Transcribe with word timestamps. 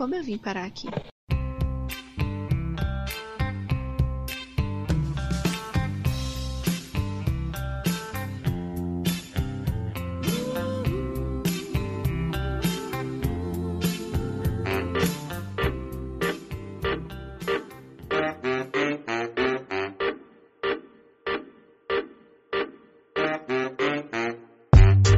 como 0.00 0.14
eu 0.14 0.24
vim 0.24 0.38
parar 0.38 0.64
aqui. 0.64 0.88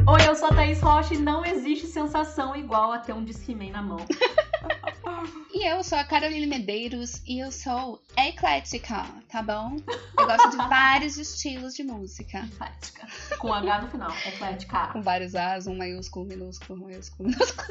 Oi, 0.05 0.27
eu 0.27 0.35
sou 0.35 0.49
Thaís 0.49 0.81
Rocha 0.81 1.13
e 1.13 1.19
não 1.19 1.45
existe 1.45 1.87
sensação 1.87 2.53
igual 2.53 2.91
a 2.91 2.99
ter 2.99 3.13
um 3.13 3.23
Discman 3.23 3.71
na 3.71 3.81
mão. 3.81 4.05
Caroline 6.23 6.47
Medeiros 6.47 7.21
e 7.27 7.39
eu 7.39 7.51
sou 7.51 8.01
eclética, 8.17 9.05
tá 9.27 9.43
bom? 9.43 9.75
Eu 10.17 10.25
gosto 10.25 10.51
de 10.51 10.55
vários 10.55 11.17
estilos 11.17 11.75
de 11.75 11.83
música. 11.83 12.47
Eclética. 12.53 13.07
Com 13.39 13.53
H 13.53 13.81
no 13.81 13.89
final. 13.89 14.11
Eclética. 14.25 14.87
Com 14.93 15.01
vários 15.01 15.35
As, 15.35 15.67
um 15.67 15.75
maiúsculo, 15.75 16.25
minúsculo, 16.25 16.79
maiúsculo, 16.79 17.27
minúsculo. 17.27 17.67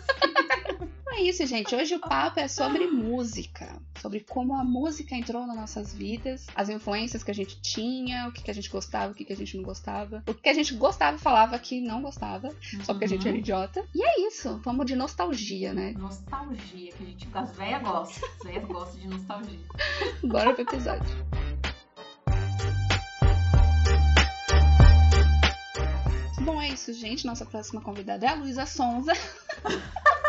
Então 1.12 1.22
é 1.22 1.28
isso, 1.28 1.44
gente. 1.46 1.74
Hoje 1.74 1.94
o 1.94 2.00
papo 2.00 2.40
é 2.40 2.48
sobre 2.48 2.86
música. 2.86 3.78
Sobre 4.00 4.20
como 4.20 4.54
a 4.54 4.64
música 4.64 5.14
entrou 5.14 5.46
nas 5.46 5.54
nossas 5.54 5.92
vidas, 5.92 6.46
as 6.54 6.70
influências 6.70 7.22
que 7.22 7.30
a 7.30 7.34
gente 7.34 7.60
tinha, 7.60 8.28
o 8.28 8.32
que, 8.32 8.42
que 8.42 8.50
a 8.50 8.54
gente 8.54 8.70
gostava, 8.70 9.12
o 9.12 9.14
que, 9.14 9.22
que 9.22 9.32
a 9.34 9.36
gente 9.36 9.54
não 9.54 9.62
gostava. 9.62 10.24
O 10.26 10.32
que 10.32 10.48
a 10.48 10.54
gente 10.54 10.72
gostava 10.72 11.18
e 11.18 11.20
falava 11.20 11.58
que 11.58 11.82
não 11.82 12.00
gostava, 12.00 12.48
só 12.82 12.94
porque 12.94 13.04
a 13.04 13.08
gente 13.08 13.28
era 13.28 13.36
idiota. 13.36 13.84
E 13.94 14.02
é 14.02 14.26
isso. 14.26 14.58
Vamos 14.64 14.86
de 14.86 14.96
nostalgia, 14.96 15.74
né? 15.74 15.92
Nostalgia, 15.98 16.92
que 16.92 17.02
a 17.02 17.06
gente. 17.06 17.28
As 17.34 17.56
velhas 17.58 17.82
gostam. 17.82 18.28
As 18.30 18.42
velhas 18.42 18.64
gostam 18.64 19.00
de 19.00 19.08
nostalgia. 19.08 19.60
Bora 20.24 20.54
pro 20.54 20.62
episódio. 20.62 21.26
Bom, 26.40 26.58
é 26.58 26.70
isso, 26.70 26.90
gente. 26.94 27.26
Nossa 27.26 27.44
próxima 27.44 27.82
convidada 27.82 28.24
é 28.24 28.30
a 28.30 28.34
Luísa 28.34 28.64
Sonza. 28.64 29.12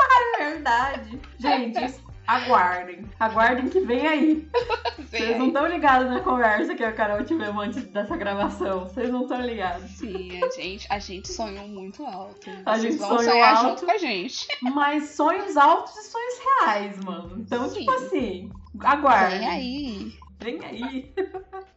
É 0.43 0.51
verdade. 0.51 1.19
Gente, 1.39 2.01
aguardem. 2.27 3.09
Aguardem 3.19 3.69
que 3.69 3.79
vem 3.81 4.05
aí. 4.07 4.49
Vocês 4.97 5.37
não 5.37 5.47
estão 5.47 5.67
ligados 5.67 6.09
na 6.09 6.19
conversa 6.21 6.75
que 6.75 6.83
a 6.83 6.91
Carol 6.91 7.23
tivemos 7.23 7.63
antes 7.63 7.83
dessa 7.85 8.17
gravação. 8.17 8.81
Vocês 8.81 9.09
não 9.09 9.23
estão 9.23 9.41
ligados. 9.41 9.89
Sim, 9.91 10.43
a 10.43 10.49
gente, 10.49 10.87
a 10.89 10.99
gente 10.99 11.31
sonhou 11.31 11.67
muito 11.67 12.05
alto. 12.05 12.49
A 12.65 12.75
Vocês 12.75 12.93
gente 12.93 12.97
vão 12.97 13.09
sonhou 13.09 13.31
sonhar 13.31 13.55
alto. 13.55 13.69
junto 13.69 13.85
com 13.85 13.91
a 13.91 13.97
gente. 13.97 14.47
Mas 14.61 15.09
sonhos 15.11 15.55
altos 15.57 15.95
e 15.95 16.03
sonhos 16.03 16.39
reais, 16.39 16.99
mano. 17.03 17.39
Então, 17.39 17.69
Sim. 17.69 17.79
tipo 17.79 17.91
assim, 17.91 18.51
aguardem. 18.79 19.39
Vem 19.39 19.49
aí. 19.49 20.13
Vem 20.39 20.65
aí. 20.65 21.13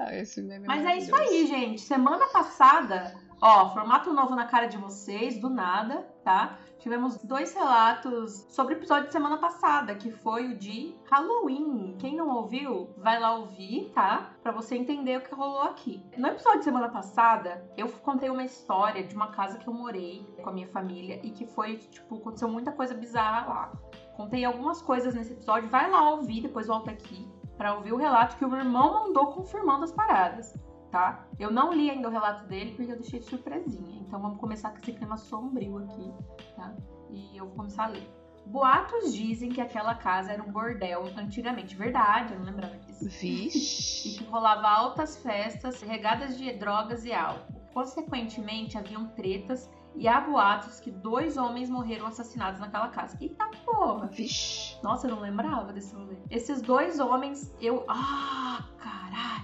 Ah, 0.00 0.10
meme 0.38 0.66
Mas 0.66 0.84
é 0.86 0.96
isso 0.96 1.14
aí, 1.14 1.46
gente. 1.46 1.82
Semana 1.82 2.26
passada, 2.28 3.14
ó, 3.40 3.72
formato 3.72 4.12
novo 4.12 4.34
na 4.34 4.46
cara 4.46 4.66
de 4.66 4.78
vocês, 4.78 5.38
do 5.38 5.50
nada, 5.50 6.08
tá? 6.24 6.58
Tivemos 6.80 7.18
dois 7.18 7.54
relatos 7.54 8.46
sobre 8.48 8.72
o 8.72 8.76
episódio 8.78 9.08
de 9.08 9.12
semana 9.12 9.36
passada, 9.36 9.94
que 9.94 10.10
foi 10.10 10.46
o 10.46 10.56
de 10.56 10.96
Halloween. 11.10 11.94
Quem 11.98 12.16
não 12.16 12.30
ouviu, 12.30 12.88
vai 12.96 13.20
lá 13.20 13.34
ouvir, 13.34 13.92
tá? 13.94 14.30
Pra 14.42 14.50
você 14.50 14.76
entender 14.76 15.18
o 15.18 15.20
que 15.20 15.34
rolou 15.34 15.60
aqui. 15.60 16.02
No 16.16 16.28
episódio 16.28 16.60
de 16.60 16.64
semana 16.64 16.88
passada, 16.88 17.70
eu 17.76 17.86
contei 17.86 18.30
uma 18.30 18.44
história 18.44 19.04
de 19.04 19.14
uma 19.14 19.28
casa 19.28 19.58
que 19.58 19.68
eu 19.68 19.74
morei 19.74 20.26
com 20.42 20.48
a 20.48 20.52
minha 20.52 20.68
família 20.68 21.20
e 21.22 21.30
que 21.30 21.46
foi, 21.46 21.76
tipo, 21.76 22.16
aconteceu 22.16 22.48
muita 22.48 22.72
coisa 22.72 22.94
bizarra 22.94 23.46
lá. 23.46 23.72
Contei 24.16 24.42
algumas 24.46 24.80
coisas 24.80 25.14
nesse 25.14 25.34
episódio, 25.34 25.68
vai 25.68 25.90
lá 25.90 26.10
ouvir, 26.10 26.40
depois 26.40 26.66
volta 26.66 26.90
aqui 26.90 27.28
pra 27.58 27.74
ouvir 27.74 27.92
o 27.92 27.98
relato 27.98 28.38
que 28.38 28.44
o 28.44 28.48
meu 28.48 28.58
irmão 28.58 29.04
mandou 29.04 29.26
confirmando 29.26 29.84
as 29.84 29.92
paradas 29.92 30.54
tá? 30.90 31.24
Eu 31.38 31.50
não 31.50 31.72
li 31.72 31.90
ainda 31.90 32.08
o 32.08 32.10
relato 32.10 32.46
dele 32.46 32.74
porque 32.74 32.92
eu 32.92 32.96
deixei 32.96 33.20
de 33.20 33.26
surpresinha. 33.26 34.00
Então 34.00 34.20
vamos 34.20 34.38
começar 34.38 34.70
com 34.70 34.78
esse 34.78 34.92
clima 34.92 35.16
sombrio 35.16 35.78
aqui, 35.78 36.12
tá? 36.56 36.74
E 37.10 37.36
eu 37.36 37.46
vou 37.46 37.56
começar 37.56 37.84
a 37.84 37.88
ler. 37.88 38.08
Boatos 38.46 39.14
dizem 39.14 39.50
que 39.50 39.60
aquela 39.60 39.94
casa 39.94 40.32
era 40.32 40.42
um 40.42 40.50
bordel 40.50 41.04
antigamente. 41.16 41.76
Verdade, 41.76 42.32
eu 42.32 42.38
não 42.40 42.46
lembrava 42.46 42.76
disso. 42.78 43.04
E 43.04 43.08
Vixe. 43.08 44.18
que 44.18 44.24
rolava 44.24 44.68
altas 44.68 45.16
festas 45.18 45.80
regadas 45.82 46.36
de 46.36 46.52
drogas 46.54 47.04
e 47.04 47.12
álcool. 47.12 47.60
Consequentemente, 47.72 48.76
haviam 48.76 49.06
tretas 49.10 49.70
e 49.94 50.08
há 50.08 50.20
boatos 50.20 50.80
que 50.80 50.90
dois 50.90 51.36
homens 51.36 51.70
morreram 51.70 52.06
assassinados 52.06 52.60
naquela 52.60 52.88
casa. 52.88 53.16
Eita 53.20 53.48
porra! 53.64 54.06
Vixe. 54.06 54.76
Nossa, 54.82 55.06
eu 55.06 55.14
não 55.14 55.22
lembrava 55.22 55.72
desse 55.72 55.94
rolê. 55.94 56.16
Esses 56.28 56.60
dois 56.60 56.98
homens, 56.98 57.54
eu. 57.60 57.84
Ah, 57.88 58.64
caralho! 58.78 59.39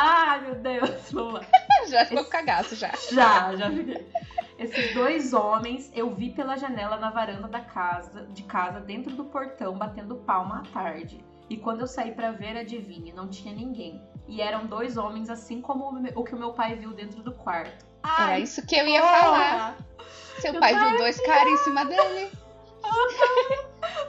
Ah, 0.00 0.38
meu 0.42 0.54
Deus! 0.56 0.90
Vamos 1.12 1.34
lá. 1.34 1.40
Já 1.88 2.04
ficou 2.04 2.18
Esse- 2.20 2.30
com 2.30 2.30
cagaço 2.30 2.76
já. 2.76 2.90
Já, 3.12 3.54
já 3.56 3.70
fiquei. 3.70 4.06
Esses 4.58 4.92
dois 4.94 5.32
homens 5.32 5.90
eu 5.94 6.12
vi 6.14 6.30
pela 6.30 6.56
janela 6.56 6.96
na 6.96 7.10
varanda 7.10 7.46
da 7.48 7.60
casa, 7.60 8.26
de 8.30 8.42
casa, 8.42 8.80
dentro 8.80 9.14
do 9.14 9.24
portão, 9.24 9.76
batendo 9.78 10.16
palma 10.16 10.58
à 10.60 10.72
tarde. 10.72 11.24
E 11.48 11.56
quando 11.56 11.80
eu 11.80 11.86
saí 11.86 12.12
pra 12.12 12.32
ver, 12.32 12.56
adivinhe, 12.58 13.12
não 13.12 13.28
tinha 13.28 13.54
ninguém. 13.54 14.02
E 14.26 14.42
eram 14.42 14.66
dois 14.66 14.96
homens, 14.98 15.30
assim 15.30 15.60
como 15.62 15.88
o 16.14 16.24
que 16.24 16.34
o 16.34 16.38
meu 16.38 16.52
pai 16.52 16.74
viu 16.74 16.90
dentro 16.92 17.22
do 17.22 17.32
quarto. 17.32 17.86
Era 18.18 18.38
isso 18.38 18.66
que 18.66 18.76
eu 18.76 18.86
ia 18.86 19.00
porra! 19.00 19.20
falar. 19.20 19.76
Seu 20.40 20.54
pai 20.60 20.74
pai 20.74 20.88
viu 20.90 20.98
dois 20.98 21.20
caras 21.20 21.52
em 21.52 21.56
cima 21.58 21.84
dele. 21.86 22.30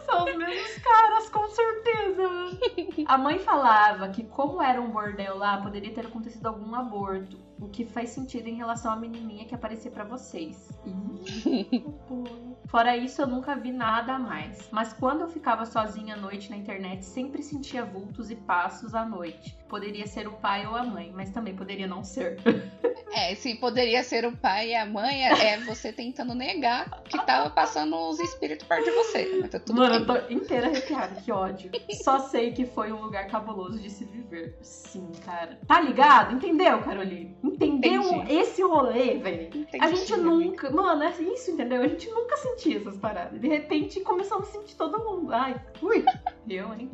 São 0.06 0.26
os 0.26 0.36
mesmos 0.36 0.84
caras, 0.84 1.30
com 1.30 1.48
certeza. 1.48 2.30
A 3.08 3.18
mãe 3.18 3.40
falava 3.40 4.10
que, 4.10 4.24
como 4.24 4.62
era 4.62 4.82
um 4.82 4.92
bordel 4.92 5.38
lá, 5.38 5.62
poderia 5.62 5.94
ter 5.94 6.06
acontecido 6.06 6.48
algum 6.48 6.76
aborto. 6.76 7.49
O 7.62 7.68
que 7.68 7.84
faz 7.86 8.10
sentido 8.12 8.48
em 8.48 8.56
relação 8.56 8.92
à 8.92 8.96
menininha 8.96 9.46
que 9.46 9.54
aparecia 9.54 9.92
pra 9.92 10.04
vocês. 10.04 10.70
Fora 12.68 12.96
isso, 12.96 13.22
eu 13.22 13.28
nunca 13.28 13.56
vi 13.56 13.72
nada 13.72 14.14
a 14.14 14.20
mais. 14.20 14.70
Mas 14.72 14.94
quando 14.94 15.22
eu 15.22 15.28
ficava 15.28 15.66
sozinha 15.66 16.14
à 16.16 16.18
noite 16.18 16.50
na 16.50 16.58
internet, 16.58 17.04
sempre 17.04 17.42
sentia 17.42 17.84
vultos 17.84 18.30
e 18.30 18.36
passos 18.36 18.94
à 18.94 19.04
noite. 19.06 19.58
Poderia 19.68 20.08
ser 20.08 20.28
o 20.28 20.34
pai 20.34 20.66
ou 20.68 20.76
a 20.76 20.84
mãe, 20.84 21.12
mas 21.16 21.32
também 21.32 21.56
poderia 21.56 21.88
não 21.88 22.04
ser. 22.04 22.38
É, 23.12 23.34
se 23.34 23.56
poderia 23.56 24.04
ser 24.04 24.24
o 24.24 24.38
pai 24.38 24.70
e 24.70 24.76
a 24.76 24.86
mãe, 24.86 25.26
é 25.26 25.54
é 25.54 25.58
você 25.62 25.92
tentando 25.92 26.36
negar 26.36 27.02
que 27.06 27.18
tava 27.26 27.50
passando 27.50 27.96
os 28.08 28.20
espíritos 28.20 28.68
perto 28.68 28.86
de 28.86 28.92
você. 28.92 29.40
Mas 29.42 29.50
tá 29.50 29.60
tudo 29.60 29.78
Mano, 29.80 30.06
bem. 30.06 30.16
eu 30.16 30.28
tô 30.28 30.34
inteira 30.34 30.68
arrepiada, 30.68 31.16
que 31.20 31.32
ódio. 31.32 31.72
Só 32.04 32.20
sei 32.20 32.52
que 32.52 32.68
foi 32.68 32.92
um 32.92 33.02
lugar 33.02 33.26
cabuloso 33.28 33.80
de 33.80 33.90
se 33.90 34.06
viver. 34.06 34.56
Sim, 34.62 35.12
cara. 35.26 35.60
Tá 35.66 35.82
ligado? 35.82 36.36
Entendeu, 36.36 36.84
Caroline? 36.84 37.36
Entendeu 37.54 38.02
Entendi. 38.04 38.34
esse 38.36 38.62
rolê, 38.62 39.18
velho? 39.18 39.50
A 39.82 39.90
gente 39.90 40.14
amiga. 40.14 40.30
nunca. 40.30 40.70
Mano, 40.70 41.04
é 41.04 41.12
isso, 41.22 41.52
entendeu? 41.52 41.82
A 41.82 41.88
gente 41.88 42.10
nunca 42.10 42.38
sentia 42.38 42.78
essas 42.78 42.98
paradas. 42.98 43.40
De 43.40 43.48
repente 43.48 44.00
começamos 44.02 44.48
a 44.50 44.52
sentir 44.52 44.76
todo 44.76 45.00
mundo. 45.00 45.34
Ai, 45.34 45.60
ui. 45.82 46.06
Eu, 46.48 46.74
hein? 46.74 46.90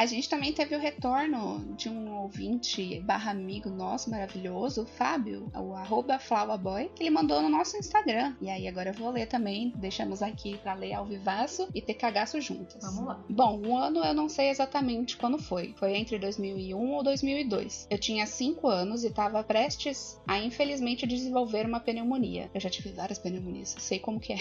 A 0.00 0.06
gente 0.06 0.30
também 0.30 0.50
teve 0.50 0.74
o 0.74 0.78
retorno 0.78 1.74
de 1.76 1.90
um 1.90 2.22
ouvinte 2.22 3.00
barra 3.00 3.32
amigo 3.32 3.68
nosso 3.68 4.08
maravilhoso, 4.08 4.84
o 4.84 4.86
Fábio, 4.86 5.52
o 5.54 5.74
arroba 5.74 6.18
flowerboy, 6.18 6.90
que 6.94 7.02
ele 7.02 7.10
mandou 7.10 7.42
no 7.42 7.50
nosso 7.50 7.76
Instagram. 7.76 8.34
E 8.40 8.48
aí 8.48 8.66
agora 8.66 8.88
eu 8.88 8.94
vou 8.94 9.10
ler 9.10 9.26
também, 9.26 9.74
deixamos 9.76 10.22
aqui 10.22 10.56
pra 10.56 10.72
ler 10.72 10.94
ao 10.94 11.04
vivaço 11.04 11.68
e 11.74 11.82
ter 11.82 11.92
cagaço 11.92 12.40
juntas. 12.40 12.82
Vamos 12.82 13.04
lá. 13.04 13.22
Bom, 13.28 13.60
o 13.60 13.76
ano 13.76 14.02
eu 14.02 14.14
não 14.14 14.26
sei 14.26 14.48
exatamente 14.48 15.18
quando 15.18 15.36
foi. 15.38 15.74
Foi 15.76 15.94
entre 15.94 16.18
2001 16.18 16.92
ou 16.94 17.02
2002. 17.02 17.86
Eu 17.90 17.98
tinha 17.98 18.24
5 18.24 18.68
anos 18.68 19.04
e 19.04 19.08
estava 19.08 19.44
prestes 19.44 20.18
a, 20.26 20.38
infelizmente, 20.38 21.06
desenvolver 21.06 21.66
uma 21.66 21.78
pneumonia. 21.78 22.50
Eu 22.54 22.60
já 22.60 22.70
tive 22.70 22.90
várias 22.92 23.18
pneumonias, 23.18 23.76
sei 23.78 23.98
como 23.98 24.18
que 24.18 24.32
é. 24.32 24.38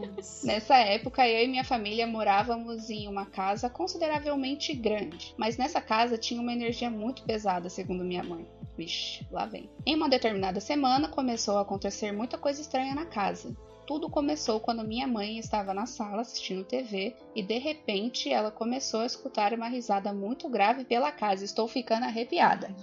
Nessa 0.42 0.78
época, 0.78 1.28
eu 1.28 1.44
e 1.44 1.48
minha 1.48 1.64
família 1.64 2.06
morávamos 2.06 2.88
em 2.88 3.06
uma 3.06 3.26
casa 3.26 3.68
consideravelmente 3.68 4.72
grande, 4.72 5.01
mas 5.36 5.56
nessa 5.56 5.80
casa 5.80 6.18
tinha 6.18 6.40
uma 6.40 6.52
energia 6.52 6.90
muito 6.90 7.22
pesada, 7.24 7.68
segundo 7.68 8.04
minha 8.04 8.22
mãe. 8.22 8.46
Vixe, 8.76 9.26
lá 9.30 9.46
vem. 9.46 9.70
Em 9.84 9.94
uma 9.94 10.08
determinada 10.08 10.60
semana, 10.60 11.08
começou 11.08 11.58
a 11.58 11.62
acontecer 11.62 12.12
muita 12.12 12.38
coisa 12.38 12.60
estranha 12.60 12.94
na 12.94 13.06
casa. 13.06 13.54
Tudo 13.86 14.08
começou 14.08 14.60
quando 14.60 14.86
minha 14.86 15.06
mãe 15.06 15.38
estava 15.38 15.74
na 15.74 15.86
sala 15.86 16.22
assistindo 16.22 16.64
TV 16.64 17.16
e 17.34 17.42
de 17.42 17.58
repente 17.58 18.32
ela 18.32 18.50
começou 18.50 19.00
a 19.00 19.06
escutar 19.06 19.52
uma 19.52 19.68
risada 19.68 20.12
muito 20.12 20.48
grave 20.48 20.84
pela 20.84 21.10
casa. 21.10 21.44
Estou 21.44 21.66
ficando 21.66 22.04
arrepiada. 22.04 22.74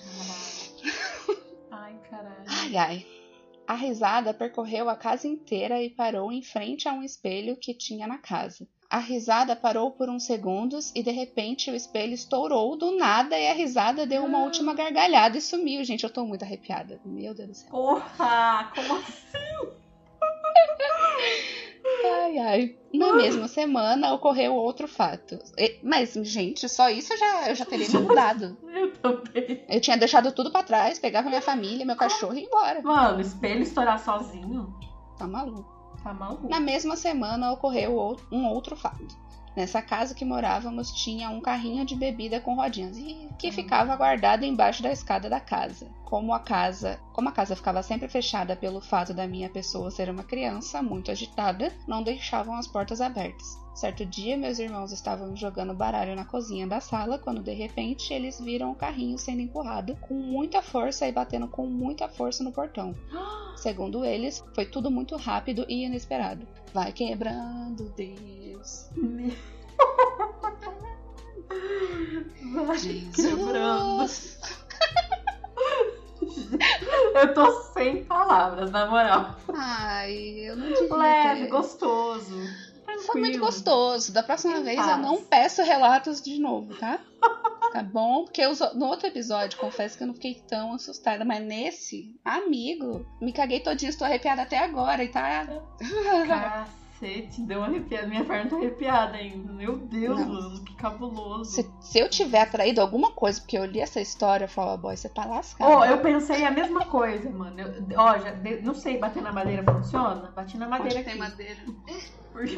Ai, 1.71 1.95
caralho. 2.09 2.43
Ai, 2.47 2.77
ai. 2.77 3.05
A 3.65 3.75
risada 3.75 4.33
percorreu 4.33 4.89
a 4.89 4.95
casa 4.95 5.27
inteira 5.27 5.81
e 5.81 5.89
parou 5.89 6.31
em 6.31 6.41
frente 6.41 6.87
a 6.87 6.93
um 6.93 7.03
espelho 7.03 7.55
que 7.55 7.73
tinha 7.73 8.07
na 8.07 8.17
casa. 8.17 8.67
A 8.89 8.97
risada 8.97 9.55
parou 9.55 9.91
por 9.91 10.09
uns 10.09 10.23
segundos 10.23 10.91
e 10.95 11.03
de 11.03 11.11
repente 11.11 11.69
o 11.69 11.75
espelho 11.75 12.11
estourou 12.13 12.75
do 12.75 12.97
nada 12.97 13.37
e 13.37 13.47
a 13.47 13.53
risada 13.53 14.03
deu 14.03 14.25
uma 14.25 14.39
última 14.39 14.73
gargalhada 14.73 15.37
e 15.37 15.41
sumiu. 15.41 15.83
Gente, 15.83 16.03
eu 16.03 16.09
tô 16.09 16.25
muito 16.25 16.41
arrepiada. 16.41 16.99
Meu 17.05 17.35
Deus 17.35 17.49
do 17.49 17.53
céu. 17.53 17.69
Porra, 17.69 18.71
como 18.73 18.95
assim? 18.95 19.77
Ai, 22.03 22.39
Ai. 22.39 22.75
Na 22.91 23.13
mesma 23.13 23.47
semana 23.47 24.11
ocorreu 24.11 24.55
outro 24.55 24.87
fato. 24.87 25.37
Mas, 25.83 26.13
gente, 26.23 26.67
só 26.67 26.89
isso 26.89 27.13
eu 27.13 27.17
já, 27.17 27.49
eu 27.49 27.55
já 27.55 27.65
teria 27.65 27.87
me 27.87 27.99
mudado. 27.99 28.57
Eu 28.67 28.91
também. 28.93 29.63
Eu 29.69 29.79
tinha 29.79 29.97
deixado 29.97 30.31
tudo 30.31 30.51
pra 30.51 30.63
trás, 30.63 30.97
pegava 30.97 31.29
minha 31.29 31.41
família, 31.41 31.85
meu 31.85 31.95
cachorro 31.95 32.33
e 32.33 32.39
ia 32.39 32.47
embora. 32.47 32.81
Mano, 32.81 33.21
espelho 33.21 33.61
estourar 33.61 34.03
sozinho. 34.03 34.73
Tá 35.19 35.27
maluco. 35.27 35.78
Tá 36.03 36.13
maluco. 36.13 36.47
Na 36.47 36.59
mesma 36.59 36.95
semana 36.95 37.51
ocorreu 37.51 38.17
um 38.31 38.47
outro 38.47 38.75
fato. 38.75 39.29
Nessa 39.55 39.81
casa 39.81 40.15
que 40.15 40.23
morávamos 40.23 40.91
tinha 40.91 41.29
um 41.29 41.41
carrinho 41.41 41.83
de 41.83 41.95
bebida 41.95 42.39
com 42.39 42.55
rodinhas 42.55 42.97
que 43.37 43.51
ficava 43.51 43.95
guardado 43.95 44.45
embaixo 44.45 44.81
da 44.81 44.91
escada 44.91 45.29
da 45.29 45.39
casa. 45.39 45.89
Como 46.05 46.33
a 46.33 46.39
casa, 46.39 46.99
como 47.13 47.29
a 47.29 47.31
casa 47.31 47.55
ficava 47.55 47.83
sempre 47.83 48.07
fechada 48.07 48.55
pelo 48.55 48.79
fato 48.79 49.13
da 49.13 49.27
minha 49.27 49.49
pessoa 49.49 49.91
ser 49.91 50.09
uma 50.09 50.23
criança 50.23 50.81
muito 50.81 51.11
agitada, 51.11 51.73
não 51.87 52.03
deixavam 52.03 52.55
as 52.55 52.67
portas 52.67 53.01
abertas. 53.01 53.57
Certo 53.79 54.05
dia, 54.05 54.35
meus 54.35 54.59
irmãos 54.59 54.91
estavam 54.91 55.33
jogando 55.37 55.73
baralho 55.73 56.13
na 56.13 56.25
cozinha 56.25 56.67
da 56.67 56.81
sala 56.81 57.17
quando 57.17 57.41
de 57.41 57.53
repente 57.53 58.13
eles 58.13 58.37
viram 58.37 58.71
o 58.71 58.75
carrinho 58.75 59.17
sendo 59.17 59.39
empurrado 59.39 59.95
com 60.01 60.13
muita 60.15 60.61
força 60.61 61.07
e 61.07 61.13
batendo 61.13 61.47
com 61.47 61.65
muita 61.65 62.09
força 62.09 62.43
no 62.43 62.51
portão. 62.51 62.93
Segundo 63.55 64.03
eles, 64.03 64.43
foi 64.53 64.65
tudo 64.65 64.91
muito 64.91 65.15
rápido 65.15 65.65
e 65.69 65.85
inesperado. 65.85 66.45
Vai 66.73 66.91
quebrando, 66.91 67.85
Deus. 67.95 68.89
Vai 72.65 72.77
quebrando. 73.15 74.11
Eu 77.15 77.33
tô 77.33 77.51
sem 77.73 78.03
palavras, 78.03 78.71
na 78.71 78.87
moral. 78.87 79.35
Ai, 79.53 80.49
eu 80.49 80.57
não 80.57 80.67
devia 80.67 80.95
Leve, 80.95 81.41
ter. 81.43 81.47
gostoso. 81.49 82.35
Foi 83.05 83.21
muito 83.21 83.39
gostoso. 83.39 84.11
Da 84.11 84.21
próxima 84.23 84.59
vez 84.61 84.75
paz. 84.77 84.89
eu 84.91 84.97
não 84.97 85.23
peço 85.23 85.61
relatos 85.63 86.21
de 86.21 86.39
novo, 86.39 86.73
tá? 86.75 86.99
Tá 87.71 87.83
bom? 87.83 88.23
Porque 88.23 88.47
os- 88.47 88.59
no 88.73 88.87
outro 88.87 89.05
episódio, 89.05 89.59
confesso 89.59 89.95
que 89.95 90.01
eu 90.03 90.07
não 90.07 90.15
fiquei 90.15 90.41
tão 90.47 90.73
assustada, 90.73 91.23
mas 91.23 91.39
nesse, 91.45 92.15
amigo, 92.25 93.05
me 93.21 93.31
caguei 93.31 93.59
todinha, 93.59 93.89
estou 93.91 94.07
arrepiada 94.07 94.41
até 94.41 94.57
agora 94.57 95.03
e 95.03 95.07
tá. 95.09 95.45
Cacete, 96.99 97.41
deu 97.43 97.59
uma 97.59 97.67
arrepiada. 97.67 98.07
Minha 98.07 98.25
perna 98.25 98.49
tá 98.49 98.55
arrepiada 98.55 99.17
ainda. 99.17 99.53
Meu 99.53 99.77
Deus, 99.77 100.19
mano, 100.19 100.63
que 100.63 100.73
cabuloso. 100.75 101.51
Se, 101.51 101.69
se 101.79 101.99
eu 101.99 102.09
tiver 102.09 102.41
atraído 102.41 102.81
alguma 102.81 103.11
coisa, 103.11 103.39
porque 103.39 103.57
eu 103.57 103.65
li 103.65 103.79
essa 103.79 104.01
história, 104.01 104.45
eu 104.45 104.49
falo, 104.49 104.71
"Ó, 104.71 104.77
boy, 104.77 104.97
você 104.97 105.07
tá 105.07 105.25
lascado. 105.25 105.69
Ó, 105.69 105.85
eu 105.85 105.99
pensei 105.99 106.43
a 106.45 106.51
mesma 106.51 106.85
coisa, 106.85 107.29
mano. 107.29 107.59
Eu- 107.59 107.83
Ó, 107.97 108.17
já, 108.17 108.31
de- 108.31 108.61
não 108.61 108.73
sei, 108.73 108.97
bater 108.97 109.21
na 109.21 109.31
madeira 109.31 109.63
funciona? 109.63 110.31
Bati 110.35 110.57
na 110.57 110.67
madeira 110.67 111.03
tem 111.03 111.13
aqui. 111.13 111.19
madeira. 111.19 111.59
Porque 112.47 112.55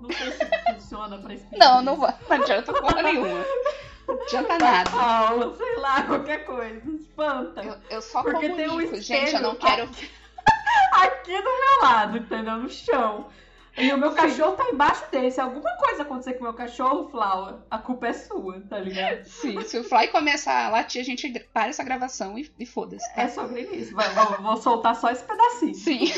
não 0.00 0.10
sei 0.10 0.32
se 0.32 0.74
funciona 0.74 1.18
pra 1.18 1.34
espírito. 1.34 1.58
Não, 1.58 1.82
não 1.82 1.96
vai. 1.96 2.14
Não 2.28 2.36
adianta 2.42 2.72
porra 2.72 3.02
nenhuma. 3.02 3.44
Não 4.06 4.22
adianta 4.22 4.58
nada. 4.58 4.90
Aula, 4.90 5.56
sei 5.56 5.76
lá, 5.76 6.02
qualquer 6.02 6.44
coisa. 6.44 6.82
Espanta. 6.90 7.62
Eu, 7.64 7.76
eu 7.88 8.02
só 8.02 8.22
Porque 8.22 8.48
tem 8.50 8.66
um 8.66 8.70
comunico, 8.70 9.00
gente, 9.00 9.34
eu 9.34 9.40
não 9.40 9.52
espelho. 9.54 9.88
quero. 9.88 10.12
Aqui 10.92 11.36
do 11.36 11.42
meu 11.44 11.82
lado, 11.82 12.18
entendeu? 12.18 12.56
No 12.58 12.68
chão. 12.68 13.28
E 13.74 13.90
o 13.90 13.96
meu 13.96 14.12
cachorro 14.12 14.52
tá 14.52 14.68
embaixo 14.68 15.10
dele. 15.10 15.30
Se 15.30 15.40
alguma 15.40 15.74
coisa 15.78 16.02
acontecer 16.02 16.34
com 16.34 16.40
o 16.40 16.42
meu 16.42 16.52
cachorro, 16.52 17.08
Flower, 17.08 17.54
a 17.70 17.78
culpa 17.78 18.08
é 18.08 18.12
sua, 18.12 18.60
tá 18.68 18.78
ligado? 18.78 19.24
Sim, 19.24 19.58
se 19.62 19.78
o 19.78 19.84
Fly 19.84 20.08
começar 20.08 20.66
a 20.66 20.68
latir, 20.68 21.00
a 21.00 21.04
gente 21.04 21.30
para 21.54 21.68
essa 21.68 21.82
gravação 21.82 22.38
e, 22.38 22.52
e 22.58 22.66
foda-se. 22.66 23.14
tá? 23.14 23.22
É 23.22 23.28
sobre 23.28 23.62
isso. 23.62 23.94
Vai, 23.94 24.10
vou, 24.10 24.42
vou 24.42 24.56
soltar 24.58 24.94
só 24.94 25.10
esse 25.10 25.24
pedacinho. 25.24 25.74
Sim. 25.74 26.12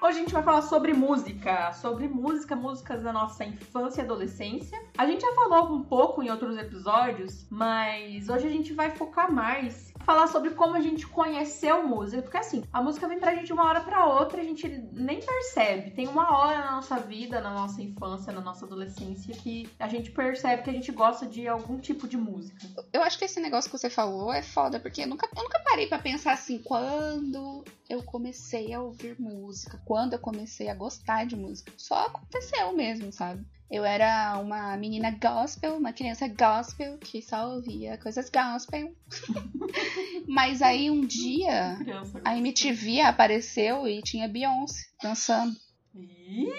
Hoje 0.09 0.17
a 0.17 0.21
gente 0.23 0.33
vai 0.33 0.43
falar 0.43 0.63
sobre 0.63 0.95
música, 0.95 1.71
sobre 1.75 2.09
música, 2.09 2.57
músicas 2.57 3.03
da 3.03 3.13
nossa 3.13 3.45
infância 3.45 4.01
e 4.01 4.05
adolescência. 4.07 4.83
A 4.97 5.05
gente 5.05 5.21
já 5.21 5.35
falou 5.35 5.75
um 5.75 5.83
pouco 5.83 6.23
em 6.23 6.31
outros 6.31 6.57
episódios, 6.57 7.47
mas 7.51 8.27
hoje 8.31 8.47
a 8.47 8.51
gente 8.51 8.73
vai 8.73 8.89
focar 8.89 9.31
mais 9.31 9.88
falar 10.09 10.27
sobre 10.29 10.53
como 10.53 10.75
a 10.75 10.81
gente 10.81 11.07
conheceu 11.07 11.87
música, 11.87 12.23
porque 12.23 12.39
assim, 12.39 12.65
a 12.73 12.81
música 12.81 13.07
vem 13.07 13.21
pra 13.21 13.35
gente 13.35 13.45
de 13.45 13.53
uma 13.53 13.65
hora 13.65 13.83
pra 13.83 14.07
outra, 14.07 14.41
a 14.41 14.45
gente 14.45 14.67
nem 14.91 15.21
percebe. 15.21 15.91
Tem 15.91 16.09
uma 16.09 16.35
hora 16.35 16.65
na 16.65 16.71
nossa 16.77 16.99
vida, 16.99 17.43
na 17.43 17.51
nossa 17.51 17.83
infância, 17.83 18.33
na 18.33 18.41
nossa 18.41 18.65
adolescência 18.65 19.35
que 19.35 19.69
a 19.79 19.87
gente 19.87 20.11
percebe 20.11 20.63
que 20.63 20.71
a 20.71 20.73
gente 20.73 20.91
gosta 20.93 21.27
de 21.27 21.47
algum 21.47 21.79
tipo 21.79 22.09
de 22.09 22.17
música. 22.17 22.59
Eu 22.91 23.03
acho 23.03 23.19
que 23.19 23.27
esse 23.27 23.39
negócio 23.39 23.71
que 23.71 23.77
você 23.77 23.91
falou 23.91 24.33
é 24.33 24.41
foda, 24.41 24.81
porque 24.81 25.03
eu 25.03 25.07
nunca, 25.07 25.29
eu 25.37 25.43
nunca 25.43 25.61
parei 25.61 25.87
pra 25.87 25.99
pensar 25.99 26.33
assim, 26.33 26.59
quando 26.63 27.63
eu 27.87 28.03
comecei 28.03 28.73
a 28.73 28.81
ouvir 28.81 29.15
música, 29.21 29.79
quando 29.85 30.15
eu 30.15 30.19
comecei 30.19 30.71
a 30.71 30.75
gostar 30.75 31.27
de 31.27 31.37
música. 31.37 31.71
Só 31.77 32.07
aconteceu 32.07 32.75
mesmo, 32.75 33.13
sabe? 33.13 33.45
Eu 33.71 33.85
era 33.85 34.39
uma 34.39 34.75
menina 34.79 35.11
gospel, 35.11 35.77
uma 35.77 35.93
criança 35.93 36.27
gospel, 36.27 36.97
que 36.99 37.21
só 37.21 37.51
ouvia 37.51 37.99
coisas 37.99 38.31
gospel. 38.31 38.95
Mas 40.27 40.63
aí 40.63 40.91
um 40.91 41.05
dia 41.05 41.77
Criança. 41.79 42.19
a 42.25 42.37
MTV 42.39 43.03
apareceu 43.03 43.87
e 43.87 44.01
tinha 44.03 44.27
Beyoncé 44.27 44.87
dançando. 45.03 45.55
Ih! 45.95 46.51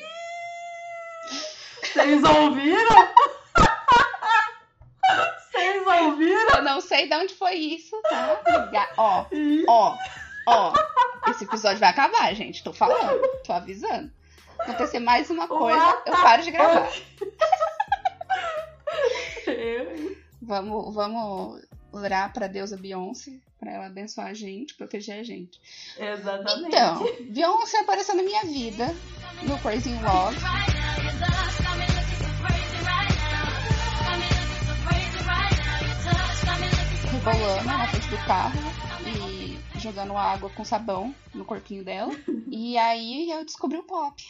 Vocês 1.81 2.23
ouviram? 2.23 3.09
Vocês 5.51 5.87
ouviram? 5.87 6.57
Eu 6.57 6.63
não 6.63 6.79
sei 6.79 7.09
de 7.09 7.15
onde 7.15 7.33
foi 7.33 7.55
isso, 7.55 7.99
tá? 8.03 8.39
Ó, 8.97 9.25
ó, 9.67 9.97
ó. 10.47 10.73
Esse 11.31 11.43
episódio 11.43 11.79
vai 11.79 11.89
acabar, 11.89 12.31
gente. 12.35 12.63
Tô 12.63 12.71
falando, 12.71 13.19
tô 13.43 13.51
avisando. 13.51 14.11
Acontecer 14.59 14.99
mais 14.99 15.29
uma 15.29 15.47
coisa, 15.47 16.01
eu 16.05 16.13
paro 16.13 16.43
de 16.43 16.51
gravar. 16.51 16.89
Vamos, 20.41 20.93
vamos 20.93 21.61
orar 21.91 22.31
pra 22.33 22.47
deusa 22.47 22.77
Beyoncé, 22.77 23.33
pra 23.59 23.71
ela 23.71 23.87
abençoar 23.87 24.27
a 24.27 24.33
gente, 24.33 24.75
proteger 24.75 25.19
a 25.19 25.23
gente. 25.23 25.59
Exatamente. 25.97 26.67
Então, 26.67 27.03
Beyoncé 27.29 27.79
apareceu 27.79 28.15
na 28.15 28.23
minha 28.23 28.43
vida 28.43 28.95
no 29.43 29.57
Crazy 29.59 29.93
Love. 30.01 30.37
rebolando 37.11 37.65
na 37.65 37.87
frente 37.87 38.07
do 38.09 38.17
carro 38.25 38.88
jogando 39.79 40.15
água 40.15 40.49
com 40.49 40.63
sabão 40.63 41.13
no 41.33 41.45
corpinho 41.45 41.83
dela. 41.83 42.11
E 42.51 42.77
aí 42.77 43.29
eu 43.29 43.45
descobri 43.45 43.77
o 43.77 43.83
pop. 43.83 44.21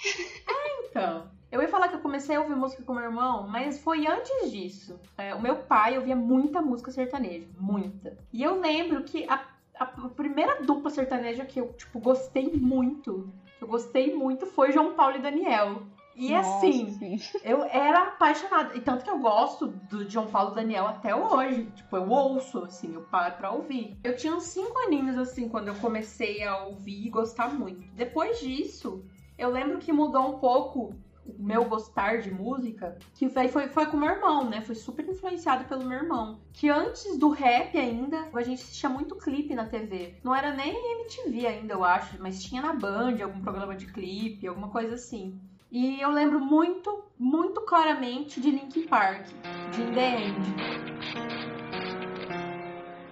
Então, 0.89 1.29
eu 1.51 1.61
ia 1.61 1.67
falar 1.67 1.87
que 1.87 1.95
eu 1.95 2.01
comecei 2.01 2.35
a 2.35 2.41
ouvir 2.41 2.55
música 2.55 2.83
com 2.83 2.93
meu 2.93 3.03
irmão, 3.03 3.47
mas 3.47 3.79
foi 3.79 4.05
antes 4.05 4.51
disso. 4.51 4.99
É, 5.17 5.33
o 5.33 5.41
meu 5.41 5.57
pai 5.57 5.97
ouvia 5.97 6.15
muita 6.15 6.61
música 6.61 6.91
sertaneja, 6.91 7.47
muita. 7.57 8.17
E 8.33 8.43
eu 8.43 8.59
lembro 8.59 9.03
que 9.03 9.25
a, 9.29 9.45
a 9.79 9.85
primeira 9.85 10.61
dupla 10.61 10.89
sertaneja 10.89 11.45
que 11.45 11.59
eu, 11.59 11.73
tipo, 11.73 11.99
gostei 11.99 12.51
muito, 12.53 13.31
que 13.57 13.63
eu 13.63 13.67
gostei 13.67 14.13
muito, 14.13 14.45
foi 14.45 14.71
João 14.71 14.93
Paulo 14.93 15.15
e 15.15 15.21
Daniel. 15.21 15.83
E 16.19 16.31
Nossa, 16.33 16.57
assim, 16.57 17.17
sim. 17.17 17.39
Eu 17.45 17.63
era 17.63 18.09
apaixonada. 18.09 18.75
E 18.75 18.81
tanto 18.81 19.05
que 19.05 19.09
eu 19.09 19.19
gosto 19.19 19.67
do 19.67 20.07
João 20.09 20.27
Paulo 20.27 20.53
Daniel 20.53 20.85
até 20.85 21.15
hoje. 21.15 21.71
Tipo, 21.73 21.95
eu 21.95 22.09
ouço, 22.09 22.65
assim, 22.65 22.93
eu 22.93 23.03
paro 23.03 23.37
pra 23.37 23.51
ouvir. 23.51 23.97
Eu 24.03 24.17
tinha 24.17 24.35
uns 24.35 24.43
5 24.43 24.77
aninhos, 24.79 25.17
assim, 25.17 25.47
quando 25.47 25.69
eu 25.69 25.75
comecei 25.75 26.43
a 26.43 26.57
ouvir 26.65 27.07
e 27.07 27.09
gostar 27.09 27.53
muito. 27.53 27.89
Depois 27.93 28.41
disso, 28.41 29.05
eu 29.37 29.49
lembro 29.49 29.77
que 29.77 29.93
mudou 29.93 30.35
um 30.35 30.39
pouco 30.39 30.93
o 31.25 31.41
meu 31.41 31.65
gostar 31.65 32.19
de 32.19 32.31
música, 32.31 32.97
que 33.13 33.29
foi, 33.29 33.47
foi, 33.47 33.69
foi 33.69 33.85
com 33.85 33.95
meu 33.95 34.09
irmão, 34.09 34.49
né? 34.49 34.61
Foi 34.61 34.75
super 34.75 35.07
influenciado 35.07 35.65
pelo 35.65 35.85
meu 35.85 35.99
irmão. 35.99 36.41
Que 36.51 36.69
antes 36.69 37.17
do 37.17 37.29
rap 37.29 37.77
ainda, 37.77 38.27
a 38.33 38.41
gente 38.41 38.61
assistia 38.61 38.89
muito 38.89 39.15
clipe 39.15 39.55
na 39.55 39.67
TV. 39.67 40.17
Não 40.21 40.35
era 40.35 40.53
nem 40.53 40.75
MTV 41.01 41.47
ainda, 41.47 41.73
eu 41.75 41.83
acho, 41.85 42.21
mas 42.21 42.43
tinha 42.43 42.61
na 42.61 42.73
Band 42.73 43.17
algum 43.23 43.39
programa 43.39 43.75
de 43.75 43.85
clipe, 43.85 44.47
alguma 44.47 44.69
coisa 44.69 44.95
assim. 44.95 45.39
E 45.71 46.01
eu 46.01 46.09
lembro 46.09 46.39
muito, 46.39 47.03
muito 47.19 47.61
claramente 47.61 48.41
de 48.41 48.49
Linkin 48.49 48.87
Park, 48.87 49.27
de 49.75 49.81
In 49.83 49.93
The 49.93 50.19
End. 50.19 50.55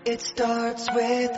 It 0.07 0.23
starts 0.23 0.87
with 0.95 1.29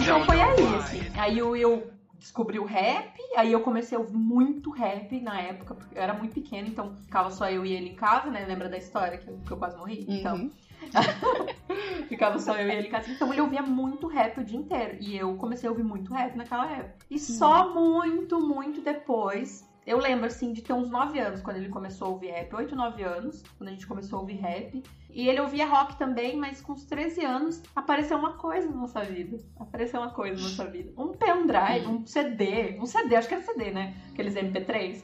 Então 0.00 0.24
foi 0.24 0.40
aí, 0.40 0.74
assim. 0.76 1.00
Aí 1.16 1.38
eu, 1.38 1.56
eu 1.56 1.90
descobri 2.14 2.60
o 2.60 2.64
rap, 2.64 3.18
aí 3.36 3.52
eu 3.52 3.60
comecei 3.60 3.98
a 3.98 4.00
ouvir 4.00 4.16
muito 4.16 4.70
rap 4.70 5.18
na 5.20 5.40
época, 5.40 5.74
porque 5.74 5.98
eu 5.98 6.02
era 6.02 6.14
muito 6.14 6.34
pequena, 6.34 6.68
então 6.68 6.94
ficava 7.04 7.32
só 7.32 7.50
eu 7.50 7.66
e 7.66 7.72
ele 7.72 7.88
em 7.88 7.94
casa, 7.96 8.30
né? 8.30 8.44
Lembra 8.46 8.68
da 8.68 8.78
história 8.78 9.18
que 9.18 9.28
eu, 9.28 9.40
que 9.44 9.50
eu 9.50 9.56
quase 9.56 9.76
morri? 9.76 10.04
Então, 10.06 10.36
Uhum. 10.36 10.52
ficava 12.08 12.38
só 12.38 12.54
eu 12.56 12.68
e 12.68 12.72
ele 12.72 12.86
em 12.86 12.90
casa. 12.90 13.10
Então 13.10 13.32
ele 13.32 13.40
ouvia 13.40 13.62
muito 13.62 14.06
rap 14.06 14.38
o 14.38 14.44
dia 14.44 14.58
inteiro. 14.58 14.98
E 15.00 15.16
eu 15.16 15.34
comecei 15.36 15.68
a 15.68 15.72
ouvir 15.72 15.82
muito 15.82 16.14
rap 16.14 16.36
naquela 16.36 16.70
época. 16.70 17.04
E 17.10 17.18
só 17.18 17.74
muito, 17.74 18.40
muito 18.40 18.80
depois 18.80 19.68
Eu 19.88 19.98
lembro, 19.98 20.26
assim, 20.26 20.52
de 20.52 20.60
ter 20.60 20.74
uns 20.74 20.90
9 20.90 21.18
anos 21.18 21.40
quando 21.40 21.56
ele 21.56 21.70
começou 21.70 22.08
a 22.08 22.10
ouvir 22.10 22.26
rap. 22.26 22.54
8, 22.54 22.76
9 22.76 23.02
anos, 23.02 23.42
quando 23.56 23.68
a 23.70 23.72
gente 23.72 23.86
começou 23.86 24.18
a 24.18 24.20
ouvir 24.20 24.34
rap. 24.34 24.82
E 25.08 25.26
ele 25.26 25.40
ouvia 25.40 25.64
rock 25.64 25.96
também, 25.96 26.36
mas 26.36 26.60
com 26.60 26.74
uns 26.74 26.84
13 26.84 27.24
anos 27.24 27.62
apareceu 27.74 28.18
uma 28.18 28.34
coisa 28.34 28.68
na 28.68 28.76
nossa 28.76 29.02
vida. 29.02 29.38
Apareceu 29.58 29.98
uma 30.00 30.10
coisa 30.10 30.36
na 30.36 30.42
nossa 30.42 30.66
vida. 30.66 30.92
Um 30.94 31.14
pendrive, 31.14 31.86
um 31.86 32.06
CD. 32.06 32.78
Um 32.78 32.84
CD, 32.84 33.16
acho 33.16 33.28
que 33.28 33.34
era 33.34 33.42
CD, 33.42 33.70
né? 33.70 33.96
Aqueles 34.12 34.34
MP3. 34.34 35.02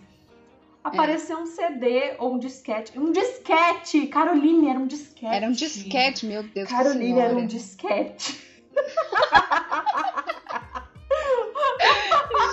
Apareceu 0.84 1.38
um 1.38 1.46
CD 1.46 2.16
ou 2.18 2.34
um 2.34 2.38
disquete. 2.38 2.98
Um 2.98 3.10
disquete! 3.10 4.06
Caroline, 4.08 4.68
era 4.68 4.78
um 4.78 4.86
disquete. 4.86 5.34
Era 5.34 5.46
um 5.46 5.52
disquete, 5.52 6.26
meu 6.26 6.42
Deus 6.42 6.68
Caroline, 6.68 7.18
era 7.18 7.34
um 7.34 7.46
disquete. 7.46 8.38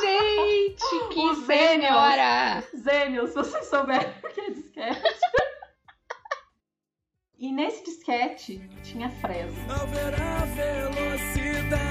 Gente, 0.01 1.07
que 1.13 1.35
senhora! 1.45 2.63
Zênio, 2.75 3.27
se 3.27 3.35
vocês 3.35 3.67
souberem 3.67 4.11
o 4.23 4.27
que 4.33 4.41
é 4.41 4.49
disquete. 4.49 5.01
E 7.37 7.51
nesse 7.51 7.83
disquete 7.83 8.69
tinha 8.83 9.09
Fresno. 9.09 9.57
Ao 9.71 9.87
ver 9.87 10.13
a 10.19 10.45
velocidade 10.45 11.81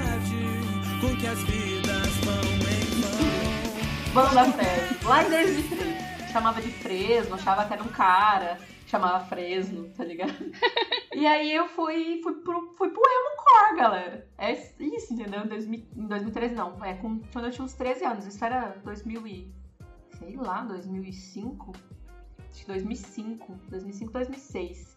com 1.01 1.17
que 1.17 1.27
as 1.27 1.39
vidas 1.43 2.09
vão 2.25 2.43
em 2.69 3.01
vão. 3.01 4.13
Banda 4.13 4.45
Fresno. 4.53 5.09
Lá 5.09 5.25
em 5.25 5.31
2003. 5.31 6.31
Chamava 6.33 6.61
de 6.63 6.71
Fresno, 6.71 7.35
achava 7.35 7.65
que 7.65 7.73
era 7.73 7.83
um 7.83 7.89
cara. 7.89 8.59
Chamava 8.91 9.25
Fresno, 9.25 9.89
tá 9.97 10.05
ligado? 10.05 10.35
E 11.13 11.27
aí 11.27 11.53
eu 11.53 11.67
fui, 11.69 12.21
fui, 12.23 12.35
pro, 12.37 12.73
fui 12.79 12.89
pro 12.89 13.03
emo 13.03 13.37
core, 13.37 13.77
galera. 13.77 14.29
É 14.39 14.53
isso, 14.79 15.13
entendeu? 15.13 15.41
Em, 15.45 15.49
2000, 15.49 15.87
em 15.97 16.07
2013 16.07 16.55
não. 16.55 16.85
É 16.85 16.95
com, 16.95 17.19
quando 17.33 17.47
eu 17.47 17.51
tinha 17.51 17.65
uns 17.65 17.75
13 17.75 18.05
anos. 18.05 18.27
Isso 18.27 18.43
era 18.45 18.79
2000 18.85 19.27
e... 19.27 19.53
Sei 20.19 20.37
lá, 20.37 20.63
2005? 20.63 21.73
Acho 22.49 22.61
que 22.61 22.67
2005. 22.69 23.53
2005, 23.69 24.13
2006. 24.13 24.97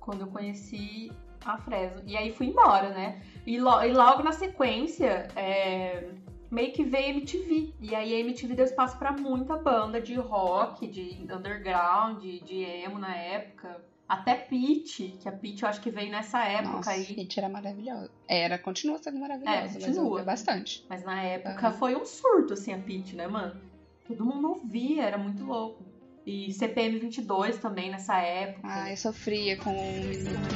Quando 0.00 0.22
eu 0.22 0.26
conheci 0.28 1.12
a 1.44 1.58
Fresno. 1.58 2.02
E 2.06 2.16
aí 2.16 2.32
fui 2.32 2.46
embora, 2.46 2.88
né? 2.88 3.22
E, 3.46 3.60
lo- 3.60 3.82
e 3.84 3.92
logo 3.92 4.22
na 4.22 4.32
sequência, 4.32 5.28
é, 5.36 6.08
meio 6.50 6.72
que 6.72 6.84
veio 6.84 7.06
a 7.06 7.10
MTV. 7.10 7.74
E 7.80 7.94
aí 7.94 8.14
a 8.14 8.18
MTV 8.20 8.54
deu 8.54 8.64
espaço 8.64 8.98
pra 8.98 9.12
muita 9.12 9.56
banda 9.56 10.00
de 10.00 10.14
rock, 10.14 10.86
de 10.86 11.26
underground, 11.32 12.20
de, 12.20 12.40
de 12.40 12.62
emo 12.62 12.98
na 12.98 13.14
época. 13.14 13.84
Até 14.08 14.34
Pitty, 14.34 15.18
que 15.20 15.28
a 15.28 15.32
Pitty 15.32 15.62
eu 15.62 15.68
acho 15.68 15.80
que 15.80 15.88
veio 15.90 16.10
nessa 16.10 16.44
época 16.44 16.76
Nossa, 16.78 16.90
aí. 16.90 17.04
Pitty 17.04 17.38
era 17.38 17.48
maravilhosa. 17.48 18.10
Era, 18.26 18.58
continua 18.58 18.98
sendo 18.98 19.20
maravilhosa, 19.20 19.56
É, 19.56 19.62
mas 19.62 19.74
eu 19.76 19.80
continua. 19.82 20.04
ouvia 20.08 20.24
bastante. 20.24 20.84
Mas 20.88 21.04
na 21.04 21.22
época 21.22 21.68
Aham. 21.68 21.78
foi 21.78 21.94
um 21.94 22.04
surto, 22.04 22.54
assim, 22.54 22.72
a 22.74 22.78
Pitty, 22.78 23.14
né, 23.14 23.28
mano? 23.28 23.60
Todo 24.08 24.24
mundo 24.24 24.48
ouvia, 24.48 25.04
era 25.04 25.16
muito 25.16 25.44
louco. 25.44 25.84
E 26.26 26.52
CPM 26.52 26.98
22 26.98 27.58
também 27.58 27.88
nessa 27.90 28.18
época. 28.20 28.66
Ai, 28.68 28.96
sofria 28.96 29.56
com 29.56 29.70
um 29.70 30.00
minuto. 30.00 30.50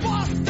Funk 0.00 0.44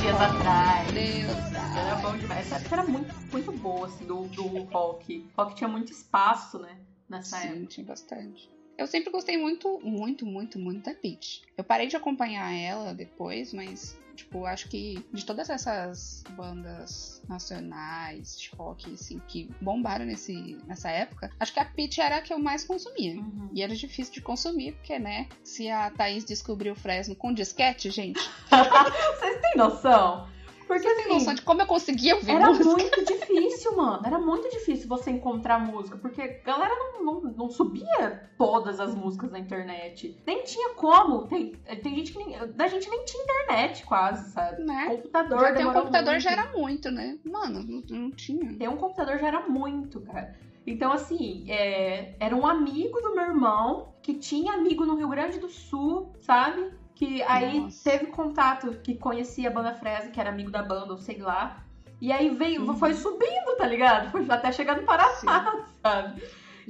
Dias 0.00 0.20
atrás. 0.20 0.92
Deus. 0.92 1.52
Era 1.76 1.96
bom 1.96 2.16
demais. 2.16 2.46
Essa 2.46 2.56
época 2.56 2.74
era 2.76 2.84
muito, 2.84 3.14
muito 3.32 3.52
boa, 3.52 3.86
assim, 3.86 4.06
do, 4.06 4.22
do 4.28 4.46
rock. 4.64 5.26
O 5.36 5.42
rock 5.42 5.56
tinha 5.56 5.68
muito 5.68 5.92
espaço, 5.92 6.58
né? 6.58 6.76
Nessa 7.08 7.38
época. 7.38 7.56
Sim, 7.58 7.66
tinha 7.66 7.86
bastante. 7.86 8.50
Eu 8.76 8.86
sempre 8.86 9.10
gostei 9.10 9.36
muito, 9.36 9.80
muito, 9.80 10.24
muito, 10.24 10.58
muito 10.58 10.84
da 10.84 10.94
Peach. 10.94 11.42
Eu 11.56 11.64
parei 11.64 11.88
de 11.88 11.96
acompanhar 11.96 12.52
ela 12.52 12.94
depois, 12.94 13.52
mas, 13.52 13.98
tipo, 14.18 14.44
acho 14.44 14.68
que 14.68 15.04
de 15.12 15.24
todas 15.24 15.48
essas 15.48 16.24
bandas 16.36 17.22
nacionais 17.28 18.38
de 18.38 18.50
rock, 18.50 18.92
assim, 18.92 19.20
que 19.28 19.48
bombaram 19.60 20.04
nesse, 20.04 20.58
nessa 20.66 20.90
época, 20.90 21.30
acho 21.38 21.52
que 21.52 21.60
a 21.60 21.64
Peach 21.64 22.00
era 22.00 22.16
a 22.16 22.20
que 22.20 22.32
eu 22.32 22.38
mais 22.38 22.64
consumia. 22.64 23.14
Uhum. 23.14 23.48
E 23.52 23.62
era 23.62 23.74
difícil 23.74 24.12
de 24.12 24.20
consumir, 24.20 24.72
porque, 24.72 24.98
né, 24.98 25.28
se 25.44 25.70
a 25.70 25.90
Thaís 25.90 26.24
descobriu 26.24 26.72
o 26.72 26.76
Fresno 26.76 27.14
com 27.14 27.32
disquete, 27.32 27.90
gente, 27.90 28.20
Vocês 28.50 29.40
têm 29.40 29.56
noção? 29.56 30.28
Porque 30.68 30.86
você 30.86 30.94
tem 30.94 31.04
assim, 31.04 31.14
noção 31.14 31.34
de 31.34 31.42
como 31.42 31.62
eu 31.62 31.66
conseguia 31.66 32.14
ouvir 32.14 32.30
era 32.30 32.48
música? 32.48 32.68
muito 32.68 33.04
difícil, 33.04 33.74
mano. 33.74 34.02
Era 34.04 34.18
muito 34.18 34.50
difícil 34.50 34.86
você 34.86 35.10
encontrar 35.10 35.58
música. 35.58 35.96
Porque 35.96 36.20
a 36.20 36.28
galera 36.44 36.74
não, 36.74 37.02
não, 37.02 37.20
não 37.32 37.50
subia 37.50 38.30
todas 38.36 38.78
as 38.78 38.94
músicas 38.94 39.32
na 39.32 39.38
internet. 39.38 40.14
Nem 40.26 40.44
tinha 40.44 40.74
como. 40.74 41.26
Tem, 41.26 41.52
tem 41.82 41.94
gente 41.96 42.12
que 42.12 42.18
nem. 42.18 42.36
Da 42.52 42.68
gente 42.68 42.88
nem 42.90 43.02
tinha 43.06 43.22
internet 43.22 43.84
quase, 43.86 44.30
sabe? 44.30 44.62
Né? 44.62 44.96
Computador. 44.96 45.40
Já 45.40 45.52
ter 45.54 45.66
um 45.66 45.72
computador 45.72 46.12
muito. 46.12 46.22
já 46.22 46.30
era 46.32 46.52
muito, 46.52 46.90
né? 46.90 47.18
Mano, 47.24 47.62
não, 47.62 47.82
não 47.88 48.10
tinha. 48.10 48.54
Ter 48.58 48.68
um 48.68 48.76
computador 48.76 49.18
já 49.18 49.26
era 49.26 49.48
muito, 49.48 50.02
cara. 50.02 50.36
Então, 50.66 50.92
assim, 50.92 51.50
é, 51.50 52.14
era 52.20 52.36
um 52.36 52.46
amigo 52.46 53.00
do 53.00 53.14
meu 53.14 53.24
irmão 53.24 53.94
que 54.02 54.12
tinha 54.12 54.52
amigo 54.52 54.84
no 54.84 54.96
Rio 54.96 55.08
Grande 55.08 55.38
do 55.38 55.48
Sul, 55.48 56.12
sabe? 56.20 56.70
Que 56.98 57.22
aí 57.22 57.60
Nossa. 57.60 57.88
teve 57.88 58.06
contato, 58.06 58.72
que 58.82 58.96
conhecia 58.96 59.48
a 59.48 59.52
banda 59.52 59.72
Fresa, 59.72 60.08
que 60.10 60.18
era 60.18 60.30
amigo 60.30 60.50
da 60.50 60.64
banda, 60.64 60.92
ou 60.92 60.98
sei 60.98 61.18
lá. 61.18 61.62
E 62.00 62.10
aí 62.10 62.28
veio, 62.30 62.62
Uhum. 62.66 62.76
foi 62.76 62.92
subindo, 62.92 63.56
tá 63.56 63.66
ligado? 63.68 64.10
Foi 64.10 64.26
até 64.28 64.50
chegar 64.50 64.76
no 64.76 64.82
Paraná, 64.82 65.64
sabe? 65.80 66.20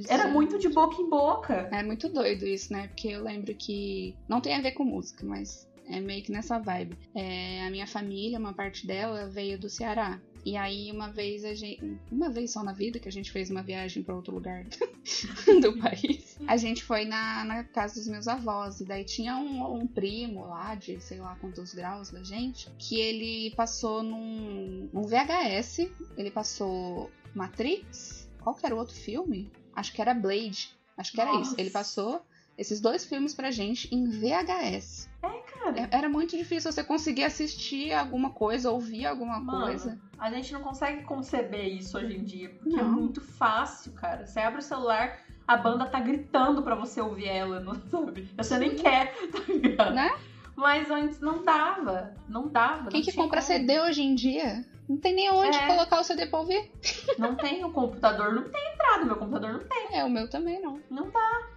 Era 0.07 0.25
Sim. 0.27 0.31
muito 0.31 0.59
de 0.59 0.69
boca 0.69 1.01
em 1.01 1.09
boca. 1.09 1.67
É 1.71 1.81
muito 1.81 2.07
doido 2.09 2.45
isso, 2.45 2.71
né? 2.71 2.87
Porque 2.89 3.07
eu 3.07 3.23
lembro 3.23 3.53
que. 3.55 4.15
Não 4.27 4.39
tem 4.39 4.55
a 4.55 4.61
ver 4.61 4.71
com 4.73 4.83
música, 4.85 5.25
mas 5.25 5.67
é 5.89 5.99
meio 5.99 6.21
que 6.23 6.31
nessa 6.31 6.59
vibe. 6.59 6.95
É, 7.15 7.65
a 7.65 7.71
minha 7.71 7.87
família, 7.87 8.37
uma 8.37 8.53
parte 8.53 8.85
dela, 8.85 9.27
veio 9.27 9.59
do 9.59 9.67
Ceará. 9.67 10.19
E 10.45 10.55
aí, 10.55 10.91
uma 10.91 11.11
vez 11.11 11.43
a 11.43 11.53
gente. 11.53 11.99
Uma 12.11 12.29
vez 12.29 12.51
só 12.51 12.63
na 12.63 12.71
vida 12.71 12.99
que 12.99 13.07
a 13.07 13.11
gente 13.11 13.31
fez 13.31 13.49
uma 13.49 13.61
viagem 13.61 14.03
pra 14.03 14.15
outro 14.15 14.33
lugar 14.33 14.65
do 15.61 15.77
país. 15.77 16.37
A 16.47 16.57
gente 16.57 16.83
foi 16.83 17.05
na, 17.05 17.43
na 17.43 17.63
casa 17.63 17.95
dos 17.95 18.07
meus 18.07 18.27
avós. 18.27 18.79
E 18.79 18.85
daí 18.85 19.03
tinha 19.03 19.35
um, 19.35 19.81
um 19.81 19.87
primo 19.87 20.45
lá, 20.45 20.75
de 20.75 20.99
sei 21.01 21.19
lá 21.19 21.35
quantos 21.35 21.73
graus 21.73 22.09
da 22.09 22.23
gente, 22.23 22.69
que 22.77 22.99
ele 22.99 23.53
passou 23.55 24.01
num, 24.01 24.89
num 24.93 25.03
VHS. 25.03 25.89
Ele 26.17 26.31
passou 26.31 27.11
Matrix. 27.33 28.29
Qual 28.41 28.55
que 28.55 28.65
era 28.65 28.75
o 28.75 28.77
outro 28.77 28.95
filme? 28.95 29.51
Acho 29.75 29.93
que 29.93 30.01
era 30.01 30.13
Blade. 30.13 30.73
Acho 30.97 31.11
que 31.11 31.21
era 31.21 31.31
Nossa. 31.31 31.51
isso. 31.51 31.55
Ele 31.57 31.69
passou 31.69 32.21
esses 32.57 32.79
dois 32.81 33.05
filmes 33.05 33.33
pra 33.33 33.51
gente 33.51 33.93
em 33.93 34.09
VHS. 34.09 35.08
Cara, 35.21 35.79
É- 35.81 35.97
Era 35.97 36.09
muito 36.09 36.37
difícil 36.37 36.71
você 36.71 36.83
conseguir 36.83 37.23
assistir 37.23 37.91
alguma 37.93 38.29
coisa, 38.29 38.71
ouvir 38.71 39.05
alguma 39.05 39.39
Mano, 39.39 39.65
coisa. 39.65 39.99
a 40.17 40.31
gente 40.31 40.53
não 40.53 40.61
consegue 40.61 41.03
conceber 41.03 41.65
isso 41.67 41.97
hoje 41.97 42.15
em 42.15 42.23
dia, 42.23 42.49
porque 42.49 42.75
é 42.79 42.83
Não. 42.83 42.91
muito 42.91 43.21
fácil, 43.21 43.91
cara. 43.93 44.25
Você 44.25 44.39
abre 44.39 44.59
o 44.59 44.63
celular, 44.63 45.19
a 45.47 45.57
banda 45.57 45.85
tá 45.85 45.99
gritando 45.99 46.63
pra 46.63 46.75
você 46.75 47.01
ouvir 47.01 47.27
ela, 47.27 47.59
não 47.59 47.73
sabe? 47.91 48.29
Você 48.37 48.57
nem 48.57 48.75
quer, 48.75 49.13
tá 49.31 49.39
ligado? 49.47 49.93
Né? 49.95 50.09
Mas 50.55 50.89
antes 50.91 51.19
não 51.21 51.43
dava, 51.43 52.13
não 52.27 52.47
dava. 52.47 52.89
Quem 52.89 52.99
não 53.01 53.05
que 53.05 53.13
compra 53.13 53.41
como. 53.41 53.47
CD 53.53 53.79
hoje 53.81 54.01
em 54.01 54.13
dia? 54.15 54.65
Não 54.87 54.97
tem 54.97 55.13
nem 55.13 55.29
onde 55.29 55.57
É. 55.57 55.67
colocar 55.67 55.99
o 55.99 56.03
CD 56.03 56.25
pra 56.25 56.39
ouvir. 56.39 56.69
Não 57.19 57.35
tem 57.35 57.63
o 57.63 57.69
computador, 57.71 58.33
não 58.33 58.43
tem 58.49 58.73
entrada, 58.73 59.05
meu 59.05 59.15
computador 59.17 59.53
não 59.53 59.59
tem. 59.59 59.87
É, 59.99 60.03
o 60.05 60.09
meu 60.09 60.27
também 60.29 60.59
não. 60.61 60.79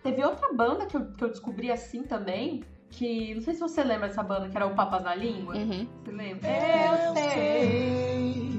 Teve 0.02 0.22
outra 0.24 0.52
banda 0.52 0.84
que 0.86 0.96
eu, 0.96 1.06
que 1.12 1.22
eu 1.24 1.28
descobri 1.28 1.70
assim 1.70 2.02
também, 2.02 2.62
que 2.92 3.34
não 3.34 3.42
sei 3.42 3.54
se 3.54 3.60
você 3.60 3.82
lembra 3.82 4.08
dessa 4.08 4.22
banda, 4.22 4.48
que 4.48 4.56
era 4.56 4.66
o 4.66 4.74
Papas 4.74 5.02
na 5.02 5.14
Língua. 5.14 5.56
Uhum. 5.56 5.86
Você 6.04 6.12
lembra? 6.12 6.48
Eu 6.48 7.14
sei. 7.14 8.51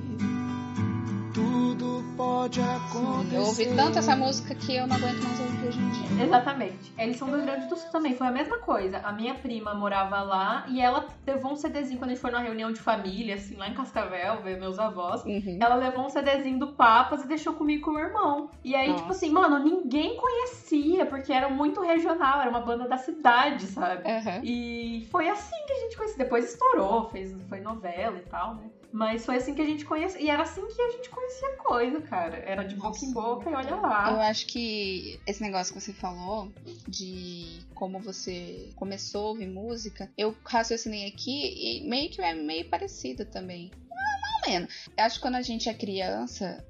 Tudo 1.33 2.03
pode 2.15 2.61
acontecer. 2.61 3.35
Eu 3.35 3.41
ouvi 3.41 3.65
tanto 3.75 3.97
essa 3.97 4.15
música 4.15 4.53
que 4.53 4.75
eu 4.75 4.85
não 4.85 4.95
aguento 4.95 5.23
mais 5.23 5.39
ouvir 5.39 5.67
hoje 5.67 5.79
em 5.79 5.89
dia. 5.89 6.25
Exatamente. 6.25 6.93
Eles 6.97 7.17
são 7.17 7.27
do 7.27 7.37
Rio 7.37 7.45
Grande 7.45 7.67
do 7.67 7.75
Sul 7.75 7.89
também. 7.89 8.15
Foi 8.15 8.27
a 8.27 8.31
mesma 8.31 8.59
coisa. 8.59 8.99
A 8.99 9.11
minha 9.11 9.33
prima 9.33 9.73
morava 9.73 10.21
lá 10.21 10.65
e 10.67 10.79
ela 10.79 11.07
levou 11.25 11.53
um 11.53 11.55
CDzinho 11.55 11.97
quando 11.97 12.11
a 12.11 12.13
gente 12.13 12.21
foi 12.21 12.29
numa 12.29 12.43
reunião 12.43 12.71
de 12.71 12.79
família, 12.79 13.35
assim, 13.35 13.55
lá 13.55 13.67
em 13.67 13.73
Cascavel, 13.73 14.43
ver 14.43 14.59
meus 14.59 14.77
avós. 14.77 15.23
Uhum. 15.25 15.57
Ela 15.59 15.75
levou 15.75 16.05
um 16.05 16.09
CDzinho 16.09 16.59
do 16.59 16.73
Papas 16.73 17.23
e 17.23 17.27
deixou 17.27 17.53
comigo 17.53 17.79
e 17.79 17.83
com 17.83 17.89
o 17.89 17.93
meu 17.95 18.03
irmão. 18.03 18.51
E 18.63 18.75
aí, 18.75 18.89
Nossa. 18.89 19.01
tipo 19.01 19.11
assim, 19.11 19.31
mano, 19.31 19.57
ninguém 19.57 20.15
conhecia, 20.15 21.07
porque 21.07 21.33
era 21.33 21.49
muito 21.49 21.81
regional, 21.81 22.41
era 22.41 22.49
uma 22.49 22.61
banda 22.61 22.87
da 22.87 22.97
cidade, 22.97 23.65
sabe? 23.65 24.07
Aham. 24.07 24.41
E 24.43 25.07
foi 25.09 25.27
assim 25.29 25.55
que 25.65 25.73
a 25.73 25.79
gente 25.79 25.97
conheceu. 25.97 26.17
Depois 26.19 26.45
estourou, 26.45 27.09
fez, 27.09 27.35
foi 27.49 27.59
novela 27.59 28.17
e 28.17 28.29
tal, 28.29 28.53
né? 28.53 28.69
Mas 28.93 29.25
foi 29.25 29.37
assim 29.37 29.55
que 29.55 29.61
a 29.61 29.65
gente 29.65 29.85
conhecia. 29.85 30.21
E 30.21 30.29
era 30.29 30.43
assim 30.43 30.61
que 30.67 30.79
a 30.79 30.91
gente 30.91 31.09
conhecia 31.09 31.57
coisa, 31.57 31.99
cara. 32.01 32.37
Era 32.37 32.61
de 32.61 32.75
boca 32.75 33.03
em 33.03 33.11
boca 33.11 33.49
e 33.49 33.53
olha 33.55 33.69
Eu 33.71 33.81
lá. 33.81 34.29
acho 34.29 34.45
que 34.45 35.19
esse 35.25 35.41
negócio 35.41 35.73
que 35.73 35.81
você 35.81 35.91
falou 35.91 36.51
de 36.87 37.59
como 37.73 37.99
você 37.99 38.69
começou 38.75 39.25
a 39.25 39.29
ouvir 39.29 39.47
música, 39.47 40.11
eu 40.15 40.37
raciocinei 40.45 41.07
aqui 41.07 41.81
e 41.81 41.89
meio 41.89 42.11
que 42.11 42.21
é 42.21 42.35
meio 42.35 42.69
parecido 42.69 43.25
também. 43.25 43.71
Não, 43.89 43.97
não 43.97 44.51
menos. 44.53 44.87
Eu 44.95 45.03
acho 45.05 45.15
que 45.15 45.21
quando 45.21 45.35
a 45.35 45.41
gente 45.41 45.67
é 45.67 45.73
criança, 45.73 46.63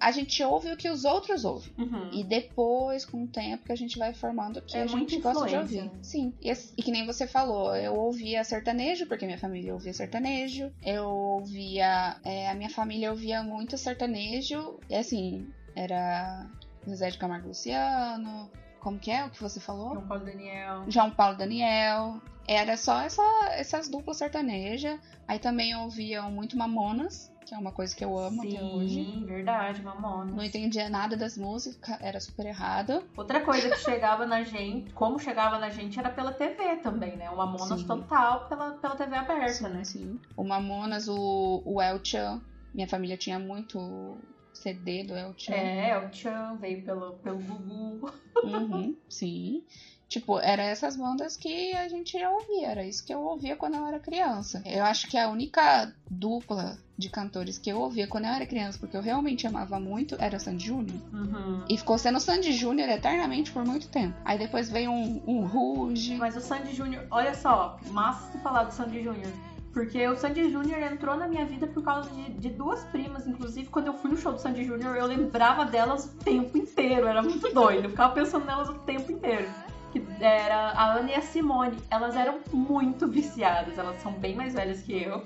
A 0.00 0.10
gente 0.10 0.42
ouve 0.42 0.72
o 0.72 0.76
que 0.76 0.88
os 0.88 1.04
outros 1.04 1.44
ouvem. 1.44 1.72
Uhum. 1.78 2.10
E 2.12 2.24
depois, 2.24 3.04
com 3.04 3.24
o 3.24 3.26
tempo, 3.26 3.64
que 3.64 3.72
a 3.72 3.76
gente 3.76 3.98
vai 3.98 4.12
formando 4.12 4.58
o 4.58 4.62
que 4.62 4.76
É 4.76 4.82
a 4.82 4.86
gente 4.86 5.18
gosta 5.18 5.46
de 5.46 5.56
ouvir. 5.56 5.90
Sim. 6.02 6.32
E, 6.40 6.50
e 6.50 6.82
que 6.82 6.90
nem 6.90 7.06
você 7.06 7.26
falou, 7.26 7.74
eu 7.76 7.94
ouvia 7.94 8.42
sertanejo, 8.42 9.06
porque 9.06 9.26
minha 9.26 9.38
família 9.38 9.72
ouvia 9.72 9.92
sertanejo. 9.92 10.72
Eu 10.84 11.06
ouvia. 11.08 12.16
é, 12.24 12.50
a 12.50 12.54
minha 12.54 12.70
família 12.70 13.10
ouvia 13.10 13.42
muito 13.42 13.78
sertanejo. 13.78 14.78
E 14.88 14.94
assim, 14.94 15.48
era 15.74 16.46
José 16.86 17.10
de 17.10 17.18
Camargo 17.18 17.48
Luciano. 17.48 18.50
Como 18.80 18.98
que 18.98 19.10
é 19.10 19.24
o 19.24 19.30
que 19.30 19.40
você 19.40 19.60
falou? 19.60 19.92
João 19.92 20.08
Paulo 20.08 20.24
Daniel. 20.24 20.84
João 20.88 21.10
Paulo 21.10 21.36
Daniel. 21.36 22.20
Era 22.48 22.76
só 22.76 23.02
essa, 23.02 23.22
essas 23.52 23.88
duplas 23.88 24.16
sertanejas. 24.16 24.98
Aí 25.28 25.38
também 25.38 25.76
ouviam 25.76 26.30
muito 26.30 26.56
Mamonas, 26.56 27.30
que 27.50 27.54
é 27.56 27.58
uma 27.58 27.72
coisa 27.72 27.96
que 27.96 28.04
eu 28.04 28.16
amo 28.16 28.42
até 28.42 28.62
hoje. 28.62 28.94
Sim, 29.04 29.24
verdade, 29.26 29.82
Mamonas. 29.82 30.36
Não 30.36 30.44
entendia 30.44 30.88
nada 30.88 31.16
das 31.16 31.36
músicas, 31.36 32.00
era 32.00 32.20
super 32.20 32.46
errado. 32.46 33.02
Outra 33.16 33.40
coisa 33.40 33.68
que 33.70 33.78
chegava 33.78 34.24
na 34.24 34.44
gente, 34.44 34.92
como 34.92 35.18
chegava 35.18 35.58
na 35.58 35.68
gente, 35.68 35.98
era 35.98 36.10
pela 36.10 36.32
TV 36.32 36.76
também, 36.76 37.16
né? 37.16 37.28
Uma 37.28 37.46
Mamonas 37.46 37.80
Sim. 37.80 37.86
total 37.88 38.48
pela, 38.48 38.74
pela 38.74 38.94
TV 38.94 39.16
aberta, 39.16 39.68
né? 39.68 39.82
Sim. 39.82 40.20
O 40.36 40.44
Mamonas, 40.44 41.08
o, 41.08 41.60
o 41.64 41.82
El 41.82 41.98
Chan. 42.04 42.40
Minha 42.72 42.86
família 42.86 43.16
tinha 43.16 43.40
muito 43.40 44.16
CD 44.52 45.02
do 45.02 45.16
El 45.16 45.34
Chan. 45.36 45.52
É, 45.52 45.98
o 45.98 46.12
Chan 46.12 46.56
veio 46.60 46.84
pelo, 46.84 47.14
pelo 47.14 47.40
Gugu. 47.40 48.12
Uhum, 48.44 48.96
sim. 49.08 49.64
Tipo, 50.10 50.40
eram 50.40 50.64
essas 50.64 50.96
bandas 50.96 51.36
que 51.36 51.72
a 51.72 51.88
gente 51.88 52.16
ouvia. 52.16 52.66
Era 52.66 52.84
isso 52.84 53.06
que 53.06 53.14
eu 53.14 53.20
ouvia 53.20 53.54
quando 53.54 53.76
eu 53.76 53.86
era 53.86 54.00
criança. 54.00 54.60
Eu 54.66 54.84
acho 54.84 55.06
que 55.06 55.16
a 55.16 55.28
única 55.28 55.94
dupla 56.10 56.76
de 56.98 57.08
cantores 57.08 57.58
que 57.58 57.70
eu 57.70 57.78
ouvia 57.78 58.08
quando 58.08 58.24
eu 58.24 58.32
era 58.32 58.44
criança, 58.44 58.76
porque 58.76 58.96
eu 58.96 59.00
realmente 59.00 59.46
amava 59.46 59.78
muito, 59.78 60.16
era 60.18 60.40
Sandy 60.40 60.66
Júnior. 60.66 61.00
Uhum. 61.12 61.64
E 61.68 61.78
ficou 61.78 61.96
sendo 61.96 62.18
Sandy 62.18 62.52
Júnior 62.52 62.88
eternamente 62.88 63.52
por 63.52 63.64
muito 63.64 63.88
tempo. 63.88 64.16
Aí 64.24 64.36
depois 64.36 64.68
veio 64.68 64.90
um, 64.90 65.22
um 65.28 65.46
Rouge. 65.46 66.16
Mas 66.16 66.36
o 66.36 66.40
Sandy 66.40 66.74
Júnior, 66.74 67.06
olha 67.08 67.32
só, 67.32 67.78
massa 67.92 68.36
falar 68.40 68.64
do 68.64 68.74
Sandy 68.74 69.04
Júnior. 69.04 69.32
Porque 69.72 70.04
o 70.08 70.16
Sandy 70.16 70.50
Júnior 70.50 70.82
entrou 70.82 71.16
na 71.16 71.28
minha 71.28 71.46
vida 71.46 71.68
por 71.68 71.84
causa 71.84 72.10
de, 72.10 72.30
de 72.32 72.50
duas 72.50 72.82
primas. 72.86 73.28
Inclusive, 73.28 73.68
quando 73.68 73.86
eu 73.86 73.94
fui 73.94 74.10
no 74.10 74.16
show 74.16 74.32
do 74.32 74.40
Sandy 74.40 74.64
Júnior, 74.64 74.96
eu 74.96 75.06
lembrava 75.06 75.64
delas 75.64 76.06
o 76.06 76.16
tempo 76.16 76.58
inteiro. 76.58 77.06
Era 77.06 77.22
muito 77.22 77.54
doido. 77.54 77.84
Eu 77.84 77.90
ficava 77.90 78.12
pensando 78.12 78.44
nelas 78.44 78.68
o 78.68 78.74
tempo 78.74 79.12
inteiro. 79.12 79.48
Que 79.92 80.02
era 80.20 80.70
a 80.70 80.92
Ana 80.92 81.10
e 81.10 81.14
a 81.14 81.22
Simone. 81.22 81.76
Elas 81.90 82.16
eram 82.16 82.40
muito 82.52 83.08
viciadas. 83.08 83.78
Elas 83.78 84.00
são 84.02 84.12
bem 84.12 84.34
mais 84.34 84.54
velhas 84.54 84.82
que 84.82 85.02
eu. 85.02 85.22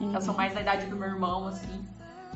Uhum. 0.00 0.10
Elas 0.10 0.24
são 0.24 0.34
mais 0.34 0.54
da 0.54 0.60
idade 0.60 0.86
do 0.86 0.96
meu 0.96 1.08
irmão, 1.08 1.46
assim. 1.46 1.84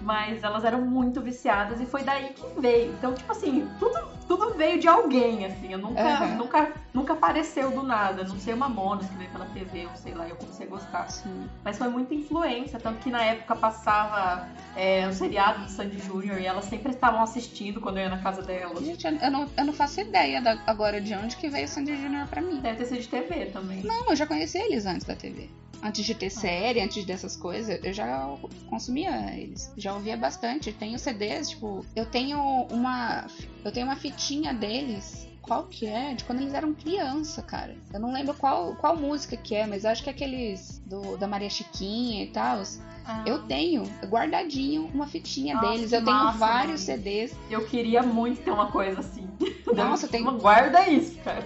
Mas 0.03 0.43
elas 0.43 0.65
eram 0.65 0.81
muito 0.83 1.21
viciadas 1.21 1.81
e 1.81 1.87
foi 1.87 2.03
daí 2.03 2.33
que 2.35 2.61
veio. 2.61 2.93
Então, 2.95 3.15
tipo 3.15 3.31
assim, 3.31 3.69
tudo, 3.79 3.99
tudo 4.27 4.55
veio 4.55 4.81
de 4.81 4.89
alguém, 4.89 5.47
assim. 5.47 5.73
Eu 5.73 5.79
nunca, 5.79 6.01
Aham. 6.03 6.37
nunca, 6.37 6.73
nunca 6.93 7.13
apareceu 7.13 7.71
do 7.71 7.83
nada. 7.83 8.25
Não 8.25 8.39
sei 8.39 8.55
uma 8.55 8.69
Mamonas 8.69 9.07
que 9.09 9.17
veio 9.17 9.31
pela 9.31 9.45
TV, 9.47 9.87
ou 9.87 9.97
sei 9.97 10.15
lá, 10.15 10.29
eu 10.29 10.37
comecei 10.37 10.67
a 10.67 10.71
gostar. 10.71 11.09
Sim. 11.11 11.49
Mas 11.65 11.77
foi 11.79 11.89
muita 11.89 12.15
influência, 12.15 12.79
tanto 12.81 12.99
que 13.01 13.11
na 13.11 13.23
época 13.23 13.55
passava 13.55 14.49
é, 14.75 15.07
o 15.07 15.13
seriado 15.13 15.65
do 15.65 15.71
Sandy 15.71 15.99
Júnior 15.99 16.39
e 16.41 16.47
elas 16.47 16.65
sempre 16.65 16.91
estavam 16.93 17.23
assistindo 17.23 17.81
quando 17.81 17.99
eu 17.99 18.05
ia 18.05 18.09
na 18.11 18.19
casa 18.23 18.43
delas. 18.43 18.85
Gente, 18.85 19.07
eu 19.07 19.13
eu 19.23 19.31
não, 19.31 19.49
eu 19.57 19.65
não 19.65 19.73
faço 19.73 20.01
ideia 20.01 20.41
da- 20.41 20.59
agora 20.67 21.01
de 21.01 21.15
onde 21.15 21.37
que 21.37 21.49
veio 21.49 21.67
o 21.67 21.69
Sandy 21.69 21.97
Júnior 22.01 22.27
pra 22.29 22.41
mim. 22.41 22.61
Deve 22.61 22.79
ter 22.79 22.87
sido 22.87 23.01
de 23.01 23.09
TV 23.09 23.47
também. 23.47 23.83
Não, 23.83 24.09
eu 24.11 24.17
já 24.17 24.27
conheci 24.27 24.59
eles 24.59 24.85
antes 24.87 25.07
da 25.07 25.15
TV. 25.15 25.49
Antes 25.83 26.05
de 26.05 26.15
ter 26.15 26.31
série, 26.31 26.81
antes 26.81 27.05
dessas 27.05 27.37
coisas, 27.37 27.81
eu 27.83 27.93
já 27.93 28.37
consumia 28.69 29.37
eles. 29.37 29.73
Já 29.77 29.93
ouvia 29.95 30.17
bastante. 30.17 30.73
Tenho 30.73 30.99
CDs, 30.99 31.51
tipo, 31.51 31.85
eu 31.97 32.07
tenho 32.07 32.39
uma. 32.71 33.27
Eu 33.65 33.73
tenho 33.73 33.87
uma 33.87 33.97
fitinha 33.97 34.55
deles. 34.55 35.27
Qual 35.43 35.65
que 35.65 35.87
é? 35.87 36.15
De 36.15 36.23
quando 36.23 36.41
eles 36.41 36.55
eram 36.55 36.73
criança, 36.73 37.43
cara. 37.43 37.77
Eu 37.93 37.99
não 37.99 38.13
lembro 38.13 38.33
qual, 38.35 38.77
qual 38.77 38.97
música 38.97 39.37
que 39.37 39.57
é, 39.57 39.67
mas 39.67 39.85
acho 39.85 40.05
que 40.05 40.09
é 40.09 40.13
aqueles 40.13 40.79
do, 40.87 41.17
da 41.17 41.27
Maria 41.27 41.51
Chiquinha 41.51 42.23
e 42.23 42.29
tal. 42.29 42.63
Ah, 43.05 43.25
Eu 43.27 43.43
tenho 43.45 43.83
guardadinho 44.07 44.89
uma 44.95 45.07
fitinha 45.07 45.55
Nossa, 45.55 45.69
deles. 45.71 45.93
Eu 45.93 46.05
tenho 46.05 46.17
massa, 46.17 46.39
vários 46.39 46.87
mano. 46.87 46.99
CDs. 46.99 47.35
eu 47.51 47.65
queria 47.67 48.03
muito 48.03 48.43
ter 48.43 48.51
uma 48.51 48.71
coisa 48.71 49.01
assim. 49.01 49.29
Nossa, 49.75 50.07
tem- 50.07 50.23
Uma- 50.23 50.33
Guarda 50.33 50.87
isso, 50.89 51.19
cara. 51.25 51.45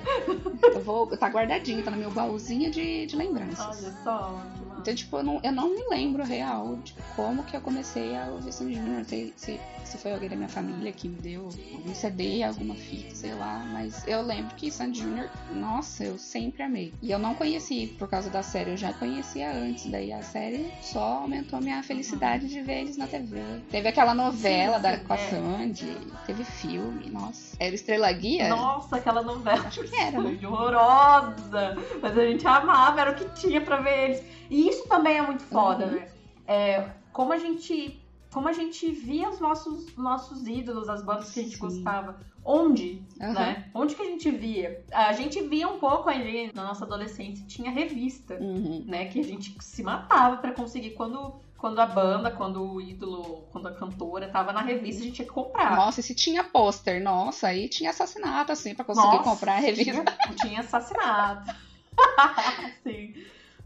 Eu 0.74 0.80
vou. 0.82 1.06
Tá 1.16 1.28
guardadinho, 1.28 1.82
tá 1.82 1.90
no 1.90 1.96
meu 1.96 2.10
baúzinho 2.10 2.70
de, 2.70 3.06
de 3.06 3.16
lembranças. 3.16 3.82
Olha 3.82 3.94
só. 4.02 4.40
que. 4.58 4.65
Então, 4.86 4.94
tipo, 4.94 5.16
eu 5.16 5.24
não, 5.24 5.40
eu 5.42 5.50
não 5.50 5.68
me 5.70 5.84
lembro 5.88 6.22
real 6.22 6.76
de 6.76 6.94
como 7.16 7.42
que 7.42 7.56
eu 7.56 7.60
comecei 7.60 8.16
a 8.16 8.26
ouvir 8.26 8.52
Sandy 8.52 8.74
Júnior. 8.74 8.98
Não 8.98 9.04
sei 9.04 9.32
se, 9.36 9.60
se 9.84 9.98
foi 9.98 10.12
alguém 10.12 10.28
da 10.28 10.36
minha 10.36 10.48
família 10.48 10.92
que 10.92 11.08
me 11.08 11.16
deu 11.16 11.50
algum 11.72 11.92
CD, 11.92 12.44
alguma 12.44 12.76
fita, 12.76 13.12
sei 13.12 13.34
lá. 13.34 13.66
Mas 13.72 14.06
eu 14.06 14.22
lembro 14.22 14.54
que 14.54 14.70
Sandy 14.70 15.00
Júnior, 15.00 15.28
nossa, 15.52 16.04
eu 16.04 16.16
sempre 16.16 16.62
amei. 16.62 16.94
E 17.02 17.10
eu 17.10 17.18
não 17.18 17.34
conheci 17.34 17.96
por 17.98 18.08
causa 18.08 18.30
da 18.30 18.44
série, 18.44 18.70
eu 18.70 18.76
já 18.76 18.92
conhecia 18.92 19.50
antes. 19.50 19.86
Daí 19.90 20.12
a 20.12 20.22
série 20.22 20.70
só 20.80 21.02
aumentou 21.22 21.60
minha 21.60 21.82
felicidade 21.82 22.46
de 22.46 22.62
ver 22.62 22.82
eles 22.82 22.96
na 22.96 23.08
TV. 23.08 23.40
Teve 23.68 23.88
aquela 23.88 24.14
novela 24.14 24.76
Sim, 24.76 24.82
da, 24.82 24.98
com 24.98 25.12
a 25.12 25.16
é. 25.16 25.30
Sandy, 25.30 25.98
teve 26.26 26.44
filme, 26.44 27.10
nossa. 27.10 27.56
Era 27.58 27.74
Estrela 27.74 28.12
Guia? 28.12 28.48
Nossa, 28.50 28.94
aquela 28.94 29.22
novela. 29.22 29.66
Acho 29.66 29.82
que 29.82 29.96
era, 29.96 30.20
né? 30.20 30.38
Horrorosa. 30.46 31.76
Mas 32.00 32.16
a 32.16 32.24
gente 32.24 32.46
amava, 32.46 33.00
era 33.00 33.10
o 33.10 33.14
que 33.16 33.24
tinha 33.30 33.60
pra 33.60 33.78
ver 33.78 34.10
eles. 34.10 34.36
E 34.48 34.68
isso 34.78 34.88
também 34.88 35.16
é 35.18 35.22
muito 35.22 35.42
foda, 35.44 35.86
Uhum. 35.86 35.92
né? 35.92 36.08
É, 36.46 36.90
como 37.12 37.32
a 37.32 37.38
gente. 37.38 38.02
Como 38.32 38.48
a 38.48 38.52
gente 38.52 38.90
via 38.90 39.30
os 39.30 39.40
nossos, 39.40 39.96
nossos 39.96 40.46
ídolos, 40.46 40.88
as 40.90 41.02
bandas 41.02 41.30
que 41.32 41.40
a 41.40 41.42
gente 41.42 41.54
Sim. 41.54 41.60
gostava. 41.60 42.20
Onde, 42.44 43.02
Aham. 43.20 43.32
né? 43.32 43.70
Onde 43.74 43.94
que 43.94 44.02
a 44.02 44.04
gente 44.04 44.30
via? 44.30 44.84
A 44.92 45.12
gente 45.14 45.40
via 45.42 45.66
um 45.66 45.78
pouco 45.78 46.08
ali 46.10 46.50
na 46.54 46.64
nossa 46.64 46.84
adolescência, 46.84 47.46
tinha 47.46 47.70
revista, 47.70 48.34
Uhum. 48.38 48.84
né? 48.86 49.06
Que 49.06 49.20
a 49.20 49.24
gente 49.24 49.56
se 49.60 49.82
matava 49.82 50.36
pra 50.36 50.52
conseguir 50.52 50.90
quando, 50.90 51.40
quando 51.56 51.78
a 51.80 51.86
banda, 51.86 52.30
quando 52.30 52.62
o 52.62 52.78
ídolo, 52.80 53.48
quando 53.50 53.68
a 53.68 53.74
cantora 53.74 54.28
tava 54.28 54.52
na 54.52 54.60
revista, 54.60 55.00
a 55.00 55.04
gente 55.06 55.14
tinha 55.16 55.26
que 55.28 55.32
comprar. 55.34 55.74
Nossa, 55.74 56.00
e 56.00 56.02
se 56.02 56.14
tinha 56.14 56.44
pôster, 56.44 57.02
nossa, 57.02 57.48
aí 57.48 57.68
tinha 57.70 57.88
assassinato, 57.90 58.52
assim, 58.52 58.74
pra 58.74 58.84
conseguir 58.84 59.16
Nossa, 59.16 59.30
comprar 59.30 59.54
a 59.54 59.60
revista. 59.60 60.04
Tinha, 60.04 60.34
tinha 60.36 60.60
assassinato. 60.60 61.50
Sim. 62.82 63.14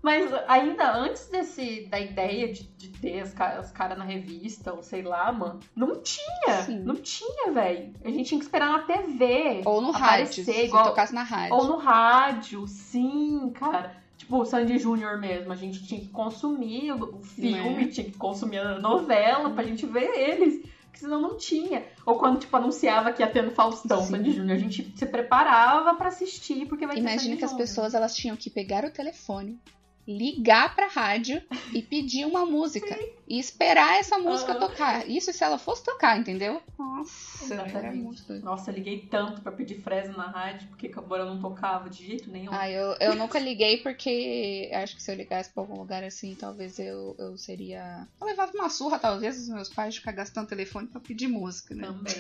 Mas 0.02 0.30
ainda 0.48 0.96
antes 0.96 1.28
desse 1.28 1.86
da 1.90 2.00
ideia 2.00 2.52
de, 2.52 2.62
de 2.64 2.88
ter 2.88 3.22
os 3.22 3.70
caras 3.70 3.98
na 3.98 4.04
revista, 4.04 4.72
ou 4.72 4.82
sei 4.82 5.02
lá, 5.02 5.30
mano, 5.30 5.60
não 5.76 6.00
tinha. 6.02 6.62
Sim. 6.64 6.78
Não 6.80 6.96
tinha, 6.96 7.52
velho. 7.52 7.92
A 8.04 8.08
gente 8.10 8.28
tinha 8.28 8.38
que 8.38 8.44
esperar 8.46 8.70
na 8.70 8.78
TV. 8.80 9.60
Ou 9.64 9.80
no 9.82 9.90
rádio, 9.90 10.06
aparecer, 10.24 10.44
se 10.44 10.64
igual, 10.64 10.84
tocasse 10.84 11.14
na 11.14 11.22
rádio. 11.22 11.54
Ou 11.54 11.64
no 11.66 11.76
rádio, 11.76 12.66
sim, 12.66 13.50
cara. 13.54 13.94
Tipo, 14.16 14.38
o 14.38 14.44
Sandy 14.44 14.78
Júnior 14.78 15.18
mesmo, 15.18 15.52
a 15.52 15.56
gente 15.56 15.84
tinha 15.86 16.00
que 16.00 16.08
consumir 16.08 16.92
o 16.92 17.20
filme, 17.20 17.84
Né? 17.84 17.88
tinha 17.88 18.04
que 18.04 18.16
consumir 18.16 18.58
a 18.58 18.78
novela 18.78 19.50
pra 19.50 19.64
gente 19.64 19.84
ver 19.86 20.10
eles. 20.14 20.62
Porque 20.84 20.98
senão 20.98 21.20
não 21.20 21.36
tinha. 21.36 21.84
Ou 22.04 22.16
quando, 22.18 22.38
tipo, 22.40 22.56
anunciava 22.56 23.12
que 23.12 23.22
ia 23.22 23.28
ter 23.30 23.42
no 23.42 23.50
Faustão, 23.50 24.02
Sim. 24.02 24.10
Sandy 24.10 24.32
Júnior, 24.32 24.56
a 24.56 24.60
gente 24.60 24.92
se 24.96 25.06
preparava 25.06 25.94
pra 25.94 26.08
assistir, 26.08 26.66
porque 26.66 26.86
vai 26.86 26.96
ter 26.96 27.00
Imagina 27.02 27.22
Sandy 27.22 27.36
que 27.36 27.44
as 27.44 27.50
Júnior. 27.50 27.66
pessoas 27.68 27.94
elas 27.94 28.14
tinham 28.16 28.36
que 28.36 28.50
pegar 28.50 28.84
o 28.84 28.90
telefone, 28.90 29.58
ligar 30.06 30.74
pra 30.74 30.88
rádio 30.88 31.42
e 31.72 31.82
pedir 31.82 32.24
uma 32.26 32.44
música. 32.44 32.98
E 33.28 33.38
esperar 33.38 33.98
essa 34.00 34.18
música 34.18 34.52
Aham. 34.52 34.60
tocar. 34.60 35.08
Isso 35.08 35.32
se 35.32 35.44
ela 35.44 35.56
fosse 35.56 35.84
tocar, 35.84 36.18
entendeu? 36.18 36.60
Nossa, 36.76 37.54
era 37.54 37.92
muito 37.92 38.24
doido. 38.24 38.44
Nossa, 38.44 38.70
eu 38.70 38.74
liguei 38.74 39.06
tanto 39.08 39.40
pra 39.40 39.52
pedir 39.52 39.80
Fresno 39.80 40.16
na 40.16 40.26
rádio, 40.26 40.68
porque 40.68 40.88
Cabora 40.88 41.24
não 41.24 41.40
tocava 41.40 41.88
de 41.88 42.04
jeito 42.04 42.28
nenhum. 42.30 42.52
Ah, 42.52 42.68
eu, 42.68 42.96
eu 42.98 43.14
nunca 43.14 43.38
liguei 43.38 43.76
porque 43.78 44.68
acho 44.74 44.96
que 44.96 45.02
se 45.02 45.12
eu 45.12 45.14
ligasse 45.14 45.50
pra 45.50 45.62
algum 45.62 45.78
lugar 45.78 46.02
assim, 46.02 46.34
talvez 46.34 46.78
eu, 46.78 47.14
eu 47.18 47.36
seria. 47.38 48.08
Eu 48.20 48.26
levava 48.26 48.50
uma 48.52 48.68
surra, 48.68 48.98
talvez, 48.98 49.38
os 49.38 49.48
meus 49.48 49.68
pais 49.68 49.94
de 49.94 50.00
ficar 50.00 50.12
gastando 50.12 50.48
telefone 50.48 50.88
pra 50.88 51.00
pedir 51.00 51.28
música, 51.28 51.74
né? 51.74 51.86
Também. 51.86 52.14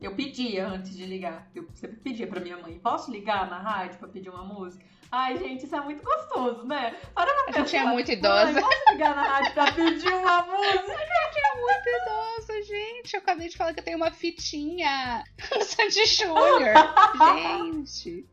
Eu 0.00 0.14
pedia 0.14 0.66
antes 0.66 0.96
de 0.96 1.04
ligar. 1.04 1.50
Eu 1.54 1.66
sempre 1.74 1.96
pedia 1.98 2.26
pra 2.26 2.40
minha 2.40 2.56
mãe: 2.56 2.78
posso 2.78 3.10
ligar 3.10 3.48
na 3.48 3.58
rádio 3.58 3.98
pra 3.98 4.08
pedir 4.08 4.30
uma 4.30 4.44
música? 4.44 4.84
Ai, 5.12 5.36
gente, 5.38 5.64
isso 5.64 5.74
é 5.74 5.80
muito 5.80 6.04
gostoso, 6.04 6.64
né? 6.64 6.94
Para 7.14 7.32
pra 7.34 7.44
A 7.48 7.64
gente 7.64 7.76
é 7.76 7.84
muito 7.84 8.12
idosa. 8.12 8.60
Posso 8.60 8.92
ligar 8.92 9.16
na 9.16 9.22
rádio 9.22 9.54
pra 9.54 9.72
pedir 9.72 10.08
uma 10.08 10.42
música? 10.42 11.00
muito 11.60 11.88
idosa, 11.88 12.62
gente. 12.62 13.14
Eu 13.14 13.20
acabei 13.20 13.48
de 13.48 13.56
falar 13.56 13.74
que 13.74 13.80
eu 13.80 13.84
tenho 13.84 13.96
uma 13.96 14.10
fitinha 14.10 15.24
do 15.50 15.64
Sandy 15.64 16.06
Júnior. 16.06 16.74
gente. 17.72 18.26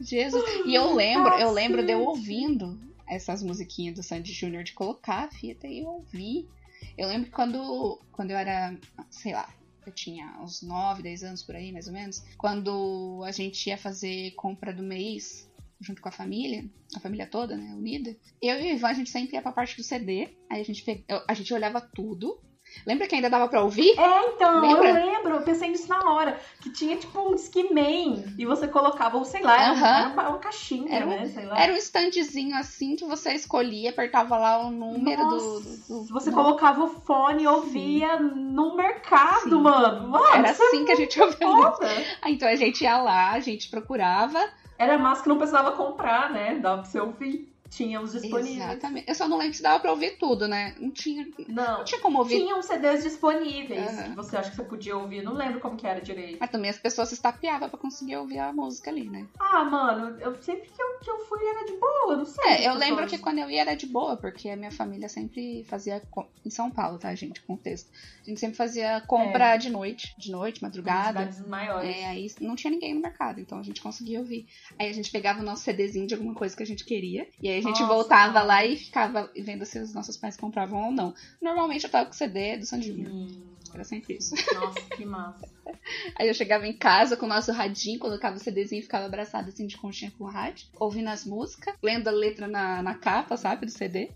Jesus. 0.00 0.44
E 0.66 0.74
eu 0.74 0.94
lembro, 0.94 1.34
eu 1.34 1.50
lembro 1.50 1.84
de 1.84 1.92
eu 1.92 2.02
ouvindo 2.02 2.80
essas 3.06 3.42
musiquinhas 3.42 3.96
do 3.96 4.02
Sandy 4.02 4.32
Júnior, 4.32 4.62
de 4.62 4.72
colocar 4.72 5.24
a 5.24 5.30
fita 5.30 5.66
e 5.66 5.84
ouvir. 5.84 6.48
Eu 6.96 7.08
lembro 7.08 7.30
quando, 7.30 8.00
quando 8.12 8.30
eu 8.30 8.36
era, 8.36 8.76
sei 9.10 9.32
lá, 9.32 9.48
eu 9.86 9.92
tinha 9.92 10.36
uns 10.40 10.62
9, 10.62 11.02
10 11.02 11.24
anos 11.24 11.42
por 11.42 11.56
aí, 11.56 11.72
mais 11.72 11.86
ou 11.86 11.92
menos, 11.92 12.22
quando 12.36 13.22
a 13.24 13.32
gente 13.32 13.68
ia 13.68 13.78
fazer 13.78 14.32
compra 14.32 14.72
do 14.72 14.82
mês 14.82 15.47
junto 15.80 16.02
com 16.02 16.08
a 16.08 16.12
família, 16.12 16.64
a 16.96 17.00
família 17.00 17.26
toda, 17.30 17.56
né, 17.56 17.74
unida. 17.76 18.10
Eu 18.42 18.60
e 18.60 18.72
o 18.72 18.74
Ivan, 18.76 18.88
a 18.88 18.92
gente 18.94 19.10
sempre 19.10 19.34
ia 19.36 19.42
pra 19.42 19.52
parte 19.52 19.76
do 19.76 19.82
CD, 19.82 20.28
aí 20.50 20.60
a 20.60 20.64
gente, 20.64 20.82
pe- 20.82 21.04
a 21.26 21.34
gente 21.34 21.52
olhava 21.54 21.80
tudo, 21.80 22.40
Lembra 22.86 23.06
que 23.06 23.14
ainda 23.14 23.30
dava 23.30 23.48
pra 23.48 23.62
ouvir? 23.62 23.98
É, 23.98 24.26
então, 24.28 24.60
Lembra? 24.60 24.88
eu 24.90 24.94
lembro, 24.94 25.34
eu 25.36 25.42
pensei 25.42 25.70
nisso 25.70 25.88
na 25.88 26.12
hora. 26.12 26.38
Que 26.60 26.70
tinha 26.70 26.96
tipo 26.98 27.18
um 27.18 27.34
Discman 27.34 28.22
e 28.36 28.44
você 28.44 28.68
colocava, 28.68 29.16
ou 29.16 29.24
sei 29.24 29.40
lá, 29.40 29.62
era, 29.62 29.72
uma, 30.10 30.28
uma 30.28 30.38
caixinha, 30.38 30.94
Era 30.94 31.06
um- 31.06 31.08
né? 31.08 31.26
Sei 31.28 31.46
lá. 31.46 31.58
Era 31.58 31.72
um 31.72 31.76
standzinho 31.76 32.54
assim 32.54 32.94
que 32.94 33.06
você 33.06 33.32
escolhia, 33.32 33.88
apertava 33.88 34.36
lá 34.36 34.66
o 34.66 34.70
número 34.70 35.22
do, 35.28 35.34
Nossa, 35.34 35.70
do- 35.70 36.04
do- 36.04 36.12
Você 36.12 36.28
do- 36.30 36.36
colocava 36.36 36.84
o 36.84 36.88
fone 36.88 37.44
e 37.44 37.46
ouvia 37.46 38.18
no 38.20 38.76
mercado, 38.76 39.44
Sim. 39.48 39.62
mano. 39.62 40.06
Mano, 40.10 40.26
Era 40.36 40.48
é 40.48 40.50
assim 40.50 40.84
que 40.84 40.92
a 40.92 40.96
gente 40.96 41.18
ouvia. 41.22 41.72
Ah, 42.20 42.30
Então 42.30 42.46
a 42.46 42.54
gente 42.54 42.84
ia 42.84 42.98
lá, 43.00 43.32
a 43.32 43.40
gente 43.40 43.70
procurava. 43.70 44.46
Era 44.78 44.96
massa 44.98 45.22
que 45.22 45.28
não 45.28 45.36
precisava 45.38 45.72
comprar, 45.72 46.30
né? 46.30 46.58
Dava 46.58 46.82
pra 46.82 46.90
você 46.90 47.00
ouvir. 47.00 47.52
Tínhamos 47.70 48.12
disponíveis. 48.12 48.56
Exatamente. 48.70 49.08
Eu 49.08 49.14
só 49.14 49.28
não 49.28 49.36
lembro 49.36 49.54
se 49.54 49.62
dava 49.62 49.80
pra 49.80 49.90
ouvir 49.90 50.16
tudo, 50.18 50.48
né? 50.48 50.74
Não 50.78 50.90
tinha, 50.90 51.26
Não. 51.46 51.78
não 51.78 51.84
tinha 51.84 52.00
como 52.00 52.18
ouvir. 52.18 52.38
Tinham 52.38 52.62
CDs 52.62 53.02
disponíveis 53.04 53.88
Aham. 53.88 54.10
que 54.10 54.16
você 54.16 54.36
acha 54.36 54.50
que 54.50 54.56
você 54.56 54.64
podia 54.64 54.96
ouvir. 54.96 55.22
Não 55.22 55.34
lembro 55.34 55.60
como 55.60 55.76
que 55.76 55.86
era 55.86 56.00
direito. 56.00 56.38
Mas 56.40 56.50
também 56.50 56.70
as 56.70 56.78
pessoas 56.78 57.08
se 57.08 57.14
estapeavam 57.14 57.68
pra 57.68 57.78
conseguir 57.78 58.16
ouvir 58.16 58.38
a 58.38 58.52
música 58.52 58.90
ali, 58.90 59.08
né? 59.08 59.26
Ah, 59.38 59.64
mano, 59.64 60.18
eu 60.20 60.34
sempre 60.42 60.68
que 60.68 60.82
eu, 60.82 60.98
que 60.98 61.10
eu 61.10 61.18
fui 61.26 61.44
era 61.46 61.64
de 61.64 61.72
boa, 61.76 62.16
não 62.16 62.24
sei. 62.24 62.44
É, 62.44 62.68
eu 62.68 62.74
lembro 62.74 63.06
que 63.06 63.18
quando 63.18 63.38
eu 63.38 63.50
ia 63.50 63.60
era 63.60 63.74
de 63.74 63.86
boa, 63.86 64.16
porque 64.16 64.48
a 64.48 64.56
minha 64.56 64.70
família 64.72 65.08
sempre 65.08 65.64
fazia. 65.64 66.02
Em 66.44 66.50
São 66.50 66.70
Paulo, 66.70 66.98
tá, 66.98 67.14
gente? 67.14 67.42
Contexto. 67.42 67.90
A 68.22 68.28
gente 68.28 68.40
sempre 68.40 68.56
fazia 68.56 69.00
compra 69.06 69.56
de 69.56 69.70
noite, 69.70 70.14
de 70.18 70.30
noite, 70.30 70.62
madrugada. 70.62 71.20
Cidades 71.20 71.46
maiores. 71.46 71.88
É, 71.96 72.06
aí 72.06 72.26
não 72.40 72.56
tinha 72.56 72.70
ninguém 72.70 72.94
no 72.94 73.00
mercado, 73.00 73.40
então 73.40 73.58
a 73.58 73.62
gente 73.62 73.80
conseguia 73.80 74.18
ouvir. 74.18 74.46
Aí 74.78 74.88
a 74.88 74.92
gente 74.92 75.10
pegava 75.10 75.40
o 75.40 75.42
nosso 75.42 75.62
CDzinho 75.62 76.06
de 76.06 76.14
alguma 76.14 76.34
coisa 76.34 76.56
que 76.56 76.62
a 76.62 76.66
gente 76.66 76.84
queria, 76.84 77.26
e 77.42 77.48
aí 77.48 77.57
a 77.58 77.62
gente 77.62 77.80
Nossa, 77.80 77.94
voltava 77.94 78.42
lá 78.42 78.64
e 78.64 78.76
ficava 78.76 79.30
vendo 79.36 79.64
se 79.64 79.78
os 79.78 79.94
nossos 79.94 80.16
pais 80.16 80.36
compravam 80.36 80.86
ou 80.86 80.92
não. 80.92 81.14
Normalmente 81.40 81.84
eu 81.84 81.90
tava 81.90 82.06
com 82.06 82.12
CD 82.12 82.56
do 82.56 82.66
Sandy 82.66 82.88
Júnior, 82.88 83.10
Sim. 83.10 83.42
era 83.74 83.84
sempre 83.84 84.16
isso. 84.16 84.34
Nossa, 84.54 84.80
que 84.96 85.04
massa. 85.04 85.48
Aí 86.16 86.28
eu 86.28 86.34
chegava 86.34 86.66
em 86.66 86.72
casa 86.72 87.16
com 87.16 87.26
o 87.26 87.28
nosso 87.28 87.52
radinho, 87.52 87.98
colocava 87.98 88.36
o 88.36 88.38
CDzinho 88.38 88.80
e 88.80 88.82
ficava 88.82 89.06
abraçado 89.06 89.48
assim 89.48 89.66
de 89.66 89.76
conchinha 89.76 90.12
com 90.16 90.24
o 90.24 90.28
rádio, 90.28 90.66
ouvindo 90.78 91.08
as 91.08 91.24
músicas, 91.24 91.74
lendo 91.82 92.08
a 92.08 92.12
letra 92.12 92.46
na, 92.46 92.82
na 92.82 92.94
capa, 92.94 93.36
sabe, 93.36 93.66
do 93.66 93.72
CD. 93.72 94.10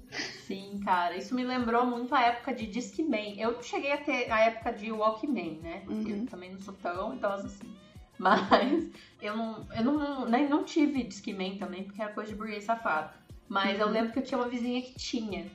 Sim, 0.46 0.80
cara, 0.84 1.16
isso 1.16 1.34
me 1.34 1.44
lembrou 1.44 1.86
muito 1.86 2.14
a 2.14 2.22
época 2.22 2.54
de 2.54 2.66
Discman. 2.66 3.40
Eu 3.40 3.62
cheguei 3.62 3.92
a 3.92 3.98
ter 3.98 4.30
a 4.30 4.40
época 4.40 4.72
de 4.72 4.90
Walkman, 4.90 5.60
né? 5.62 5.82
Uhum. 5.88 6.08
Eu 6.08 6.26
também 6.26 6.50
não 6.50 6.58
sou 6.58 6.74
tão 6.74 7.14
idosa 7.14 7.46
assim. 7.46 7.72
Mas 8.18 8.88
eu 9.20 9.36
não, 9.36 9.66
eu 9.76 9.84
não, 9.84 10.28
nem, 10.28 10.48
não 10.48 10.62
tive 10.62 11.02
Discman 11.02 11.58
também, 11.58 11.84
porque 11.84 12.00
era 12.00 12.12
coisa 12.12 12.30
de 12.30 12.36
burguês 12.36 12.64
safado. 12.64 13.12
Mas 13.52 13.78
eu 13.78 13.86
Uhum. 13.86 13.92
lembro 13.92 14.12
que 14.12 14.18
eu 14.18 14.22
tinha 14.24 14.38
uma 14.40 14.48
vizinha 14.48 14.80
que 14.80 14.94
tinha. 14.94 15.46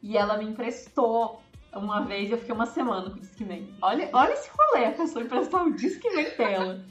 E 0.00 0.16
ela 0.16 0.36
me 0.38 0.44
emprestou 0.44 1.42
uma 1.74 2.00
vez 2.02 2.28
e 2.28 2.32
eu 2.32 2.38
fiquei 2.38 2.54
uma 2.54 2.66
semana 2.66 3.10
com 3.10 3.16
o 3.16 3.20
Discman. 3.20 3.66
Olha, 3.82 4.08
olha 4.12 4.32
esse 4.32 4.48
rolê, 4.56 4.84
a 4.86 4.92
pessoa 4.92 5.24
emprestar 5.24 5.64
o 5.66 5.74
Discman 5.74 6.30
dela. 6.36 6.84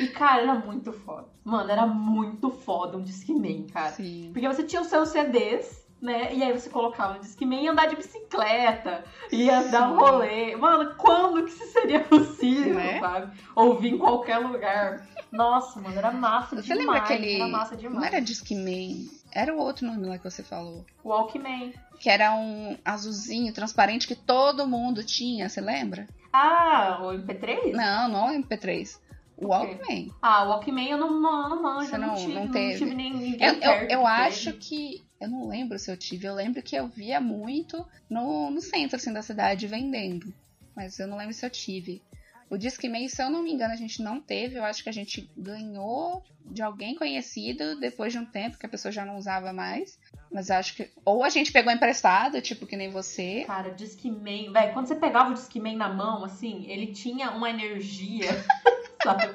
E, 0.00 0.06
cara, 0.08 0.42
era 0.42 0.54
muito 0.54 0.92
foda. 0.92 1.26
Mano, 1.44 1.70
era 1.70 1.86
muito 1.86 2.50
foda 2.50 2.96
um 2.98 3.02
Discman, 3.02 3.66
cara. 3.66 3.90
Sim. 3.90 4.30
Porque 4.32 4.46
você 4.46 4.62
tinha 4.62 4.80
os 4.82 4.88
seus 4.88 5.08
CDs, 5.08 5.84
né? 6.00 6.34
E 6.34 6.42
aí 6.42 6.52
você 6.52 6.70
colocava 6.70 7.14
no 7.14 7.20
Discman 7.20 7.62
e 7.64 7.68
andar 7.68 7.86
de 7.86 7.96
bicicleta, 7.96 9.04
ia 9.30 9.62
dar 9.64 9.92
um 9.92 9.96
rolê. 9.98 10.56
Mano, 10.56 10.94
quando 10.96 11.44
que 11.44 11.50
isso 11.50 11.66
seria 11.72 12.00
possível, 12.04 12.74
Né? 12.74 13.00
sabe? 13.00 13.38
Ouvir 13.54 13.94
em 13.94 13.98
qualquer 13.98 14.38
lugar. 14.38 15.06
Nossa, 15.30 15.80
mano, 15.80 15.96
era 15.98 16.10
massa 16.10 16.56
Você 16.56 16.62
demais. 16.74 16.78
lembra 16.86 16.98
aquele. 16.98 17.34
Era 17.36 17.48
massa 17.48 17.76
demais. 17.76 17.98
Não 17.98 18.04
era 18.04 18.20
Discman, 18.20 19.08
era 19.32 19.54
o 19.54 19.58
outro 19.58 19.86
nome 19.86 20.06
lá 20.06 20.18
que 20.18 20.24
você 20.24 20.42
falou. 20.42 20.84
Walkman. 21.04 21.72
Que 21.98 22.08
era 22.08 22.32
um 22.34 22.76
azulzinho 22.84 23.52
transparente 23.52 24.08
que 24.08 24.14
todo 24.14 24.66
mundo 24.66 25.04
tinha, 25.04 25.48
você 25.48 25.60
lembra? 25.60 26.08
Ah, 26.32 26.98
o 27.02 27.06
MP3? 27.12 27.72
Não, 27.72 28.08
não 28.08 28.26
o 28.28 28.42
MP3. 28.42 28.98
O? 29.36 29.48
Walkman. 29.48 30.12
Ah, 30.22 30.44
o 30.44 30.48
Walkman 30.50 30.88
eu 30.90 30.98
não, 30.98 31.20
não, 31.20 31.48
não 31.48 31.62
manjo, 31.62 31.90
Você 31.90 31.98
não, 31.98 32.08
não- 32.08 32.14
tive, 32.16 32.32
não 32.34 32.44
não, 32.46 32.52
teve? 32.52 32.78
tive 32.78 32.94
nem 32.94 33.12
ninguém 33.12 33.46
Eu, 33.48 33.54
eu, 33.54 33.72
eu 33.88 34.06
acho 34.06 34.52
que. 34.54 35.02
Eu 35.20 35.28
não 35.28 35.46
lembro 35.46 35.78
se 35.78 35.90
eu 35.90 35.96
tive. 35.96 36.26
Eu 36.26 36.34
lembro 36.34 36.62
que 36.62 36.74
eu 36.74 36.88
via 36.88 37.20
muito 37.20 37.86
no, 38.08 38.50
no 38.50 38.60
centro 38.60 38.96
assim, 38.96 39.12
da 39.12 39.22
cidade 39.22 39.66
vendendo. 39.66 40.32
Mas 40.74 40.98
eu 40.98 41.06
não 41.06 41.18
lembro 41.18 41.34
se 41.34 41.44
eu 41.44 41.50
tive. 41.50 42.02
O 42.48 42.56
Discman, 42.56 43.06
se 43.08 43.22
eu 43.22 43.30
não 43.30 43.44
me 43.44 43.52
engano, 43.52 43.72
a 43.72 43.76
gente 43.76 44.02
não 44.02 44.20
teve. 44.20 44.56
Eu 44.56 44.64
acho 44.64 44.82
que 44.82 44.88
a 44.88 44.92
gente 44.92 45.30
ganhou 45.36 46.24
de 46.46 46.62
alguém 46.62 46.96
conhecido 46.96 47.78
depois 47.78 48.12
de 48.12 48.18
um 48.18 48.24
tempo 48.24 48.58
que 48.58 48.66
a 48.66 48.68
pessoa 48.68 48.90
já 48.90 49.04
não 49.04 49.18
usava 49.18 49.52
mais. 49.52 50.00
Mas 50.32 50.50
acho 50.50 50.74
que. 50.74 50.90
Ou 51.04 51.22
a 51.22 51.28
gente 51.28 51.52
pegou 51.52 51.72
emprestado, 51.72 52.40
tipo 52.40 52.66
que 52.66 52.76
nem 52.76 52.90
você. 52.90 53.44
Cara, 53.46 53.70
Discman, 53.70 54.52
velho, 54.52 54.72
quando 54.72 54.86
você 54.86 54.96
pegava 54.96 55.30
o 55.30 55.34
Discman 55.34 55.76
na 55.76 55.88
mão, 55.88 56.24
assim, 56.24 56.64
ele 56.66 56.88
tinha 56.88 57.30
uma 57.30 57.50
energia, 57.50 58.30
sabe? 59.04 59.32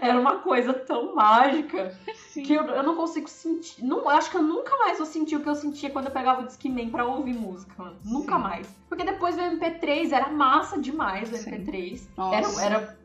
Era 0.00 0.18
uma 0.18 0.38
coisa 0.38 0.72
tão 0.72 1.14
mágica 1.14 1.96
que 2.32 2.52
eu, 2.52 2.64
eu 2.64 2.82
não 2.82 2.96
consigo 2.96 3.28
sentir. 3.28 3.84
Não, 3.84 4.08
acho 4.08 4.30
que 4.30 4.36
eu 4.36 4.42
nunca 4.42 4.76
mais 4.78 4.98
vou 4.98 5.06
sentir 5.06 5.36
o 5.36 5.40
que 5.40 5.48
eu 5.48 5.54
sentia 5.54 5.90
quando 5.90 6.06
eu 6.06 6.12
pegava 6.12 6.42
o 6.42 6.46
Discman 6.46 6.90
pra 6.90 7.06
ouvir 7.06 7.34
música, 7.34 7.74
mano. 7.76 7.96
Nunca 8.04 8.36
Sim. 8.36 8.42
mais. 8.42 8.68
Porque 8.88 9.04
depois 9.04 9.36
do 9.36 9.42
MP3 9.42 10.12
era 10.12 10.28
massa 10.30 10.80
demais 10.80 11.32
o 11.32 11.36
Sim. 11.36 11.50
MP3. 11.50 12.02
Nossa. 12.16 12.36
Era, 12.36 12.74
era. 12.76 12.98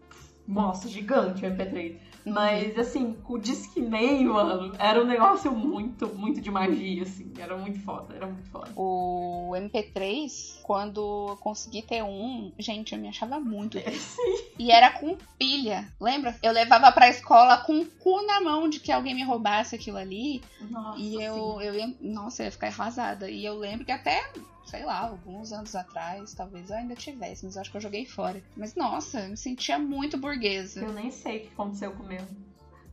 Nossa, 0.47 0.87
gigante 0.87 1.45
o 1.45 1.49
MP3. 1.49 1.91
Uhum. 1.91 2.33
Mas, 2.33 2.77
assim, 2.77 3.17
o 3.27 3.37
Discman, 3.37 4.25
mano, 4.25 4.73
era 4.77 5.01
um 5.01 5.05
negócio 5.05 5.51
muito, 5.51 6.07
muito 6.07 6.39
de 6.39 6.51
magia, 6.51 7.03
assim. 7.03 7.31
Era 7.37 7.57
muito 7.57 7.79
foda, 7.79 8.13
era 8.15 8.27
muito 8.27 8.47
foda. 8.49 8.69
O 8.75 9.53
MP3, 9.55 10.60
quando 10.71 11.27
eu 11.31 11.37
consegui 11.41 11.81
ter 11.81 12.01
um, 12.01 12.49
gente, 12.57 12.93
eu 12.93 12.99
me 12.99 13.09
achava 13.09 13.37
muito. 13.41 13.77
E 14.57 14.69
era 14.71 14.91
com 14.91 15.17
pilha. 15.39 15.91
Lembra? 15.99 16.37
Eu 16.43 16.51
levava 16.51 16.91
pra 16.91 17.09
escola 17.09 17.57
com 17.57 17.79
o 17.79 17.85
cu 17.85 18.21
na 18.27 18.39
mão 18.39 18.69
de 18.69 18.79
que 18.79 18.91
alguém 18.91 19.15
me 19.15 19.23
roubasse 19.23 19.75
aquilo 19.75 19.97
ali. 19.97 20.43
Nossa, 20.69 20.99
E 20.99 21.15
eu, 21.15 21.59
eu 21.59 21.73
ia. 21.73 21.95
Nossa, 21.99 22.43
eu 22.43 22.45
ia 22.45 22.51
ficar 22.51 22.67
arrasada. 22.67 23.27
E 23.29 23.43
eu 23.43 23.57
lembro 23.57 23.83
que 23.83 23.91
até, 23.91 24.31
sei 24.65 24.85
lá, 24.85 24.99
alguns 24.99 25.51
anos 25.51 25.75
atrás, 25.75 26.35
talvez 26.35 26.69
eu 26.69 26.75
ainda 26.77 26.93
tivesse, 26.93 27.43
mas 27.43 27.55
eu 27.55 27.61
acho 27.61 27.71
que 27.71 27.77
eu 27.77 27.81
joguei 27.81 28.05
fora. 28.05 28.41
Mas 28.55 28.75
nossa, 28.75 29.21
eu 29.21 29.29
me 29.29 29.37
sentia 29.37 29.79
muito 29.79 30.15
burguesa. 30.17 30.81
Eu 30.81 30.93
nem 30.93 31.09
sei 31.09 31.37
o 31.37 31.41
que 31.41 31.47
aconteceu 31.47 31.91
com 31.93 32.03
o 32.03 32.07
meu. 32.07 32.21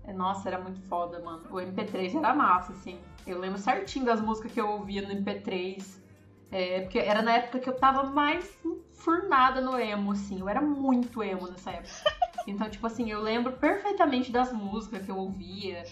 É, 0.05 0.13
Nossa, 0.13 0.49
era 0.49 0.59
muito 0.59 0.81
foda, 0.89 1.21
mano. 1.21 1.43
O 1.51 1.57
MP3 1.57 2.17
era 2.17 2.35
massa, 2.35 2.73
assim. 2.73 2.99
Eu 3.27 3.39
lembro 3.39 3.59
certinho 3.59 4.07
das 4.07 4.23
músicas 4.23 4.53
que 4.53 4.61
eu 4.61 4.69
ouvia 4.71 5.03
no 5.03 5.15
MP3. 5.15 6.08
É, 6.51 6.81
porque 6.81 6.99
era 6.99 7.21
na 7.23 7.37
época 7.37 7.59
que 7.59 7.69
eu 7.69 7.75
tava 7.75 8.05
mais 8.05 8.51
furnada 8.95 9.61
no 9.61 9.79
emo, 9.79 10.13
assim. 10.13 10.41
Eu 10.41 10.49
era 10.49 10.61
muito 10.61 11.23
emo 11.23 11.49
nessa 11.49 11.71
época. 11.71 11.89
Então, 12.47 12.71
tipo 12.71 12.87
assim, 12.87 13.11
eu 13.11 13.21
lembro 13.21 13.53
perfeitamente 13.53 14.33
das 14.33 14.51
músicas 14.51 15.05
que 15.05 15.11
eu 15.11 15.19
ouvia. 15.19 15.85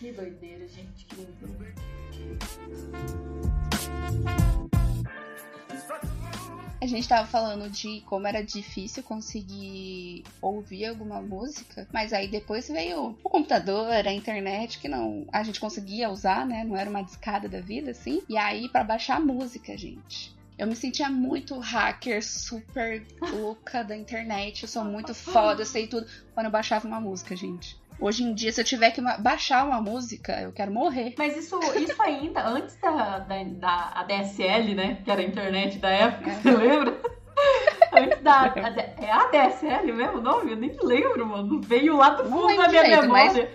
Que 0.00 0.10
doideira, 0.10 0.66
gente. 0.66 1.04
Que 1.04 1.14
doideira. 1.14 1.74
A 6.82 6.86
gente 6.86 7.06
tava 7.06 7.28
falando 7.28 7.70
de 7.70 8.00
como 8.06 8.26
era 8.26 8.42
difícil 8.42 9.04
conseguir 9.04 10.24
ouvir 10.40 10.86
alguma 10.86 11.22
música, 11.22 11.86
mas 11.92 12.12
aí 12.12 12.26
depois 12.26 12.66
veio 12.66 13.16
o 13.22 13.30
computador, 13.30 13.92
a 13.92 14.12
internet, 14.12 14.80
que 14.80 14.88
não 14.88 15.24
a 15.32 15.44
gente 15.44 15.60
conseguia 15.60 16.10
usar, 16.10 16.44
né? 16.44 16.64
Não 16.64 16.76
era 16.76 16.90
uma 16.90 17.04
discada 17.04 17.48
da 17.48 17.60
vida, 17.60 17.92
assim. 17.92 18.20
E 18.28 18.36
aí, 18.36 18.68
pra 18.68 18.82
baixar 18.82 19.20
música, 19.20 19.78
gente. 19.78 20.34
Eu 20.58 20.66
me 20.66 20.74
sentia 20.74 21.08
muito 21.08 21.56
hacker, 21.56 22.20
super 22.20 23.06
louca 23.30 23.84
da 23.84 23.96
internet. 23.96 24.64
Eu 24.64 24.68
sou 24.68 24.84
muito 24.84 25.14
foda, 25.14 25.64
sei 25.64 25.86
tudo. 25.86 26.08
Quando 26.34 26.46
eu 26.46 26.52
baixava 26.52 26.88
uma 26.88 27.00
música, 27.00 27.36
gente. 27.36 27.80
Hoje 27.98 28.24
em 28.24 28.34
dia, 28.34 28.52
se 28.52 28.60
eu 28.60 28.64
tiver 28.64 28.90
que 28.90 29.00
baixar 29.20 29.64
uma 29.64 29.80
música, 29.80 30.40
eu 30.40 30.52
quero 30.52 30.72
morrer. 30.72 31.14
Mas 31.16 31.36
isso, 31.36 31.58
isso 31.76 32.00
ainda, 32.02 32.44
antes 32.48 32.76
da, 32.76 33.18
da, 33.20 33.44
da 33.44 33.92
ADSL, 33.96 34.74
né? 34.74 34.98
Que 35.04 35.10
era 35.10 35.20
a 35.20 35.24
internet 35.24 35.78
da 35.78 35.90
época, 35.90 36.30
É. 36.30 36.34
você 36.42 36.50
lembra? 36.50 37.00
Antes 37.92 38.22
da. 38.22 38.52
É 39.02 39.10
ADSL 39.10 39.92
mesmo 39.92 40.18
o 40.18 40.20
nome? 40.20 40.52
Eu 40.52 40.56
nem 40.56 40.76
lembro, 40.82 41.26
mano. 41.26 41.60
Veio 41.60 41.96
lá 41.96 42.10
do 42.10 42.24
fundo 42.24 42.56
da 42.56 42.68
minha 42.68 42.82
direito, 42.82 43.02
memória. 43.02 43.50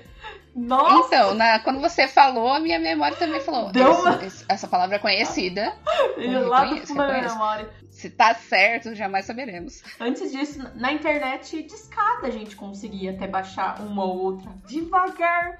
Nossa! 0.58 1.06
Então, 1.15 1.36
na- 1.36 1.60
quando 1.60 1.80
você 1.80 2.08
falou, 2.08 2.50
a 2.52 2.60
minha 2.60 2.80
memória 2.80 3.15
também 3.15 3.39
falou. 3.41 3.72
Deu 3.72 3.91
"Essa- 3.91 4.02
uma- 4.02 4.20
essa, 4.50 4.67
palavra 4.67 4.96
é 4.96 5.00
conhecida. 5.00 5.74
veio 6.17 6.48
lá 6.48 6.65
do 6.65 6.78
fundo 6.88 6.98
da 6.98 7.08
minha 7.13 7.30
memória. 7.30 7.70
Se 7.91 8.10
tá 8.10 8.34
certo, 8.34 8.93
jamais 8.96 9.26
saberemos. 9.26 9.84
Antes 10.00 10.32
disso, 10.32 10.60
na 10.76 10.91
internet, 10.91 11.62
discada 11.63 12.28
a 12.28 12.32
gente 12.32 12.56
conseguia 12.56 13.12
até 13.12 13.28
baixar 13.28 13.80
uma 13.82 14.04
ou 14.04 14.17
outra. 14.17 14.52
Devagar. 14.67 15.60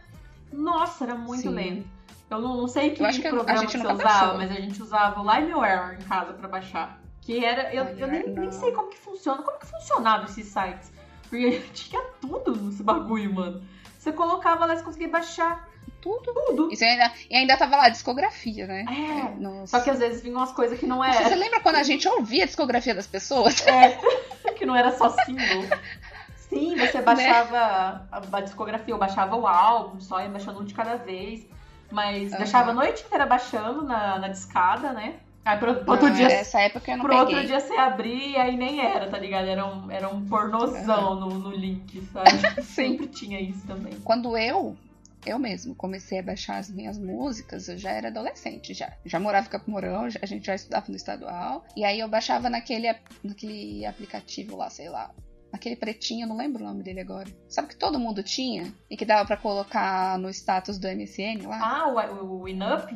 Nossa, 0.52 1.04
era 1.04 1.16
muito 1.16 1.42
Sim. 1.44 1.50
lento. 1.50 1.88
Eu 2.30 2.40
não, 2.42 2.58
não 2.58 2.68
sei 2.68 2.90
que 2.92 3.02
Eu 3.04 3.10
que 3.10 3.28
a 3.28 3.30
programa 3.30 3.60
gente 3.62 3.72
que 3.72 3.78
você 3.78 3.94
usava, 3.94 4.04
baixou. 4.04 4.38
mas 4.38 4.52
a 4.52 4.56
gente 4.56 4.82
usava 4.82 5.22
o 5.22 5.32
LimeWare 5.36 5.96
em 6.00 6.04
casa 6.04 6.34
pra 6.34 6.48
baixar. 6.48 7.00
Que 7.22 7.44
era. 7.44 7.74
Eu, 7.74 7.86
eu 7.98 8.08
nem, 8.08 8.28
nem 8.30 8.52
sei 8.52 8.72
como 8.72 8.90
que 8.90 8.98
funciona. 8.98 9.42
Como 9.44 9.58
que 9.60 9.66
funcionava 9.66 10.26
esses 10.26 10.48
sites? 10.48 10.92
Porque 11.30 11.60
tinha 11.74 12.02
tudo 12.22 12.56
nesse 12.56 12.82
bagulho, 12.84 13.34
mano. 13.34 13.62
Você 14.08 14.14
colocava 14.14 14.66
lá 14.66 14.74
e 14.74 14.78
você 14.78 14.84
conseguia 14.84 15.10
baixar. 15.10 15.68
Tudo. 16.00 16.34
Tudo. 16.34 16.72
Isso 16.72 16.84
ainda, 16.86 17.12
e 17.30 17.36
ainda 17.36 17.58
tava 17.58 17.76
lá, 17.76 17.90
discografia, 17.90 18.66
né? 18.66 18.86
É. 18.88 19.38
Nossa. 19.38 19.78
Só 19.78 19.84
que 19.84 19.90
às 19.90 20.00
vezes 20.00 20.22
vinham 20.22 20.38
umas 20.38 20.54
coisas 20.54 20.80
que 20.80 20.86
não 20.86 21.00
Você 21.04 21.34
é. 21.34 21.36
lembra 21.36 21.60
quando 21.60 21.76
a 21.76 21.84
gente 21.84 22.08
ouvia 22.08 22.44
a 22.44 22.46
discografia 22.46 22.96
das 22.96 23.06
pessoas? 23.06 23.66
é 23.68 23.98
que 24.56 24.66
não 24.66 24.74
era 24.76 24.92
só 24.98 25.10
single. 25.10 25.66
Sim, 26.38 26.76
Né? 26.76 26.88
você 26.88 27.02
baixava 27.02 28.08
a, 28.10 28.22
a 28.32 28.42
discografia, 28.42 28.94
eu 28.94 28.98
baixava 28.98 29.36
o 29.36 29.46
álbum, 29.46 30.00
só 30.00 30.22
ia 30.22 30.30
baixando 30.30 30.62
um 30.62 30.64
de 30.64 30.74
cada 30.74 30.96
vez. 30.96 31.46
Mas 31.92 32.32
Aham. 32.32 32.38
deixava 32.38 32.72
a 32.72 32.74
noite 32.74 33.04
inteira 33.04 33.26
baixando 33.26 33.82
na, 33.84 34.20
na 34.20 34.30
discada, 34.30 34.94
né? 34.94 35.16
Aí 35.48 35.58
pro, 35.60 35.76
pro 35.76 35.92
outro 35.94 36.10
Não, 36.10 36.16
dia 36.16 36.28
Essa 36.28 36.60
época 36.60 36.92
eu 36.92 36.98
não 36.98 37.06
Pro 37.06 37.18
peguei. 37.18 37.36
outro 37.36 37.48
dia 37.48 37.60
você 37.62 37.74
abrir 37.74 38.32
e 38.32 38.36
aí 38.36 38.58
nem 38.58 38.82
era, 38.82 39.08
tá 39.10 39.18
ligado? 39.18 39.48
Era 39.48 39.66
um, 39.66 39.90
era 39.90 40.10
um 40.10 40.26
pornozão 40.28 41.16
no, 41.16 41.40
no 41.40 41.52
link, 41.52 42.02
sabe? 42.12 42.30
Sempre 42.64 43.08
tinha 43.08 43.40
isso 43.40 43.66
também. 43.66 43.94
Quando 44.04 44.38
eu, 44.38 44.76
eu 45.26 45.40
mesmo, 45.40 45.74
comecei 45.74 46.20
a 46.20 46.24
baixar 46.24 46.58
as 46.58 46.70
minhas 46.70 46.98
músicas, 47.00 47.70
eu 47.70 47.78
já 47.78 47.92
era 47.92 48.10
adolescente, 48.10 48.74
já. 48.74 48.92
Já 49.06 49.22
morava 49.22 49.48
em 49.48 49.50
já- 50.10 50.20
a 50.22 50.26
gente 50.26 50.46
já 50.46 50.56
estudava 50.56 50.86
no 50.90 50.96
estadual. 50.98 51.64
E 51.78 51.86
aí 51.86 51.98
eu 52.00 52.10
baixava 52.10 52.50
naquele, 52.50 52.94
naquele 53.24 53.86
aplicativo 53.86 54.58
lá, 54.58 54.70
sei 54.70 54.90
lá. 54.90 55.12
Aquele 55.54 55.78
pretinho, 55.78 56.26
eu 56.26 56.28
não 56.28 56.36
lembro 56.36 56.62
o 56.62 56.68
nome 56.68 56.84
dele 56.84 57.00
agora. 57.00 57.30
Sabe 57.48 57.70
que 57.70 57.78
todo 57.78 57.98
mundo 57.98 58.22
tinha? 58.22 58.70
E 58.92 58.98
que 58.98 59.06
dava 59.06 59.26
pra 59.26 59.38
colocar 59.38 60.20
no 60.20 60.30
status 60.30 60.78
do 60.78 60.90
MSN 60.90 61.48
lá? 61.48 61.58
Ah, 61.62 61.88
o, 61.88 62.26
o 62.26 62.42
Winup? 62.42 62.94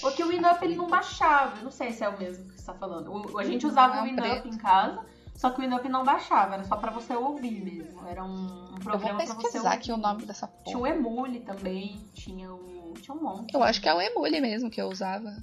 Porque 0.00 0.22
o 0.22 0.28
Winup 0.28 0.62
ele 0.64 0.76
não 0.76 0.88
baixava, 0.88 1.58
eu 1.58 1.64
não 1.64 1.70
sei 1.70 1.92
se 1.92 2.02
é 2.04 2.08
o 2.08 2.18
mesmo 2.18 2.44
que 2.50 2.60
você 2.60 2.66
tá 2.66 2.74
falando. 2.74 3.12
O- 3.32 3.38
a 3.38 3.44
gente 3.44 3.66
usava 3.66 3.96
Ah, 3.96 4.00
o 4.00 4.04
Winup 4.04 4.20
preto. 4.28 4.48
em 4.48 4.56
casa, 4.58 5.04
só 5.34 5.50
que 5.50 5.58
o 5.60 5.62
Winup 5.62 5.88
não 5.88 6.04
baixava, 6.04 6.54
era 6.54 6.64
só 6.64 6.76
pra 6.76 6.90
você 6.90 7.14
ouvir 7.14 7.62
mesmo. 7.64 8.06
Era 8.06 8.22
um, 8.24 8.74
um 8.74 8.78
programa 8.80 9.18
pra 9.24 9.34
você 9.34 9.58
ouvir. 9.58 9.68
aqui 9.68 9.92
o 9.92 9.96
nome 9.96 10.24
dessa 10.24 10.46
Tinha 10.64 10.76
o 10.78 10.80
porra. 10.82 10.94
Emule 10.94 11.40
também, 11.40 12.00
tinha 12.14 12.52
o. 12.52 12.94
Tinha 13.00 13.16
um 13.16 13.22
monte. 13.22 13.54
Eu 13.54 13.62
acho 13.62 13.80
que 13.80 13.88
é 13.88 13.94
o 13.94 14.00
Emule 14.00 14.40
mesmo 14.40 14.70
que 14.70 14.80
eu 14.80 14.86
usava. 14.88 15.34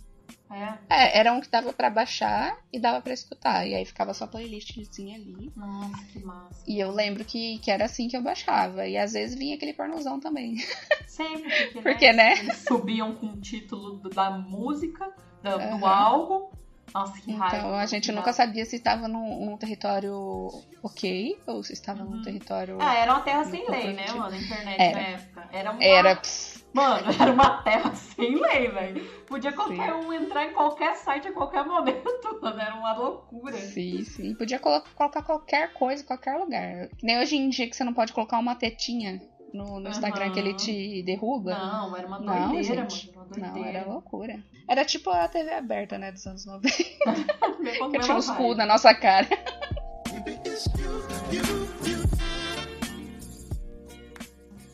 É. 0.51 0.73
É, 0.89 1.19
era 1.19 1.31
um 1.33 1.39
que 1.41 1.49
dava 1.49 1.71
pra 1.71 1.89
baixar 1.89 2.57
e 2.73 2.79
dava 2.79 3.01
pra 3.01 3.13
escutar. 3.13 3.67
E 3.67 3.75
aí 3.75 3.85
ficava 3.85 4.13
só 4.13 4.25
playlistzinha 4.25 5.15
ali. 5.17 5.51
Nossa, 5.55 6.03
que 6.12 6.19
massa. 6.19 6.63
E 6.67 6.79
eu 6.79 6.91
lembro 6.91 7.23
que, 7.23 7.59
que 7.59 7.69
era 7.69 7.85
assim 7.85 8.07
que 8.07 8.17
eu 8.17 8.21
baixava. 8.23 8.88
E 8.88 8.97
às 8.97 9.13
vezes 9.13 9.38
vinha 9.38 9.55
aquele 9.55 9.73
pornozão 9.73 10.19
também. 10.19 10.55
Sempre, 11.07 11.49
porque, 11.73 11.81
Porque, 11.81 12.13
né? 12.13 12.33
Eles 12.39 12.57
subiam 12.67 13.13
com 13.15 13.27
o 13.27 13.39
título 13.41 13.97
do- 13.97 14.09
da 14.09 14.31
música, 14.31 15.05
do, 15.43 15.49
do 15.57 15.85
Aham. 15.85 15.85
álbum. 15.88 16.49
Nossa, 16.91 17.21
que 17.21 17.31
raiva. 17.31 17.57
Então 17.57 17.75
a 17.75 17.85
gente 17.85 18.12
nunca 18.12 18.33
sabia 18.33 18.65
se 18.65 18.77
estava 18.77 19.07
num, 19.07 19.45
num 19.45 19.57
território 19.57 20.49
ok 20.81 21.39
ou 21.45 21.63
se 21.63 21.73
estava 21.73 22.03
num 22.03 22.13
Uhum. 22.15 22.21
território. 22.23 22.77
Ah, 22.81 22.95
era 22.95 23.13
uma 23.13 23.21
terra 23.21 23.43
sem 23.43 23.63
lei, 23.69 23.93
né, 23.93 24.05
produtivo. 24.05 24.17
mano? 24.17 24.35
A 24.35 24.38
internet 24.39 24.81
Era. 24.81 24.95
na 25.01 25.07
época. 25.09 25.49
Era 25.51 25.71
uma... 25.71 25.83
Era. 25.83 26.15
pss, 26.15 26.58
Mano, 26.73 27.08
era 27.19 27.32
uma 27.32 27.62
terra 27.63 27.93
sem 27.95 28.36
lei, 28.39 28.69
velho. 28.69 29.03
Podia 29.25 29.51
qualquer 29.51 29.91
Sim. 29.93 30.05
um 30.05 30.13
entrar 30.13 30.45
em 30.45 30.53
qualquer 30.53 30.95
site 30.95 31.27
a 31.27 31.32
qualquer 31.34 31.65
momento, 31.65 32.03
mano. 32.41 32.60
Era 32.62 32.75
uma 32.75 32.93
loucura. 32.93 33.53
Sim, 33.58 34.03
sim. 34.03 34.36
Podia 34.36 34.60
colo- 34.60 34.84
colocar 34.95 35.21
qualquer 35.23 35.73
coisa 35.73 36.03
em 36.03 36.05
qualquer 36.05 36.36
lugar. 36.38 36.88
Que 36.97 37.05
nem 37.05 37.19
hoje 37.19 37.36
em 37.38 37.49
dia 37.49 37.67
que 37.69 37.75
você 37.75 37.84
não 37.84 37.93
pode 37.93 38.13
colocar 38.13 38.38
uma 38.38 38.55
tetinha 38.55 39.19
no, 39.53 39.79
no 39.79 39.89
Instagram 39.89 40.32
que 40.32 40.39
ele 40.39 40.53
te 40.53 41.01
derruba. 41.03 41.51
Não, 41.58 41.97
era 41.97 42.05
uma 42.08 42.19
Não, 42.19 42.49
doideira, 42.51 42.82
gente. 42.88 43.08
mano. 43.15 43.29
Uma 43.36 43.47
Não, 43.47 43.53
doideira. 43.53 43.79
era 43.79 43.88
loucura. 43.89 44.43
Era 44.67 44.86
tipo 44.86 45.10
a 45.10 45.27
TV 45.27 45.51
aberta, 45.51 45.97
né, 45.97 46.12
dos 46.12 46.25
anos 46.27 46.45
90. 46.45 46.67
Mesma- 47.60 47.89
Que 47.91 47.99
tinha 47.99 48.15
uns 48.15 48.29
cu 48.29 48.53
na 48.55 48.65
nossa 48.67 48.93
cara. 48.93 49.27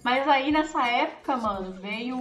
Mas 0.05 0.27
aí 0.27 0.51
nessa 0.51 0.85
época, 0.87 1.35
mano, 1.35 1.73
veio 1.81 2.15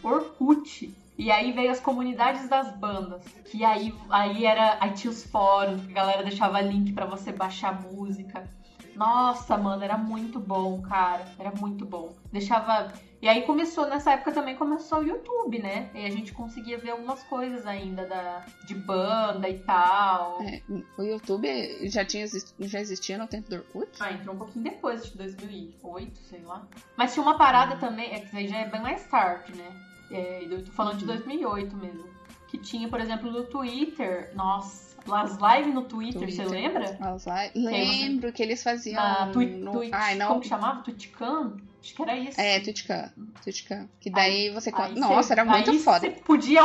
Orkut. 0.00 0.96
E 1.18 1.28
aí 1.28 1.50
veio 1.50 1.72
as 1.72 1.80
comunidades 1.80 2.48
das 2.48 2.72
bandas. 2.76 3.24
Que 3.46 3.64
aí, 3.64 3.92
aí 4.08 4.46
era. 4.46 4.76
Aí 4.80 4.92
tinha 4.92 5.10
os 5.10 5.24
fóruns, 5.24 5.84
que 5.84 5.90
a 5.90 5.94
galera 5.96 6.22
deixava 6.22 6.60
link 6.60 6.92
pra 6.92 7.04
você 7.04 7.32
baixar 7.32 7.82
música. 7.82 8.48
Nossa, 8.94 9.56
mano, 9.56 9.82
era 9.82 9.98
muito 9.98 10.38
bom, 10.38 10.80
cara. 10.82 11.24
Era 11.36 11.50
muito 11.50 11.84
bom. 11.84 12.14
Deixava. 12.30 12.92
E 13.24 13.28
aí 13.28 13.40
começou, 13.40 13.86
nessa 13.88 14.10
época 14.12 14.32
também 14.32 14.54
começou 14.54 14.98
o 14.98 15.02
YouTube, 15.02 15.58
né? 15.58 15.88
E 15.94 16.04
a 16.04 16.10
gente 16.10 16.30
conseguia 16.34 16.76
ver 16.76 16.90
algumas 16.90 17.22
coisas 17.22 17.66
ainda 17.66 18.04
da, 18.04 18.44
de 18.66 18.74
banda 18.74 19.48
e 19.48 19.60
tal. 19.60 20.42
É, 20.42 20.60
o 20.98 21.02
YouTube 21.02 21.48
já, 21.88 22.04
tinha, 22.04 22.26
já 22.60 22.78
existia 22.80 23.16
no 23.16 23.26
tempo 23.26 23.48
do 23.48 23.56
Orkut? 23.56 23.88
Ah, 23.98 24.12
entrou 24.12 24.34
um 24.34 24.38
pouquinho 24.38 24.64
depois, 24.64 25.00
acho 25.00 25.12
que 25.12 25.16
2008, 25.16 26.18
sei 26.18 26.42
lá. 26.42 26.66
Mas 26.98 27.14
tinha 27.14 27.22
uma 27.22 27.38
parada 27.38 27.76
também, 27.76 28.12
é 28.12 28.20
que 28.20 28.36
aí 28.36 28.46
já 28.46 28.58
é 28.58 28.68
bem 28.68 28.82
mais 28.82 29.02
tarde, 29.06 29.56
né? 29.56 29.72
É, 30.10 30.44
eu 30.44 30.62
tô 30.62 30.70
falando 30.72 30.98
de 30.98 31.06
2008 31.06 31.74
mesmo. 31.78 32.04
Que 32.48 32.58
tinha, 32.58 32.90
por 32.90 33.00
exemplo, 33.00 33.30
no 33.30 33.44
Twitter, 33.44 34.32
nossa, 34.34 34.98
as 35.10 35.38
lives 35.38 35.72
no 35.74 35.84
Twitter, 35.84 36.30
você 36.30 36.42
Twitter. 36.44 36.50
lembra? 36.50 36.98
As 37.00 37.24
live- 37.24 37.54
você- 37.54 37.70
Lembro 37.70 38.30
que 38.34 38.42
eles 38.42 38.62
faziam. 38.62 39.02
Na 39.02 39.28
Twi 39.28 39.46
no... 39.46 39.72
Twitch, 39.72 39.94
Ai, 39.94 40.14
não. 40.16 40.28
como 40.28 40.40
que 40.42 40.48
chamava? 40.48 40.82
Twitchcam? 40.82 41.56
Acho 41.84 41.94
que 41.94 42.02
era 42.02 42.16
isso. 42.16 42.40
É, 42.40 42.60
Twitchcam. 42.60 43.12
Twitchcam. 43.42 43.88
Que 44.00 44.08
daí 44.08 44.48
você. 44.48 44.72
co- 44.72 44.80
Aí 44.80 44.94
Nossa, 44.98 45.28
cê- 45.28 45.32
era 45.34 45.44
muito 45.44 45.70
aí 45.70 45.78
foda. 45.78 46.00
Você 46.00 46.10
podia 46.10 46.62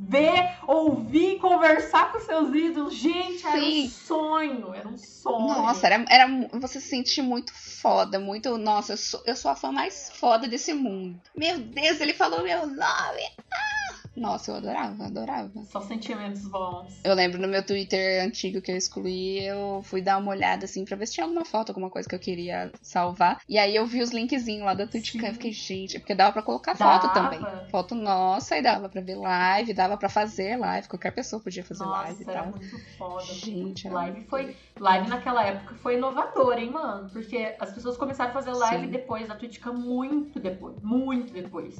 ver, 0.00 0.48
ouvir, 0.66 1.38
conversar 1.38 2.10
com 2.10 2.18
seus 2.20 2.54
ídolos. 2.54 2.94
Gente, 2.94 3.46
era 3.46 3.58
um 3.58 3.60
Sim. 3.60 3.88
sonho, 3.90 4.74
era 4.74 4.88
um 4.88 4.96
sonho. 4.96 5.46
Nossa, 5.46 5.86
era, 5.86 6.04
era. 6.08 6.26
Você 6.58 6.80
se 6.80 6.88
sente 6.88 7.20
muito 7.20 7.52
foda, 7.52 8.18
muito. 8.18 8.56
Nossa, 8.56 8.94
eu 8.94 8.96
sou, 8.96 9.22
eu 9.26 9.36
sou 9.36 9.50
a 9.50 9.56
fã 9.56 9.70
mais 9.70 10.10
foda 10.14 10.48
desse 10.48 10.72
mundo. 10.72 11.20
Meu 11.36 11.58
Deus, 11.58 12.00
ele 12.00 12.14
falou 12.14 12.42
meu 12.42 12.66
nome. 12.66 12.80
Ah! 13.52 13.81
Nossa, 14.16 14.50
eu 14.50 14.56
adorava, 14.56 15.06
adorava. 15.06 15.64
Só 15.64 15.80
sentimentos 15.80 16.46
bons. 16.46 17.00
Eu 17.02 17.14
lembro 17.14 17.40
no 17.40 17.48
meu 17.48 17.64
Twitter 17.64 18.22
antigo 18.24 18.60
que 18.60 18.70
eu 18.70 18.76
excluí, 18.76 19.42
eu 19.44 19.82
fui 19.84 20.02
dar 20.02 20.18
uma 20.18 20.30
olhada 20.30 20.66
assim 20.66 20.84
pra 20.84 20.96
ver 20.96 21.06
se 21.06 21.14
tinha 21.14 21.24
alguma 21.24 21.44
foto, 21.44 21.70
alguma 21.70 21.88
coisa 21.88 22.08
que 22.08 22.14
eu 22.14 22.18
queria 22.18 22.70
salvar. 22.82 23.40
E 23.48 23.58
aí 23.58 23.74
eu 23.74 23.86
vi 23.86 24.02
os 24.02 24.10
linkzinhos 24.10 24.64
lá 24.64 24.74
da 24.74 24.86
Twitch 24.86 25.12
Sim. 25.12 25.26
eu 25.26 25.32
fiquei, 25.32 25.52
gente, 25.52 25.98
porque 25.98 26.14
dava 26.14 26.32
pra 26.32 26.42
colocar 26.42 26.74
foto 26.74 27.08
Dava. 27.08 27.14
também. 27.14 27.40
Foto 27.70 27.94
nossa, 27.94 28.56
e 28.56 28.62
dava 28.62 28.88
pra 28.88 29.00
ver 29.00 29.16
live, 29.16 29.72
dava 29.72 29.96
pra 29.96 30.08
fazer 30.08 30.56
live, 30.56 30.88
qualquer 30.88 31.12
pessoa 31.12 31.42
podia 31.42 31.64
fazer 31.64 31.84
live 31.84 32.22
e 32.22 32.26
Nossa, 32.26 32.30
era 32.30 32.42
tal. 32.42 32.50
muito 32.50 32.78
foda. 32.98 33.24
Gente, 33.24 33.86
era 33.86 33.96
live 33.96 34.16
muito 34.18 34.28
foi 34.28 34.56
live 34.78 35.08
naquela 35.08 35.44
época 35.44 35.74
foi 35.76 35.96
inovador, 35.96 36.58
hein, 36.58 36.70
mano? 36.70 37.08
Porque 37.10 37.54
as 37.58 37.72
pessoas 37.72 37.96
começaram 37.96 38.30
a 38.30 38.34
fazer 38.34 38.52
live 38.52 38.84
Sim. 38.84 38.90
depois 38.90 39.28
da 39.28 39.34
Twitchcam 39.34 39.72
muito 39.72 40.38
depois, 40.38 40.76
muito 40.82 41.32
depois. 41.32 41.76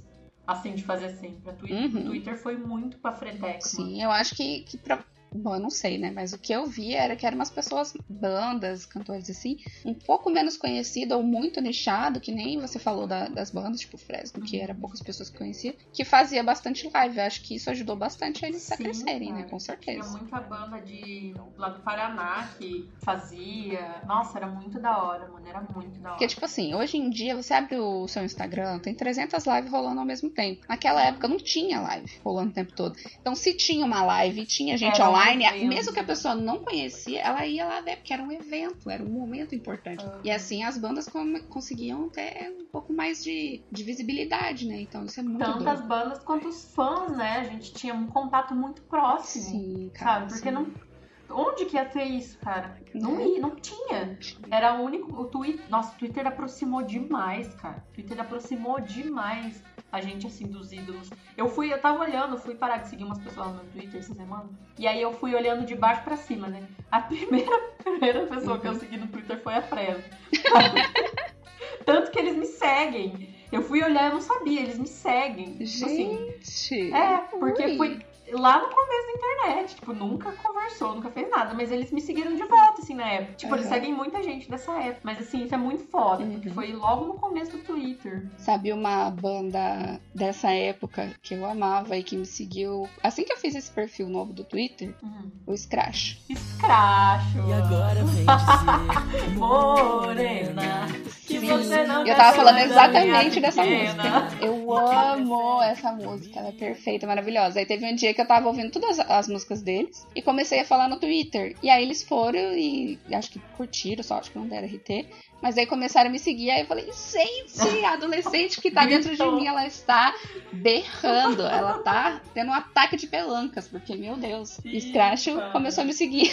Assim 0.47 0.75
de 0.75 0.83
fazer 0.83 1.11
sempre. 1.17 1.51
A 1.51 1.53
Twi- 1.53 1.73
Uhum. 1.73 2.01
O 2.01 2.05
Twitter 2.07 2.37
foi 2.37 2.57
muito 2.57 2.99
pra 2.99 3.13
frentex, 3.13 3.75
mano. 3.75 3.91
Sim, 3.91 4.03
eu 4.03 4.11
acho 4.11 4.35
que, 4.35 4.61
que 4.63 4.77
pra... 4.77 4.99
Bom, 5.35 5.55
eu 5.55 5.61
não 5.61 5.71
sei, 5.71 5.97
né? 5.99 6.11
Mas 6.11 6.33
o 6.33 6.39
que 6.39 6.53
eu 6.53 6.67
vi 6.67 6.93
era 6.95 7.17
que 7.17 7.25
eram 7.27 7.37
umas 7.37 7.51
pessoas, 7.51 7.93
bandas, 8.09 8.85
cantores 8.85 9.31
assim, 9.31 9.57
um 9.85 9.95
pouco 9.95 10.31
menos 10.31 10.57
conhecido 10.59 11.15
ou 11.15 11.23
muito 11.23 11.61
nichado, 11.61 12.21
que 12.21 12.31
nem 12.31 12.61
você 12.61 12.79
falou 12.79 13.07
da- 13.07 13.29
das 13.29 13.51
bandas, 13.51 13.81
tipo 13.81 13.97
Fresno, 13.97 14.43
que 14.43 14.61
era 14.61 14.75
poucas 14.75 15.01
pessoas 15.01 15.31
que 15.31 15.39
conheciam, 15.39 15.75
que 15.93 16.05
fazia 16.05 16.43
bastante 16.43 16.89
live. 16.93 17.17
Eu 17.19 17.25
acho 17.25 17.43
que 17.43 17.55
isso 17.57 17.71
ajudou 17.71 17.97
bastante 17.97 18.45
eles 18.45 18.71
a 18.71 18.77
Sim, 18.77 18.83
crescerem, 18.85 19.33
né? 19.33 19.39
cara. 19.39 19.51
Com 19.51 19.59
Tinha 19.59 19.77
certeza. 19.77 20.19
muita 20.19 20.41
banda 20.41 20.81
de 20.83 21.35
lá 21.57 21.69
do 21.71 21.83
Paraná 21.83 22.49
que 22.59 22.91
fazia. 23.03 24.03
Nossa, 24.07 24.39
era 24.39 24.47
muito 24.47 24.79
da 24.81 24.99
hora, 25.03 25.29
mano. 25.29 25.47
Era 25.49 25.61
muito 25.63 25.99
da 26.01 26.11
hora. 26.11 26.19
Porque, 26.19 26.27
tipo 26.29 26.45
assim, 26.45 26.75
hoje 26.75 26.97
em 26.97 27.09
dia 27.11 27.35
você 27.35 27.55
abre 27.55 27.77
o 27.77 28.07
seu 28.07 28.25
Instagram, 28.25 28.79
tem 28.81 28.95
300 28.95 29.45
lives 29.47 29.71
rolando 29.71 30.01
ao 30.01 30.07
mesmo 30.07 30.31
tempo. 30.31 30.61
Naquela 30.69 31.03
época 31.03 31.27
não 31.29 31.39
tinha 31.39 31.81
live 31.81 32.07
rolando 32.23 32.51
o 32.51 32.55
tempo 32.55 32.73
todo. 32.75 32.95
Então, 33.21 33.35
se 33.35 33.55
tinha 33.57 33.85
uma 33.85 34.03
live 34.05 34.43
e 34.43 34.47
tinha 34.47 34.77
gente 34.77 35.01
Era 35.01 35.09
um 35.11 35.13
online, 35.31 35.69
mesmo 35.69 35.93
que 35.93 36.01
a 36.01 36.05
pessoa 36.05 36.35
não 36.35 36.59
conhecia, 36.59 37.21
ela 37.21 37.47
ia 37.47 37.67
lá 37.67 37.81
ver, 37.81 37.97
porque 37.97 38.13
era 38.13 38.23
um 38.23 38.33
evento, 38.33 38.91
era 38.91 39.03
um 39.03 39.09
momento 39.09 39.55
importante. 39.55 40.05
Uhum. 40.05 40.21
E 40.25 40.31
assim 40.31 40.63
as 40.65 40.77
bandas 40.79 41.09
conseguiam 41.49 42.09
ter 42.09 42.55
um 42.61 42.67
pouco 42.67 42.93
mais 42.93 43.23
de, 43.23 43.63
de 43.71 43.85
visibilidade, 43.85 44.67
né? 44.67 44.81
Então, 44.81 45.05
isso 45.05 45.21
é 45.21 45.23
muito 45.23 45.39
Tanto 45.45 45.69
as 45.69 45.81
bandas 45.87 46.19
quanto 46.21 46.49
os 46.49 46.65
fãs, 46.75 47.17
né? 47.17 47.39
A 47.39 47.45
gente 47.45 47.73
tinha 47.73 47.95
um 47.95 48.07
contato 48.07 48.55
muito 48.55 48.83
próximo. 48.83 49.45
Sim, 49.45 49.91
cara. 49.95 50.21
Sabe? 50.21 50.33
Porque 50.33 50.49
sim. 50.49 50.55
não. 50.55 50.92
Onde 51.35 51.65
que 51.67 51.77
ia 51.77 51.85
ter 51.85 52.05
isso, 52.05 52.39
cara? 52.39 52.77
Não 52.95 53.21
ia, 53.21 53.41
não 53.41 53.57
tinha. 53.57 54.19
Era 54.51 54.75
o 54.75 54.83
único. 54.85 55.13
O 55.21 55.25
Twitter. 55.27 55.65
Nossa, 55.69 55.95
o 55.95 55.99
Twitter 55.99 56.27
aproximou 56.27 56.83
demais, 56.83 57.55
cara. 57.55 57.85
O 57.91 57.95
Twitter 57.95 58.21
aproximou 58.21 58.81
demais 58.81 59.63
a 59.91 60.01
gente, 60.01 60.27
assim, 60.27 60.47
dos 60.47 60.73
ídolos. 60.73 61.11
Eu 61.37 61.49
fui, 61.49 61.73
eu 61.73 61.81
tava 61.81 62.01
olhando, 62.01 62.39
fui 62.39 62.55
parar 62.55 62.79
de 62.79 62.89
seguir 62.89 63.05
umas 63.05 63.19
pessoas 63.19 63.55
no 63.55 63.65
Twitter 63.65 64.01
essa 64.01 64.15
semana. 64.15 64.49
E 64.79 64.87
aí 64.87 65.01
eu 65.03 65.13
fui 65.13 65.35
olhando 65.35 65.65
de 65.67 65.75
baixo 65.75 66.03
pra 66.03 66.17
cima, 66.17 66.49
né? 66.49 66.67
A 66.91 67.01
primeira, 67.03 67.59
primeira 67.83 68.27
pessoa 68.27 68.59
que 68.59 68.67
eu 68.69 68.73
Uhum. 68.73 68.79
segui 68.79 68.97
no 68.97 69.07
Twitter 69.09 69.43
foi 69.43 69.55
a 69.55 69.63
Fresno. 69.63 70.03
Tanto 71.85 72.11
que 72.11 72.19
eles 72.19 72.37
me 72.37 72.47
seguem. 72.47 73.35
Eu 73.51 73.61
fui 73.63 73.83
olhar, 73.83 74.07
eu 74.09 74.15
não 74.15 74.21
sabia, 74.21 74.61
eles 74.61 74.79
me 74.79 74.87
seguem. 74.87 75.59
Tipo 75.59 75.85
assim, 75.85 76.33
Gente! 76.41 76.93
é, 76.95 77.19
porque 77.39 77.65
Ui. 77.65 77.77
foi. 77.77 77.99
Lá 78.33 78.61
no 78.61 78.69
começo 78.69 79.07
da 79.07 79.13
internet. 79.13 79.75
Tipo, 79.77 79.93
nunca 79.93 80.33
conversou, 80.33 80.95
nunca 80.95 81.11
fez 81.11 81.29
nada. 81.31 81.55
Mas 81.55 81.71
eles 81.71 81.91
me 81.93 82.01
seguiram 82.01 82.35
de 82.35 82.45
volta, 82.45 82.81
assim, 82.83 82.95
na 82.95 83.07
época. 83.09 83.35
Tipo, 83.35 83.55
eles 83.55 83.67
Aham. 83.67 83.75
seguem 83.75 83.93
muita 83.95 84.23
gente 84.23 84.49
dessa 84.51 84.73
época. 84.73 85.01
Mas 85.05 85.19
assim, 85.21 85.45
isso 85.45 85.55
é 85.55 85.59
muito 85.59 85.85
foda. 85.85 86.25
Porque 86.25 86.49
Uhum. 86.49 86.55
foi 86.55 86.73
logo 86.73 87.07
no 87.07 87.15
começo 87.15 87.53
do 87.53 87.59
Twitter. 87.63 88.27
Sabe 88.39 88.73
uma 88.73 89.11
banda 89.11 90.01
dessa 90.15 90.51
época 90.51 91.11
que 91.23 91.35
eu 91.35 91.45
amava 91.45 91.97
e 91.97 92.03
que 92.03 92.17
me 92.17 92.27
seguiu 92.27 92.89
assim 93.03 93.25
que 93.25 93.33
eu 93.33 93.37
fiz 93.37 93.55
esse 93.55 93.71
perfil 93.71 94.09
novo 94.09 94.33
do 94.33 94.45
Twitter? 94.45 94.95
Uhum. 95.03 95.31
O 95.47 95.57
Scratch. 95.57 96.17
Escracho. 96.29 97.39
E 97.39 97.53
agora 97.53 98.05
vem 98.05 98.25
dizer 98.25 99.31
Morena. 99.37 100.89
Que 101.33 101.47
você 101.47 101.85
não 101.85 102.07
eu 102.07 102.15
tava 102.15 102.31
quer 102.33 102.37
falando 102.37 102.59
exatamente 102.59 103.41
dessa 103.41 103.65
música. 103.65 104.03
Eu 104.41 104.77
amo 104.77 105.63
essa 105.63 105.93
música, 105.93 106.41
ela 106.41 106.49
é 106.49 106.53
perfeita, 106.53 107.07
maravilhosa. 107.07 107.59
Aí 107.59 107.67
teve 107.67 107.87
um 107.87 107.95
dia 107.95 108.13
que 108.13 108.21
eu 108.21 108.27
tava 108.27 108.49
ouvindo 108.49 108.71
todas 108.71 108.99
as 108.99 109.29
músicas 109.29 109.63
deles 109.63 110.07
e 110.15 110.23
comecei 110.23 110.61
a 110.61 110.65
falar 110.65 110.89
no 110.89 110.99
Twitter. 110.99 111.57
E 111.63 111.71
aí 111.71 111.83
eles 111.83 112.03
foram 112.03 112.39
e 112.57 112.99
acho 113.13 113.31
que 113.31 113.39
curtiram, 113.57 114.03
só 114.03 114.19
acho 114.19 114.31
que 114.31 114.39
não 114.39 114.47
deram 114.47 114.69
RT. 114.69 115.07
Mas 115.43 115.59
aí 115.59 115.67
começaram 115.67 116.09
a 116.09 116.13
me 116.13 116.21
seguir, 116.21 116.51
aí 116.51 116.61
eu 116.61 116.67
falei, 116.67 116.85
gente, 116.85 117.85
a 117.85 117.95
adolescente 117.95 118.61
que 118.61 118.71
tá 118.71 118.87
dentro 118.87 119.15
de 119.15 119.31
mim, 119.33 119.49
ela 119.49 119.67
está 119.67 120.15
berrando, 120.53 121.43
ela 121.43 121.79
tá 121.81 122.21
tendo 122.33 122.51
um 122.51 122.55
ataque 122.55 122.97
de 122.97 123.09
pelancas, 123.09 123.67
porque, 123.67 123.97
meu 123.97 124.17
Deus, 124.17 124.51
Sim, 124.51 124.79
Scratch 124.79 125.27
começou 125.51 125.83
a 125.83 125.85
me 125.85 125.93
seguir. 125.93 126.31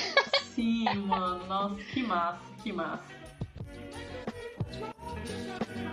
Sim, 0.53 0.83
mano. 1.07 1.43
Nossa, 1.47 1.75
que 1.91 2.03
massa, 2.03 2.39
que 2.61 2.71
massa. 2.71 3.18
Thank 5.25 5.77
you. 5.77 5.88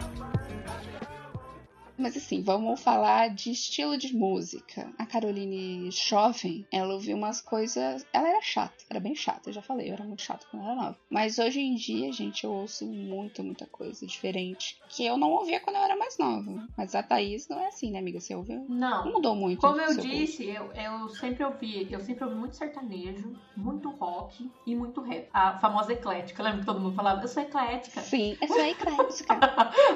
Mas 1.98 2.16
assim, 2.16 2.42
vamos 2.42 2.80
falar 2.82 3.28
de 3.30 3.50
estilo 3.50 3.96
de 3.96 4.14
música. 4.14 4.90
A 4.98 5.06
Caroline 5.06 5.90
Schoffen, 5.92 6.66
ela 6.72 6.94
ouviu 6.94 7.16
umas 7.16 7.40
coisas. 7.40 8.06
Ela 8.12 8.28
era 8.28 8.42
chata, 8.42 8.74
era 8.90 9.00
bem 9.00 9.14
chata, 9.14 9.48
eu 9.48 9.54
já 9.54 9.62
falei, 9.62 9.88
eu 9.88 9.94
era 9.94 10.04
muito 10.04 10.22
chata 10.22 10.46
quando 10.50 10.62
eu 10.62 10.70
era 10.70 10.80
nova. 10.80 10.98
Mas 11.11 11.38
hoje 11.38 11.61
em 11.61 11.74
dia, 11.74 12.12
gente, 12.12 12.44
eu 12.44 12.52
ouço 12.52 12.87
muito, 12.87 13.42
muita 13.42 13.66
coisa 13.66 14.06
diferente. 14.06 14.78
Que 14.88 15.04
eu 15.04 15.16
não 15.16 15.30
ouvia 15.32 15.61
quando 15.61 15.76
eu 15.76 15.82
era 15.82 15.96
mais 15.96 16.18
nova. 16.18 16.66
Mas 16.76 16.94
a 16.94 17.02
Thaís 17.02 17.48
não 17.48 17.61
é 17.61 17.68
assim, 17.68 17.90
né, 17.90 17.98
amiga? 17.98 18.20
Você 18.20 18.35
ouviu? 18.35 18.64
Não 18.68 19.04
Não. 19.04 19.12
mudou 19.12 19.35
muito. 19.35 19.61
Como 19.61 19.80
eu 19.80 19.96
disse, 19.96 20.46
eu, 20.46 20.70
eu 20.72 21.09
sempre 21.11 21.44
ouvi, 21.44 21.88
eu 21.90 22.00
sempre 22.00 22.24
ouvi 22.24 22.37
muito 22.37 22.56
sertanejo, 22.56 23.35
muito 23.56 23.90
rock 23.90 24.50
e 24.66 24.74
muito 24.74 25.00
rap. 25.00 25.28
A 25.32 25.59
famosa 25.59 25.92
eclética. 25.92 26.42
Lembra 26.42 26.61
que 26.61 26.66
todo 26.66 26.80
mundo 26.80 26.94
falava, 26.94 27.22
eu 27.22 27.28
sou 27.28 27.42
eclética? 27.42 28.00
Sim, 28.00 28.37
essa 28.40 28.59
é 28.61 28.70
eclética. 28.70 29.35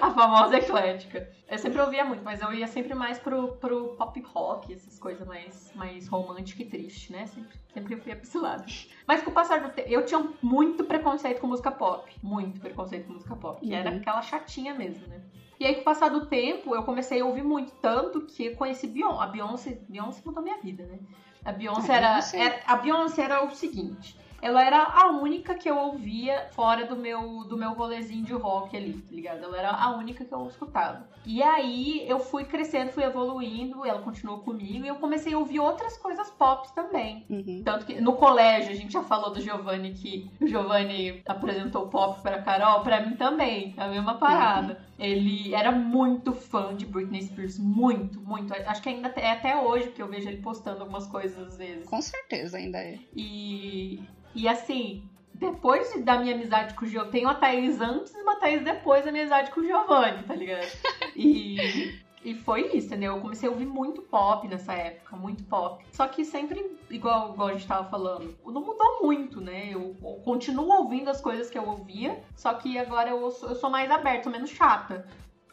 A 0.00 0.10
famosa 0.12 0.56
eclética. 0.56 1.30
Eu 1.48 1.58
sempre 1.58 1.80
ouvia 1.90 2.04
muito, 2.04 2.22
mas 2.22 2.40
eu 2.40 2.52
ia 2.52 2.66
sempre 2.68 2.94
mais 2.94 3.18
pro, 3.18 3.48
pro 3.56 3.96
pop 3.96 4.20
rock, 4.20 4.72
essas 4.72 4.98
coisas 4.98 5.26
mais, 5.26 5.72
mais 5.74 6.06
romântica 6.08 6.62
e 6.62 6.66
triste, 6.66 7.12
né? 7.12 7.26
Sempre, 7.26 7.58
sempre 7.74 7.94
eu 7.94 7.98
ia 8.06 8.14
pra 8.16 8.22
esse 8.22 8.38
lado. 8.38 8.64
Mas 9.06 9.22
com 9.22 9.30
o 9.30 9.34
passar 9.34 9.60
do 9.60 9.70
tempo, 9.70 9.88
eu 9.88 10.04
tinha 10.06 10.24
muito 10.40 10.84
preconceito 10.84 11.40
com 11.40 11.48
música 11.48 11.70
pop. 11.72 12.08
Muito 12.22 12.60
preconceito 12.60 13.06
com 13.08 13.14
música 13.14 13.34
pop. 13.34 13.60
Que 13.60 13.74
era 13.74 13.90
Uhum. 13.90 13.96
aquela 13.96 14.22
chatinha 14.22 14.72
mesmo, 14.74 15.06
né? 15.08 15.20
E 15.58 15.66
aí, 15.66 15.74
com 15.74 15.80
o 15.82 15.84
passar 15.84 16.08
do 16.08 16.24
tempo, 16.26 16.74
eu 16.74 16.82
comecei 16.84 17.20
a 17.20 17.24
ouvir 17.26 17.42
muito. 17.42 17.72
Tanto 17.82 18.22
que 18.22 18.46
eu 18.46 18.56
conheci 18.56 18.86
Beyoncé. 18.86 19.22
A 19.22 19.26
Beyoncé, 19.26 19.78
Beyoncé 19.88 20.22
mudou 20.24 20.42
minha 20.42 20.58
vida, 20.58 20.84
né? 20.86 20.98
A 21.44 21.52
Beyoncé 21.52 21.92
Ah, 21.92 21.96
era, 21.96 22.08
Beyoncé. 22.12 22.38
era- 22.38 22.60
A 22.66 22.76
Beyoncé 22.76 23.22
era 23.22 23.44
o 23.44 23.50
seguinte. 23.50 24.16
Ela 24.42 24.64
era 24.64 24.82
a 24.82 25.10
única 25.10 25.54
que 25.54 25.68
eu 25.68 25.76
ouvia 25.76 26.48
fora 26.52 26.86
do 26.86 26.96
meu, 26.96 27.44
do 27.44 27.56
meu 27.56 27.72
rolezinho 27.72 28.24
de 28.24 28.32
rock 28.32 28.76
ali, 28.76 28.94
tá 28.94 29.14
ligado? 29.14 29.44
Ela 29.44 29.58
era 29.58 29.70
a 29.70 29.96
única 29.96 30.24
que 30.24 30.32
eu 30.32 30.46
escutava. 30.46 31.08
E 31.26 31.42
aí 31.42 32.04
eu 32.08 32.18
fui 32.18 32.44
crescendo, 32.44 32.92
fui 32.92 33.04
evoluindo, 33.04 33.84
ela 33.84 34.00
continuou 34.00 34.38
comigo 34.38 34.84
e 34.84 34.88
eu 34.88 34.96
comecei 34.96 35.34
a 35.34 35.38
ouvir 35.38 35.60
outras 35.60 35.96
coisas 35.98 36.30
pop 36.30 36.72
também. 36.74 37.24
Uhum. 37.28 37.62
Tanto 37.64 37.84
que 37.84 38.00
no 38.00 38.14
colégio 38.14 38.70
a 38.72 38.74
gente 38.74 38.92
já 38.92 39.02
falou 39.02 39.30
do 39.30 39.40
Giovanni 39.40 39.92
que 39.92 40.30
o 40.40 40.46
Giovanni 40.46 41.22
apresentou 41.26 41.88
pop 41.88 42.20
pra 42.22 42.42
Carol, 42.42 42.82
pra 42.82 43.00
mim 43.06 43.16
também, 43.16 43.74
a 43.76 43.88
mesma 43.88 44.14
parada. 44.14 44.80
Ele 44.98 45.54
era 45.54 45.72
muito 45.72 46.32
fã 46.32 46.74
de 46.74 46.84
Britney 46.84 47.22
Spears, 47.22 47.58
muito, 47.58 48.20
muito. 48.20 48.52
Acho 48.52 48.82
que 48.82 48.88
ainda 48.88 49.08
é 49.16 49.32
até 49.32 49.56
hoje 49.56 49.90
que 49.90 50.02
eu 50.02 50.08
vejo 50.08 50.28
ele 50.28 50.42
postando 50.42 50.80
algumas 50.82 51.06
coisas 51.06 51.38
às 51.38 51.56
vezes. 51.56 51.86
Com 51.86 52.00
certeza 52.02 52.58
ainda 52.58 52.78
é. 52.78 52.98
E, 53.14 54.02
e 54.34 54.48
assim, 54.48 55.02
depois 55.34 55.92
de- 55.92 56.02
da 56.02 56.18
minha 56.18 56.34
amizade 56.34 56.74
com 56.74 56.84
o 56.84 56.88
Giovanni, 56.88 57.12
tenho 57.12 57.28
a 57.28 57.34
Thaís 57.34 57.80
antes 57.80 58.14
e 58.14 58.22
uma 58.22 58.36
Thaís 58.36 58.62
depois 58.62 59.04
da 59.04 59.10
minha 59.10 59.24
amizade 59.24 59.50
com 59.50 59.60
o 59.60 59.64
Giovanni, 59.66 60.22
tá 60.24 60.34
ligado? 60.34 60.68
E, 61.16 62.00
e 62.24 62.34
foi 62.34 62.68
isso, 62.76 62.88
entendeu? 62.88 63.14
Eu 63.16 63.20
comecei 63.20 63.48
a 63.48 63.52
ouvir 63.52 63.66
muito 63.66 64.02
pop 64.02 64.46
nessa 64.46 64.72
época, 64.74 65.16
muito 65.16 65.42
pop. 65.44 65.84
Só 65.92 66.06
que 66.06 66.24
sempre, 66.24 66.76
igual, 66.90 67.32
igual 67.32 67.48
a 67.48 67.52
gente 67.54 67.66
tava 67.66 67.88
falando, 67.88 68.36
não 68.44 68.60
mudou 68.60 69.00
muito, 69.02 69.40
né? 69.40 69.70
Eu, 69.72 69.96
eu 70.02 70.20
continuo 70.24 70.68
ouvindo 70.70 71.08
as 71.08 71.20
coisas 71.20 71.48
que 71.48 71.58
eu 71.58 71.66
ouvia, 71.66 72.22
só 72.36 72.52
que 72.54 72.78
agora 72.78 73.08
eu, 73.10 73.20
eu 73.22 73.30
sou 73.54 73.70
mais 73.70 73.90
aberta, 73.90 74.28
menos 74.28 74.50
chata. 74.50 75.06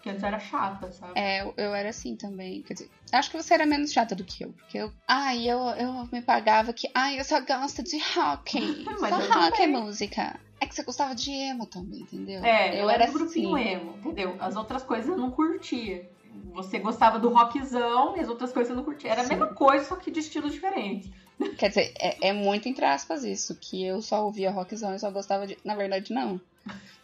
Porque 0.08 0.12
antes 0.12 0.24
eu 0.24 0.28
era 0.28 0.40
chata, 0.40 0.92
sabe? 0.92 1.14
É, 1.16 1.42
eu, 1.42 1.54
eu 1.58 1.76
era 1.76 1.90
assim 1.90 2.16
também. 2.16 2.62
Quer 2.62 2.74
dizer, 2.74 2.90
acho 3.12 3.32
que 3.32 3.38
você 3.42 3.54
era 3.54 3.66
menos 3.66 3.92
chata 3.92 4.16
do 4.16 4.24
que 4.24 4.44
eu. 4.44 4.54
Porque 4.54 4.78
eu. 4.78 4.92
Ai, 5.08 5.50
eu, 5.50 5.60
eu 5.60 6.08
me 6.12 6.22
pagava 6.22 6.72
que. 6.72 6.90
Ai, 6.96 7.20
eu 7.20 7.24
só 7.24 7.42
gosto 7.42 7.84
de 7.84 7.98
rock. 8.16 8.86
Só 8.98 9.08
eu 9.08 9.32
rock 9.32 9.62
é 9.62 9.68
música. 9.68 10.40
É 10.60 10.66
que 10.66 10.74
você 10.74 10.84
gostava 10.84 11.14
de 11.14 11.30
emo 11.30 11.68
também, 11.68 12.02
entendeu? 12.02 12.44
É, 12.44 12.82
eu, 12.82 12.90
era 12.90 13.06
do 13.06 13.10
assim. 13.10 13.20
grupinho 13.20 13.58
emo, 13.58 13.98
entendeu? 13.98 14.36
As 14.40 14.56
outras 14.56 14.84
coisas 14.84 15.08
eu 15.08 15.18
não 15.18 15.30
curtia. 15.30 16.10
Você 16.54 16.80
gostava 16.80 17.20
do 17.20 17.30
rockzão 17.30 18.16
e 18.18 18.20
as 18.20 18.30
outras 18.30 18.52
coisas 18.52 18.70
eu 18.72 18.76
não 18.76 18.84
curtia. 18.84 19.12
Era 19.12 19.22
a 19.22 19.24
Sim. 19.26 19.32
mesma 19.32 19.54
coisa, 19.54 19.86
só 19.86 19.96
que 19.96 20.10
de 20.10 20.20
estilo 20.20 20.50
diferente. 20.50 21.14
Quer 21.58 21.70
dizer, 21.70 21.94
é, 22.00 22.30
é 22.30 22.34
muito 22.34 22.68
entre 22.68 22.86
aspas 22.86 23.24
isso, 23.24 23.56
que 23.60 23.84
eu 23.86 24.02
só 24.02 24.24
ouvia 24.26 24.52
rockzão 24.52 24.96
e 24.96 25.00
só 25.00 25.10
gostava 25.12 25.46
de. 25.48 25.58
Na 25.64 25.76
verdade, 25.76 26.12
não. 26.14 26.40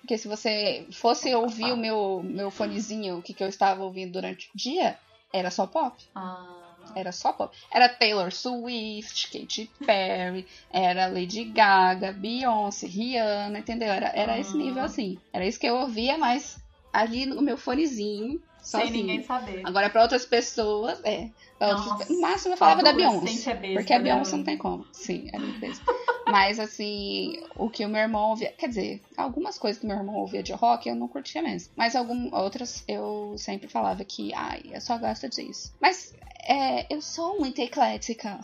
Porque 0.01 0.17
se 0.17 0.27
você 0.27 0.85
fosse 0.91 1.33
ouvir 1.33 1.71
o 1.71 1.77
meu, 1.77 2.21
meu 2.23 2.51
fonezinho, 2.51 3.17
o 3.17 3.21
que, 3.21 3.33
que 3.33 3.43
eu 3.43 3.47
estava 3.47 3.83
ouvindo 3.83 4.11
durante 4.13 4.49
o 4.53 4.57
dia, 4.57 4.97
era 5.31 5.49
só 5.49 5.65
pop. 5.65 5.95
Ah, 6.13 6.75
Era 6.95 7.11
só 7.13 7.31
pop. 7.31 7.55
Era 7.71 7.87
Taylor 7.87 8.31
Swift, 8.31 9.31
Katy 9.31 9.71
Perry, 9.85 10.45
era 10.69 11.07
Lady 11.07 11.45
Gaga, 11.45 12.11
Beyoncé, 12.11 12.85
Rihanna, 12.87 13.59
entendeu? 13.59 13.87
Era, 13.89 14.11
era 14.13 14.37
esse 14.37 14.51
Uhum. 14.57 14.57
nível 14.65 14.83
assim. 14.83 15.17
Era 15.31 15.45
isso 15.45 15.59
que 15.59 15.67
eu 15.67 15.75
ouvia, 15.77 16.17
mas 16.17 16.57
ali 16.91 17.25
no 17.25 17.41
meu 17.41 17.57
fonezinho, 17.57 18.41
sem 18.63 18.79
sozinho. 18.81 18.97
ninguém 19.05 19.23
saber. 19.23 19.61
Agora, 19.65 19.89
pra 19.89 20.01
outras 20.01 20.25
pessoas, 20.25 20.99
é. 21.03 21.29
Nossa, 21.59 22.11
no 22.11 22.19
máximo 22.21 22.53
eu 22.53 22.57
falava 22.57 22.83
da 22.83 22.91
Beyoncé. 22.91 23.51
é 23.51 23.55
besta, 23.55 23.73
Porque 23.79 23.93
a 23.93 23.97
né, 23.99 24.03
Beyoncé 24.03 24.31
mano? 24.31 24.37
não 24.37 24.43
tem 24.43 24.57
como. 24.57 24.85
Sim, 24.91 25.29
é 25.31 25.37
muito 25.39 25.59
besta. 25.59 25.83
Mas, 26.29 26.59
assim, 26.59 27.41
o 27.55 27.69
que 27.69 27.85
o 27.85 27.89
meu 27.89 28.01
irmão 28.01 28.31
ouvia. 28.31 28.51
Quer 28.57 28.67
dizer, 28.67 29.01
algumas 29.15 29.57
coisas 29.57 29.79
que 29.79 29.85
meu 29.87 29.95
irmão 29.95 30.15
ouvia 30.15 30.41
de 30.43 30.51
rock 30.53 30.89
eu 30.89 30.95
não 30.95 31.07
curtia 31.07 31.41
mesmo. 31.41 31.71
Mas 31.75 31.95
algumas 31.95 32.33
outras 32.33 32.83
eu 32.87 33.35
sempre 33.37 33.67
falava 33.67 34.03
que, 34.03 34.33
ai, 34.33 34.61
eu 34.71 34.81
só 34.81 34.97
gosto 34.97 35.29
disso. 35.29 35.73
Mas 35.79 36.13
é, 36.45 36.85
eu 36.93 37.01
sou 37.01 37.39
muito 37.39 37.59
eclética. 37.61 38.39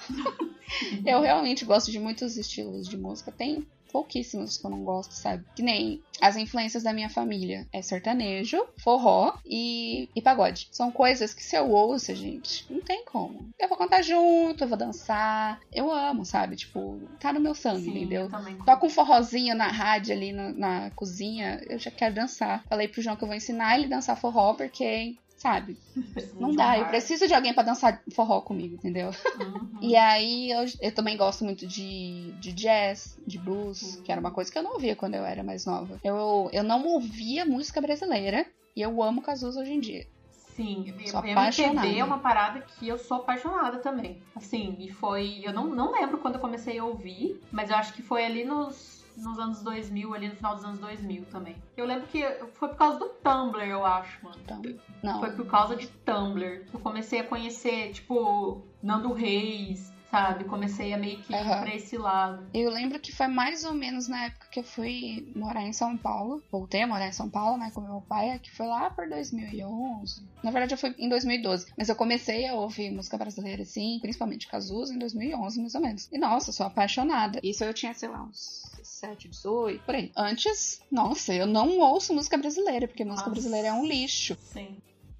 eu 1.05 1.21
realmente 1.21 1.65
gosto 1.65 1.91
de 1.91 1.99
muitos 1.99 2.37
estilos 2.37 2.87
de 2.87 2.97
música. 2.97 3.31
Tem 3.31 3.65
pouquíssimos 3.91 4.57
que 4.57 4.65
eu 4.65 4.71
não 4.71 4.83
gosto, 4.83 5.11
sabe? 5.11 5.43
Que 5.55 5.61
nem 5.61 6.01
as 6.21 6.35
influências 6.35 6.83
da 6.83 6.93
minha 6.93 7.09
família. 7.09 7.67
É 7.71 7.81
sertanejo, 7.81 8.65
forró 8.77 9.37
e, 9.45 10.09
e 10.15 10.21
pagode. 10.21 10.67
São 10.71 10.91
coisas 10.91 11.33
que 11.33 11.43
se 11.43 11.55
eu 11.55 11.69
ouço, 11.69 12.13
gente, 12.15 12.65
não 12.71 12.81
tem 12.81 13.03
como. 13.05 13.49
Eu 13.57 13.67
vou 13.67 13.77
cantar 13.77 14.03
junto, 14.03 14.63
eu 14.63 14.67
vou 14.67 14.77
dançar. 14.77 15.59
Eu 15.71 15.91
amo, 15.91 16.25
sabe? 16.25 16.55
Tipo, 16.55 17.01
tá 17.19 17.33
no 17.33 17.39
meu 17.39 17.55
sangue, 17.55 17.85
Sim, 17.85 17.91
entendeu? 17.91 18.29
Toca 18.65 18.85
um 18.85 18.89
forrozinho 18.89 19.55
na 19.55 19.67
rádio 19.67 20.13
ali 20.13 20.31
na, 20.31 20.51
na 20.51 20.91
cozinha, 20.91 21.61
eu 21.67 21.79
já 21.79 21.91
quero 21.91 22.15
dançar. 22.15 22.63
Falei 22.67 22.87
pro 22.87 23.01
João 23.01 23.15
que 23.15 23.23
eu 23.23 23.27
vou 23.27 23.37
ensinar 23.37 23.75
ele 23.75 23.85
a 23.85 23.89
dançar 23.89 24.17
forró, 24.17 24.53
porque, 24.53 25.15
sabe, 25.39 25.77
não 26.39 26.53
dá. 26.53 26.77
Eu 26.77 26.85
preciso 26.85 27.27
de 27.27 27.33
alguém 27.33 27.53
pra 27.53 27.63
dançar 27.63 28.03
forró 28.13 28.41
comigo, 28.41 28.75
entendeu? 28.75 29.09
Uhum. 29.39 29.69
E 29.81 29.95
aí 29.95 30.51
eu, 30.51 30.65
eu 30.81 30.93
também 30.93 31.15
gosto 31.17 31.43
muito 31.45 31.65
de, 31.65 32.33
de 32.39 32.51
jazz, 32.53 33.17
de 33.25 33.39
blues, 33.39 33.81
Uhum. 33.81 34.03
que 34.03 34.11
era 34.11 34.21
uma 34.21 34.31
coisa 34.31 34.51
que 34.51 34.57
eu 34.57 34.63
não 34.63 34.73
ouvia 34.73 34.95
quando 34.95 35.15
eu 35.15 35.25
era 35.25 35.43
mais 35.43 35.65
nova. 35.65 35.99
Eu, 36.03 36.49
eu 36.51 36.63
não 36.63 36.85
ouvia 36.85 37.45
música 37.45 37.79
brasileira 37.81 38.45
e 38.75 38.81
eu 38.81 39.01
amo 39.01 39.21
Cazuza 39.21 39.61
hoje 39.61 39.71
em 39.71 39.79
dia. 39.79 40.05
Sim, 40.55 40.93
Sou 41.05 41.23
eu-. 41.23 41.29
MPB 41.37 41.99
é 41.99 42.03
uma 42.03 42.19
parada 42.19 42.59
que 42.59 42.85
eu 42.85 42.97
sou 42.97 43.17
apaixonada 43.17 43.77
também. 43.79 44.21
Assim, 44.35 44.75
e 44.77 44.91
foi. 44.91 45.39
Eu 45.41 45.53
não, 45.53 45.73
não 45.73 45.93
lembro 45.93 46.17
quando 46.17 46.35
eu 46.35 46.41
comecei 46.41 46.77
a 46.77 46.83
ouvir, 46.83 47.41
mas 47.49 47.69
eu 47.69 47.77
acho 47.77 47.93
que 47.93 48.01
foi 48.01 48.25
ali 48.25 48.43
nos, 48.43 48.98
nos 49.23 49.39
anos 49.39 49.61
2000, 49.61 50.13
ali 50.13 50.27
no 50.29 50.35
final 50.35 50.55
dos 50.55 50.63
anos 50.63 50.79
2000 50.79 51.25
também. 51.25 51.55
Eu 51.75 51.85
lembro 51.85 52.07
que 52.07 52.23
foi 52.53 52.69
por 52.69 52.77
causa 52.77 52.99
do 52.99 53.09
Tumblr, 53.09 53.63
eu 53.63 53.85
acho, 53.85 54.23
mano. 54.23 54.37
Então, 54.43 54.61
não. 55.03 55.19
Foi 55.19 55.31
por 55.31 55.45
causa 55.45 55.75
de 55.75 55.87
Tumblr. 55.87 56.65
Eu 56.73 56.79
comecei 56.79 57.19
a 57.19 57.23
conhecer, 57.23 57.91
tipo, 57.91 58.61
Nando 58.81 59.13
Reis, 59.13 59.93
sabe? 60.09 60.43
Comecei 60.45 60.93
a 60.93 60.97
meio 60.97 61.17
que 61.21 61.33
ir 61.33 61.43
pra 61.43 61.75
esse 61.75 61.97
lado. 61.97 62.49
Eu 62.53 62.69
lembro 62.69 62.99
que 62.99 63.11
foi 63.11 63.27
mais 63.27 63.63
ou 63.63 63.73
menos 63.73 64.07
na 64.07 64.25
época 64.25 64.47
que 64.51 64.59
eu 64.59 64.63
fui 64.63 65.31
morar 65.35 65.63
em 65.63 65.73
São 65.73 65.97
Paulo. 65.97 66.43
Voltei 66.51 66.81
a 66.81 66.87
morar 66.87 67.07
em 67.07 67.11
São 67.11 67.29
Paulo, 67.29 67.57
né, 67.57 67.71
com 67.73 67.81
meu 67.81 68.01
pai, 68.01 68.39
que 68.39 68.51
foi 68.51 68.67
lá 68.67 68.89
por 68.89 69.07
2011. 69.07 70.23
Na 70.43 70.51
verdade, 70.51 70.73
eu 70.73 70.77
fui 70.77 70.95
em 70.97 71.09
2012. 71.09 71.67
Mas 71.77 71.89
eu 71.89 71.95
comecei 71.95 72.47
a 72.47 72.55
ouvir 72.55 72.91
música 72.91 73.17
brasileira, 73.17 73.63
assim, 73.63 73.99
principalmente 74.01 74.47
Cazuza, 74.47 74.93
em 74.93 74.99
2011, 74.99 75.61
mais 75.61 75.75
ou 75.75 75.81
menos. 75.81 76.09
E 76.11 76.17
nossa, 76.17 76.51
sou 76.51 76.65
apaixonada. 76.65 77.39
Isso 77.43 77.63
eu 77.63 77.73
tinha, 77.73 77.93
sei 77.93 78.09
lá, 78.09 78.23
uns 78.23 78.63
17, 78.77 79.29
18, 79.29 79.83
por 79.83 79.95
aí. 79.95 80.11
Antes, 80.15 80.81
nossa, 80.91 81.33
eu 81.33 81.45
não 81.45 81.79
ouço 81.79 82.13
música 82.13 82.37
brasileira, 82.37 82.87
porque 82.87 83.05
música 83.05 83.29
Nossa. 83.29 83.31
brasileira 83.31 83.69
é 83.69 83.73
um 83.73 83.85
lixo. 83.85 84.37
Sim. 84.41 84.77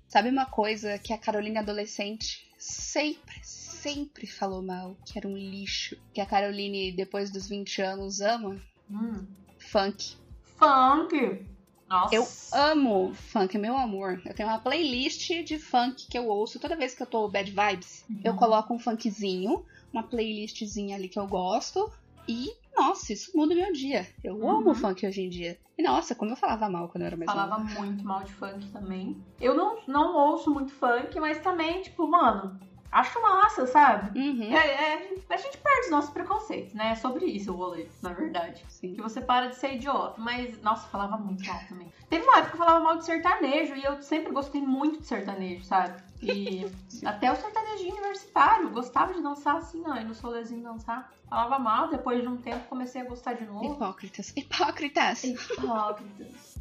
Sabe 0.08 0.30
uma 0.30 0.46
coisa 0.48 0.98
que 0.98 1.14
a 1.14 1.18
Carolina 1.18 1.60
adolescente 1.60 2.49
sempre, 2.60 3.36
sempre 3.44 4.28
falou 4.28 4.62
mal, 4.62 4.96
que 5.06 5.18
era 5.18 5.28
um 5.28 5.36
lixo, 5.36 5.98
que 6.14 6.20
a 6.20 6.26
Caroline, 6.26 6.92
depois 6.92 7.32
dos 7.32 7.48
20 7.48 7.82
anos, 7.82 8.20
ama? 8.20 8.62
Hum. 8.92 9.26
Funk. 9.58 10.18
Funk. 10.58 11.46
Nossa. 11.90 12.14
Eu 12.14 12.28
amo 12.54 13.14
funk, 13.16 13.58
meu 13.58 13.76
amor. 13.76 14.22
Eu 14.24 14.34
tenho 14.36 14.48
uma 14.48 14.60
playlist 14.60 15.28
de 15.44 15.58
funk 15.58 16.08
que 16.08 16.18
eu 16.18 16.28
ouço 16.28 16.60
toda 16.60 16.76
vez 16.76 16.94
que 16.94 17.02
eu 17.02 17.08
tô 17.08 17.28
bad 17.28 17.50
vibes. 17.50 18.06
Uhum. 18.08 18.22
Eu 18.24 18.36
coloco 18.36 18.74
um 18.74 18.78
funkzinho, 18.78 19.66
uma 19.92 20.04
playlistzinha 20.04 20.96
ali 20.96 21.10
que 21.10 21.18
eu 21.18 21.26
gosto. 21.26 21.92
E, 22.28 22.52
nossa, 22.80 23.14
isso 23.14 23.32
muda 23.36 23.54
o 23.54 23.58
meu 23.58 23.72
dia. 23.74 24.08
Eu 24.24 24.36
Uhum. 24.36 24.50
amo 24.50 24.74
funk 24.74 25.06
hoje 25.06 25.22
em 25.22 25.30
dia. 25.30 25.58
E, 25.78 25.84
nossa, 25.84 26.16
como 26.16 26.32
eu 26.32 26.36
falava 26.36 26.70
mal 26.70 26.88
quando 26.90 27.02
eu 27.04 27.08
era 27.08 27.18
mais 27.18 27.32
Falava 27.32 27.58
nova. 27.64 27.80
muito 27.80 28.04
mal 28.06 28.24
de 28.24 28.34
funk 28.34 28.68
também. 28.72 29.22
Eu 29.40 29.54
não, 29.56 29.78
não 29.88 30.16
ouço 30.16 30.50
muito 30.52 30.72
funk, 30.74 31.20
mas 31.20 31.40
também, 31.40 31.82
tipo, 31.82 32.08
mano, 32.08 32.60
acho 32.92 33.22
massa, 33.22 33.66
sabe? 33.68 34.20
Uhum, 34.20 34.54
É, 34.54 34.94
é, 34.94 35.16
a 35.30 35.38
gente 35.38 35.58
perde 35.58 35.86
os 35.86 35.92
nossos 35.92 36.10
preconceitos, 36.12 36.74
né? 36.74 36.92
É 36.92 36.96
sobre 36.96 37.26
isso 37.26 37.52
o 37.54 37.56
rolê, 37.56 37.88
na 38.02 38.14
verdade. 38.14 38.66
sim. 38.70 38.94
Que 38.96 39.02
você 39.02 39.22
para 39.22 39.48
de 39.48 39.56
ser 39.56 39.76
idiota. 39.76 40.20
Mas, 40.20 40.62
nossa, 40.62 40.88
falava 40.90 41.18
muito 41.18 41.46
mal 41.46 41.60
também. 41.68 41.92
Teve 42.10 42.24
uma 42.24 42.38
época 42.38 42.50
que 42.50 42.56
eu 42.56 42.66
falava 42.66 42.84
mal 42.84 42.98
de 42.98 43.06
sertanejo 43.06 43.76
e 43.76 43.84
eu 43.84 44.02
sempre 44.02 44.32
gostei 44.32 44.62
muito 44.62 45.00
de 45.02 45.08
sertanejo, 45.08 45.64
sabe? 45.64 46.02
E 46.22 46.66
até 47.06 47.32
o 47.32 47.36
sertanejinho 47.36 47.94
universitário, 47.94 48.70
gostava 48.72 49.14
de 49.14 49.22
dançar 49.22 49.58
assim, 49.58 49.84
ó, 49.86 49.96
e 49.96 50.04
no 50.04 50.14
solezinho 50.16 50.64
dançar. 50.64 51.12
Falava 51.30 51.60
mal, 51.60 51.90
depois 51.90 52.22
de 52.22 52.28
um 52.28 52.38
tempo 52.38 52.68
comecei 52.68 53.02
a 53.02 53.06
gostar 53.06 53.34
de 53.34 53.46
novo. 53.46 53.74
Hipócritas. 53.74 54.34
Hipócritas. 54.36 55.24
Hipócritas. 55.24 56.60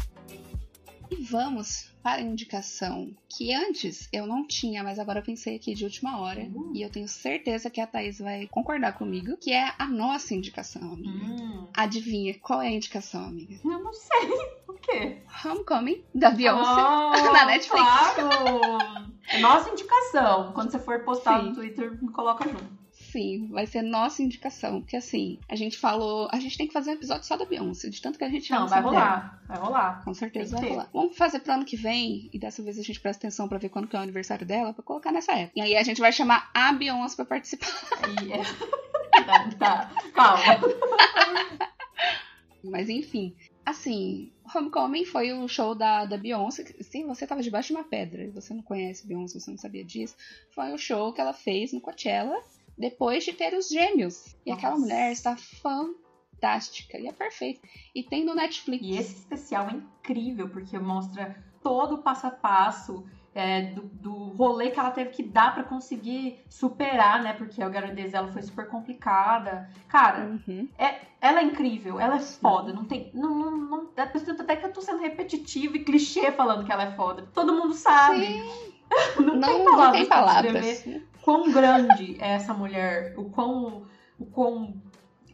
E 1.10 1.16
vamos 1.24 1.90
para 2.02 2.20
a 2.20 2.22
indicação 2.22 3.10
que 3.28 3.52
antes 3.52 4.08
eu 4.12 4.26
não 4.26 4.46
tinha, 4.46 4.82
mas 4.82 4.98
agora 4.98 5.18
eu 5.18 5.24
pensei 5.24 5.56
aqui 5.56 5.74
de 5.74 5.84
última 5.84 6.20
hora. 6.20 6.40
Uhum. 6.40 6.72
E 6.74 6.82
eu 6.82 6.90
tenho 6.90 7.08
certeza 7.08 7.68
que 7.68 7.80
a 7.80 7.86
Thaís 7.86 8.18
vai 8.18 8.46
concordar 8.46 8.92
comigo, 8.96 9.36
que 9.36 9.52
é 9.52 9.72
a 9.78 9.86
nossa 9.86 10.34
indicação, 10.34 10.92
amiga. 10.92 11.10
Hum, 11.10 11.66
Adivinha 11.74 12.38
qual 12.38 12.62
é 12.62 12.68
a 12.68 12.72
indicação, 12.72 13.24
amiga? 13.24 13.54
eu 13.64 13.78
não 13.82 13.92
sei. 13.92 14.30
O 14.68 14.72
quê? 14.74 15.18
Homecoming, 15.44 16.02
da 16.14 16.30
Beyoncé. 16.30 16.64
Ah, 16.64 17.12
na 17.32 17.46
Netflix. 17.46 17.82
Claro! 17.82 19.10
É 19.28 19.38
Nossa 19.40 19.70
indicação. 19.70 20.52
Quando 20.52 20.70
você 20.70 20.78
for 20.78 21.00
postar 21.04 21.40
Sim. 21.40 21.48
no 21.48 21.54
Twitter, 21.54 22.02
me 22.02 22.10
coloca 22.10 22.48
junto. 22.48 22.79
Sim, 23.10 23.48
vai 23.48 23.66
ser 23.66 23.82
nossa 23.82 24.22
indicação. 24.22 24.80
Porque 24.80 24.96
assim, 24.96 25.38
a 25.48 25.56
gente 25.56 25.78
falou. 25.78 26.28
A 26.30 26.38
gente 26.38 26.56
tem 26.56 26.66
que 26.66 26.72
fazer 26.72 26.90
um 26.90 26.94
episódio 26.94 27.26
só 27.26 27.36
da 27.36 27.44
Beyoncé, 27.44 27.88
de 27.88 28.00
tanto 28.00 28.18
que 28.18 28.24
a 28.24 28.28
gente 28.28 28.50
Não, 28.50 28.58
ama 28.58 28.66
vai 28.68 28.78
essa 28.78 28.86
mulher. 28.88 29.00
rolar. 29.00 29.42
Vai 29.48 29.58
rolar. 29.58 30.04
Com 30.04 30.14
certeza 30.14 30.56
vai 30.56 30.68
rolar. 30.68 30.88
Vamos 30.92 31.16
fazer 31.16 31.40
pro 31.40 31.52
ano 31.52 31.64
que 31.64 31.76
vem, 31.76 32.30
e 32.32 32.38
dessa 32.38 32.62
vez 32.62 32.78
a 32.78 32.82
gente 32.82 33.00
presta 33.00 33.26
atenção 33.26 33.48
pra 33.48 33.58
ver 33.58 33.68
quando 33.68 33.88
que 33.88 33.96
é 33.96 33.98
o 33.98 34.02
aniversário 34.02 34.46
dela, 34.46 34.72
pra 34.72 34.82
colocar 34.82 35.10
nessa 35.10 35.32
época. 35.32 35.52
E 35.56 35.60
aí 35.60 35.76
a 35.76 35.82
gente 35.82 36.00
vai 36.00 36.12
chamar 36.12 36.50
a 36.54 36.72
Beyoncé 36.72 37.16
pra 37.16 37.24
participar. 37.24 37.68
Aí 38.02 38.32
é. 38.32 38.42
Tá, 39.24 39.50
tá. 39.58 39.90
Calma. 40.14 40.42
Mas 42.62 42.88
enfim, 42.90 43.34
assim, 43.64 44.30
Homecoming 44.54 45.04
foi 45.04 45.32
o 45.32 45.48
show 45.48 45.74
da, 45.74 46.04
da 46.04 46.16
Beyoncé. 46.18 46.64
Sim, 46.80 47.06
você 47.06 47.26
tava 47.26 47.42
debaixo 47.42 47.68
de 47.68 47.74
uma 47.74 47.84
pedra 47.84 48.22
e 48.24 48.28
você 48.30 48.52
não 48.52 48.62
conhece 48.62 49.06
Beyoncé, 49.06 49.40
você 49.40 49.50
não 49.50 49.58
sabia 49.58 49.84
disso. 49.84 50.14
Foi 50.50 50.72
o 50.72 50.78
show 50.78 51.12
que 51.12 51.20
ela 51.20 51.32
fez 51.32 51.72
no 51.72 51.80
Coachella 51.80 52.36
depois 52.80 53.24
de 53.24 53.32
ter 53.34 53.52
os 53.54 53.68
gêmeos. 53.68 54.34
E 54.44 54.50
aquela 54.50 54.72
Nossa. 54.72 54.82
mulher 54.82 55.12
está 55.12 55.36
fantástica 55.36 56.98
e 56.98 57.06
é 57.06 57.12
perfeita. 57.12 57.60
E 57.94 58.02
tem 58.02 58.24
no 58.24 58.34
Netflix. 58.34 58.82
E 58.84 58.96
esse 58.96 59.14
especial 59.16 59.68
é 59.68 59.74
incrível, 59.74 60.48
porque 60.48 60.78
mostra 60.78 61.36
todo 61.62 61.96
o 61.96 61.98
passo 61.98 62.26
a 62.26 62.30
passo 62.30 63.04
é, 63.34 63.62
do, 63.62 63.82
do 63.82 64.12
rolê 64.30 64.70
que 64.70 64.80
ela 64.80 64.90
teve 64.90 65.10
que 65.10 65.22
dar 65.22 65.54
pra 65.54 65.62
conseguir 65.62 66.42
superar, 66.48 67.22
né? 67.22 67.34
Porque 67.34 67.62
a 67.62 67.68
gravidez 67.68 68.12
dela 68.12 68.32
foi 68.32 68.42
super 68.42 68.66
complicada. 68.66 69.70
Cara, 69.86 70.40
Uhum. 70.48 70.68
ela 71.20 71.40
é 71.40 71.44
incrível, 71.44 72.00
ela 72.00 72.16
é 72.16 72.20
foda. 72.20 72.72
Não 72.72 72.86
tem. 72.86 73.10
Não, 73.14 73.34
não, 73.34 73.56
não, 73.56 73.90
sinto 74.18 74.42
até 74.42 74.56
que 74.56 74.64
eu 74.66 74.72
tô 74.72 74.80
sendo 74.80 75.00
repetitivo 75.02 75.76
e 75.76 75.84
clichê 75.84 76.32
falando 76.32 76.64
que 76.64 76.72
ela 76.72 76.84
é 76.84 76.96
foda. 76.96 77.28
Todo 77.34 77.52
mundo 77.54 77.74
sabe. 77.74 78.42
Não, 79.16 79.36
Não, 79.36 79.48
tem 79.48 79.58
não 79.58 79.64
palavras 79.64 79.98
tem 80.00 80.06
pra 80.08 80.16
palavras. 80.16 80.84
Quão 81.22 81.50
grande 81.50 82.16
é 82.20 82.30
essa 82.32 82.52
mulher, 82.54 83.14
o 83.16 83.30
quão, 83.30 83.86
o 84.18 84.26
quão 84.26 84.74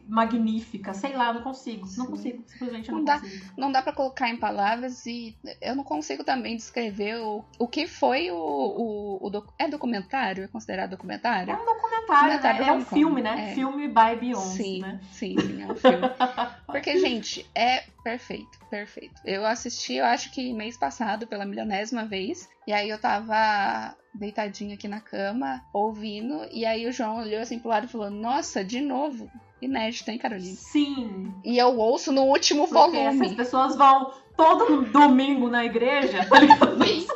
magnífica, 0.09 0.93
sei 0.93 1.15
lá, 1.17 1.33
não 1.33 1.41
consigo, 1.41 1.85
não 1.97 2.05
consigo, 2.05 2.41
simplesmente 2.47 2.89
Não 2.89 2.99
não, 2.99 3.05
dá. 3.05 3.19
consigo. 3.19 3.45
Não 3.57 3.71
dá 3.71 3.81
pra 3.81 3.91
colocar 3.91 4.29
em 4.29 4.37
palavras 4.37 5.05
e 5.05 5.37
eu 5.61 5.75
não 5.75 5.83
consigo 5.83 6.23
também 6.23 6.55
descrever 6.55 7.17
o, 7.17 7.43
o 7.59 7.67
que 7.67 7.87
foi 7.87 8.31
o, 8.31 8.37
o, 8.37 9.27
o 9.27 9.29
doc- 9.29 9.53
é 9.59 9.67
documentário, 9.67 10.45
é 10.45 10.47
considerado 10.47 10.87
É 10.87 10.91
documentário? 10.91 11.53
um 11.53 11.65
documentário, 11.65 12.07
Documentário 12.07 12.61
né? 12.61 12.67
É 12.67 12.71
um 12.71 12.75
Homecoming, 12.75 12.99
filme, 13.01 13.21
né? 13.21 13.51
é. 13.51 13.53
Filme 13.55 13.87
by 13.89 14.15
Beyoncé, 14.17 14.63
sim, 14.63 14.79
né? 14.79 14.99
sim, 15.11 15.35
sim, 15.37 15.61
é 15.61 15.65
um 15.67 15.75
filme. 15.75 15.97
Porque, 16.83 16.99
gente, 16.99 17.45
é 17.55 17.83
perfeito, 18.03 18.57
perfeito. 18.69 19.13
Eu 19.25 19.45
assisti, 19.45 19.93
eu 19.95 20.05
acho 20.05 20.31
que 20.31 20.53
mês 20.53 20.77
passado, 20.77 21.27
pela 21.27 21.45
milionésima 21.45 22.05
vez. 22.05 22.49
E 22.65 22.73
aí 22.73 22.89
eu 22.89 22.99
tava 22.99 23.95
deitadinha 24.13 24.75
aqui 24.75 24.87
na 24.87 24.99
cama, 25.01 25.61
ouvindo. 25.73 26.45
E 26.51 26.65
aí 26.65 26.87
o 26.87 26.91
João 26.91 27.19
olhou 27.19 27.41
assim 27.41 27.59
pro 27.59 27.69
lado 27.69 27.85
e 27.85 27.89
falou: 27.89 28.09
Nossa, 28.09 28.63
de 28.63 28.81
novo. 28.81 29.29
Inédito, 29.59 30.11
hein, 30.11 30.19
Carolina? 30.19 30.55
Sim, 30.55 31.33
E 31.43 31.57
eu 31.57 31.79
ouço 31.79 32.11
no 32.11 32.25
último 32.25 32.67
porque 32.67 32.95
essas 32.97 33.17
volume. 33.17 33.35
pessoas 33.35 33.75
vão 33.75 34.13
todo 34.35 34.83
domingo 34.83 35.49
na 35.49 35.65
igreja, 35.65 36.23
tá 36.29 36.39
ligado? 36.39 36.77
Sim. 36.85 37.07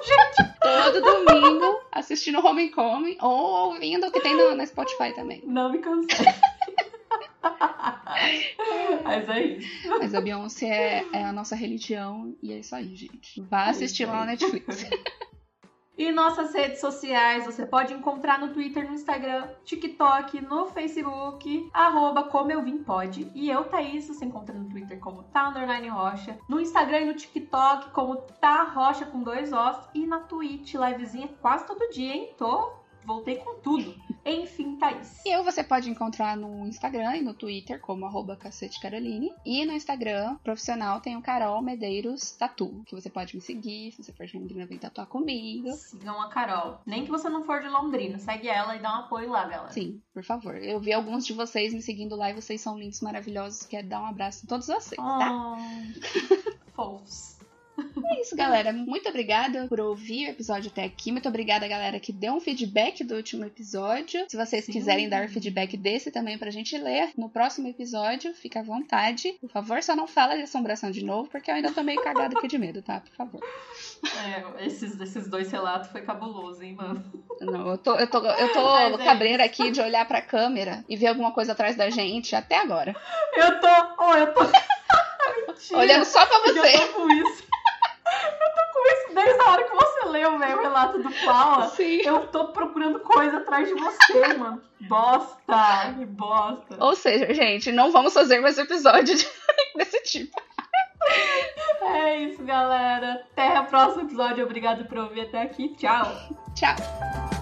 Todo 0.59 1.01
domingo 1.01 1.81
assistindo 1.91 2.43
Homecoming 2.43 3.15
ou 3.21 3.67
ouvindo 3.67 4.07
o 4.07 4.11
que 4.11 4.19
tem 4.21 4.35
no, 4.35 4.55
no 4.55 4.65
Spotify 4.65 5.13
também. 5.13 5.43
Não 5.45 5.71
me 5.71 5.77
cansei. 5.77 6.25
Mas 9.03 9.29
é 9.29 9.45
isso. 9.45 9.89
Mas 9.89 10.13
a 10.13 10.21
Beyoncé 10.21 10.67
é, 10.67 11.05
é 11.13 11.23
a 11.23 11.33
nossa 11.33 11.55
religião 11.55 12.35
e 12.41 12.51
é 12.51 12.59
isso 12.59 12.75
aí, 12.75 12.95
gente. 12.95 13.41
Vá 13.41 13.65
assistir 13.65 14.05
lá 14.05 14.21
na 14.21 14.25
Netflix. 14.27 14.85
E 16.01 16.11
nossas 16.11 16.51
redes 16.51 16.79
sociais, 16.79 17.45
você 17.45 17.63
pode 17.63 17.93
encontrar 17.93 18.39
no 18.39 18.51
Twitter, 18.51 18.87
no 18.87 18.95
Instagram, 18.95 19.47
TikTok, 19.63 20.41
no 20.41 20.65
Facebook, 20.65 21.69
arroba 21.71 22.23
como 22.23 22.51
eu 22.51 22.63
vim 22.63 22.79
pode. 22.79 23.29
E 23.35 23.47
eu, 23.47 23.65
Thaís, 23.65 24.07
você 24.07 24.25
encontra 24.25 24.57
no 24.57 24.67
Twitter 24.67 24.99
como 24.99 25.21
tá 25.21 25.49
underline 25.49 25.89
rocha, 25.89 26.39
no 26.49 26.59
Instagram 26.59 27.01
e 27.01 27.05
no 27.05 27.13
TikTok 27.13 27.91
como 27.91 28.15
tá 28.15 28.63
rocha 28.63 29.05
com 29.05 29.21
dois 29.21 29.53
Os 29.53 29.77
e 29.93 30.07
na 30.07 30.21
Twitch, 30.21 30.73
livezinha 30.73 31.29
quase 31.39 31.67
todo 31.67 31.91
dia, 31.91 32.15
hein? 32.15 32.33
Tô, 32.35 32.73
voltei 33.05 33.35
com 33.37 33.55
tudo. 33.59 33.95
Enfim, 34.23 34.75
Thaís. 34.75 35.21
E 35.25 35.29
eu 35.29 35.43
você 35.43 35.63
pode 35.63 35.89
encontrar 35.89 36.37
no 36.37 36.67
Instagram 36.67 37.17
e 37.17 37.21
no 37.21 37.33
Twitter 37.33 37.79
como 37.79 38.05
arroba 38.05 38.35
cacetecaroline. 38.35 39.33
E 39.45 39.65
no 39.65 39.73
Instagram 39.73 40.35
profissional 40.43 41.01
tem 41.01 41.15
o 41.15 41.21
Carol 41.21 41.61
Medeiros 41.61 42.31
Tatu, 42.31 42.83
que 42.85 42.93
você 42.93 43.09
pode 43.09 43.35
me 43.35 43.41
seguir, 43.41 43.91
se 43.91 44.03
você 44.03 44.13
for 44.13 44.25
de 44.25 44.37
Londrina, 44.37 44.65
vem 44.65 44.77
tatuar 44.77 45.07
comigo. 45.07 45.71
Sigam 45.73 46.21
a 46.21 46.29
Carol. 46.29 46.79
Nem 46.85 47.03
que 47.03 47.11
você 47.11 47.29
não 47.29 47.43
for 47.43 47.61
de 47.61 47.67
Londrina, 47.67 48.19
segue 48.19 48.47
ela 48.47 48.75
e 48.75 48.79
dá 48.79 48.91
um 48.91 48.99
apoio 49.01 49.29
lá, 49.29 49.45
galera. 49.47 49.71
Sim, 49.71 50.01
por 50.13 50.23
favor. 50.23 50.55
Eu 50.55 50.79
vi 50.79 50.93
alguns 50.93 51.25
de 51.25 51.33
vocês 51.33 51.73
me 51.73 51.81
seguindo 51.81 52.15
lá 52.15 52.29
e 52.29 52.33
vocês 52.33 52.61
são 52.61 52.77
lindos, 52.77 53.01
maravilhosos. 53.01 53.65
Quero 53.65 53.87
dar 53.87 54.01
um 54.01 54.05
abraço 54.05 54.45
em 54.45 54.47
todos 54.47 54.67
vocês, 54.67 54.97
tá? 54.97 55.57
Oh, 55.57 56.71
fofos. 56.73 57.40
É 58.11 58.21
isso, 58.21 58.35
galera. 58.35 58.71
Muito 58.73 59.09
obrigada 59.09 59.67
por 59.67 59.79
ouvir 59.79 60.27
o 60.27 60.31
episódio 60.31 60.69
até 60.71 60.83
aqui. 60.83 61.11
Muito 61.11 61.27
obrigada, 61.27 61.67
galera, 61.67 61.99
que 61.99 62.11
deu 62.11 62.33
um 62.33 62.39
feedback 62.39 63.03
do 63.03 63.15
último 63.15 63.45
episódio. 63.45 64.25
Se 64.29 64.37
vocês 64.37 64.65
Sim. 64.65 64.71
quiserem 64.71 65.09
dar 65.09 65.29
feedback 65.29 65.77
desse 65.77 66.11
também 66.11 66.37
pra 66.37 66.51
gente 66.51 66.77
ler 66.77 67.11
no 67.17 67.29
próximo 67.29 67.67
episódio, 67.67 68.33
fica 68.33 68.59
à 68.59 68.63
vontade. 68.63 69.33
Por 69.39 69.49
favor, 69.49 69.81
só 69.81 69.95
não 69.95 70.07
fala 70.07 70.35
de 70.35 70.43
assombração 70.43 70.91
de 70.91 71.03
novo, 71.03 71.29
porque 71.29 71.49
eu 71.49 71.55
ainda 71.55 71.71
tô 71.71 71.83
meio 71.83 72.01
cagada 72.01 72.37
aqui 72.37 72.47
de 72.47 72.57
medo, 72.57 72.81
tá? 72.81 72.99
Por 72.99 73.15
favor. 73.15 73.41
É, 74.25 74.65
esses, 74.65 74.99
esses 74.99 75.27
dois 75.27 75.51
relatos 75.51 75.89
foi 75.89 76.01
cabuloso, 76.01 76.63
hein, 76.63 76.75
mano? 76.75 77.03
Não, 77.39 77.71
eu 77.71 77.77
tô, 77.77 77.95
eu 77.95 78.07
tô, 78.07 78.17
eu 78.25 78.53
tô 78.53 78.61
Mas 78.63 78.99
é 78.99 79.03
cabreira 79.03 79.43
aqui 79.43 79.71
de 79.71 79.81
olhar 79.81 80.07
pra 80.07 80.21
câmera 80.21 80.83
e 80.87 80.95
ver 80.95 81.07
alguma 81.07 81.31
coisa 81.31 81.53
atrás 81.53 81.75
da 81.75 81.89
gente 81.89 82.35
até 82.35 82.57
agora. 82.57 82.95
Eu 83.35 83.59
tô. 83.59 83.67
Oh, 83.99 84.13
eu 84.13 84.33
tô. 84.33 84.41
Mentira. 84.43 85.79
Olhando 85.79 86.05
só 86.05 86.25
pra 86.25 86.39
você. 86.39 86.75
Eu 86.75 86.87
tô 86.87 86.93
com 86.93 87.11
isso 87.11 87.50
desde 89.23 89.41
a 89.41 89.51
hora 89.51 89.63
que 89.63 89.75
você 89.75 90.05
leu 90.09 90.29
o 90.31 90.39
meu 90.39 90.61
relato 90.61 90.97
do 91.01 91.09
Paula, 91.25 91.67
Sim. 91.69 92.01
eu 92.03 92.27
tô 92.27 92.47
procurando 92.49 92.99
coisa 92.99 93.37
atrás 93.37 93.67
de 93.67 93.73
você, 93.75 94.33
mano. 94.33 94.61
Bosta, 94.81 95.93
que 95.97 96.05
bosta. 96.05 96.75
Ou 96.79 96.95
seja, 96.95 97.33
gente, 97.33 97.71
não 97.71 97.91
vamos 97.91 98.13
fazer 98.13 98.39
mais 98.39 98.57
episódio 98.57 99.15
de- 99.15 99.27
desse 99.75 100.01
tipo. 100.03 100.41
É 101.81 102.17
isso, 102.17 102.43
galera. 102.43 103.25
Até 103.31 103.59
o 103.59 103.65
próximo 103.65 104.03
episódio. 104.03 104.45
Obrigado 104.45 104.85
por 104.85 104.97
ouvir 104.99 105.21
até 105.21 105.41
aqui. 105.41 105.69
Tchau. 105.75 106.05
Tchau. 106.55 107.40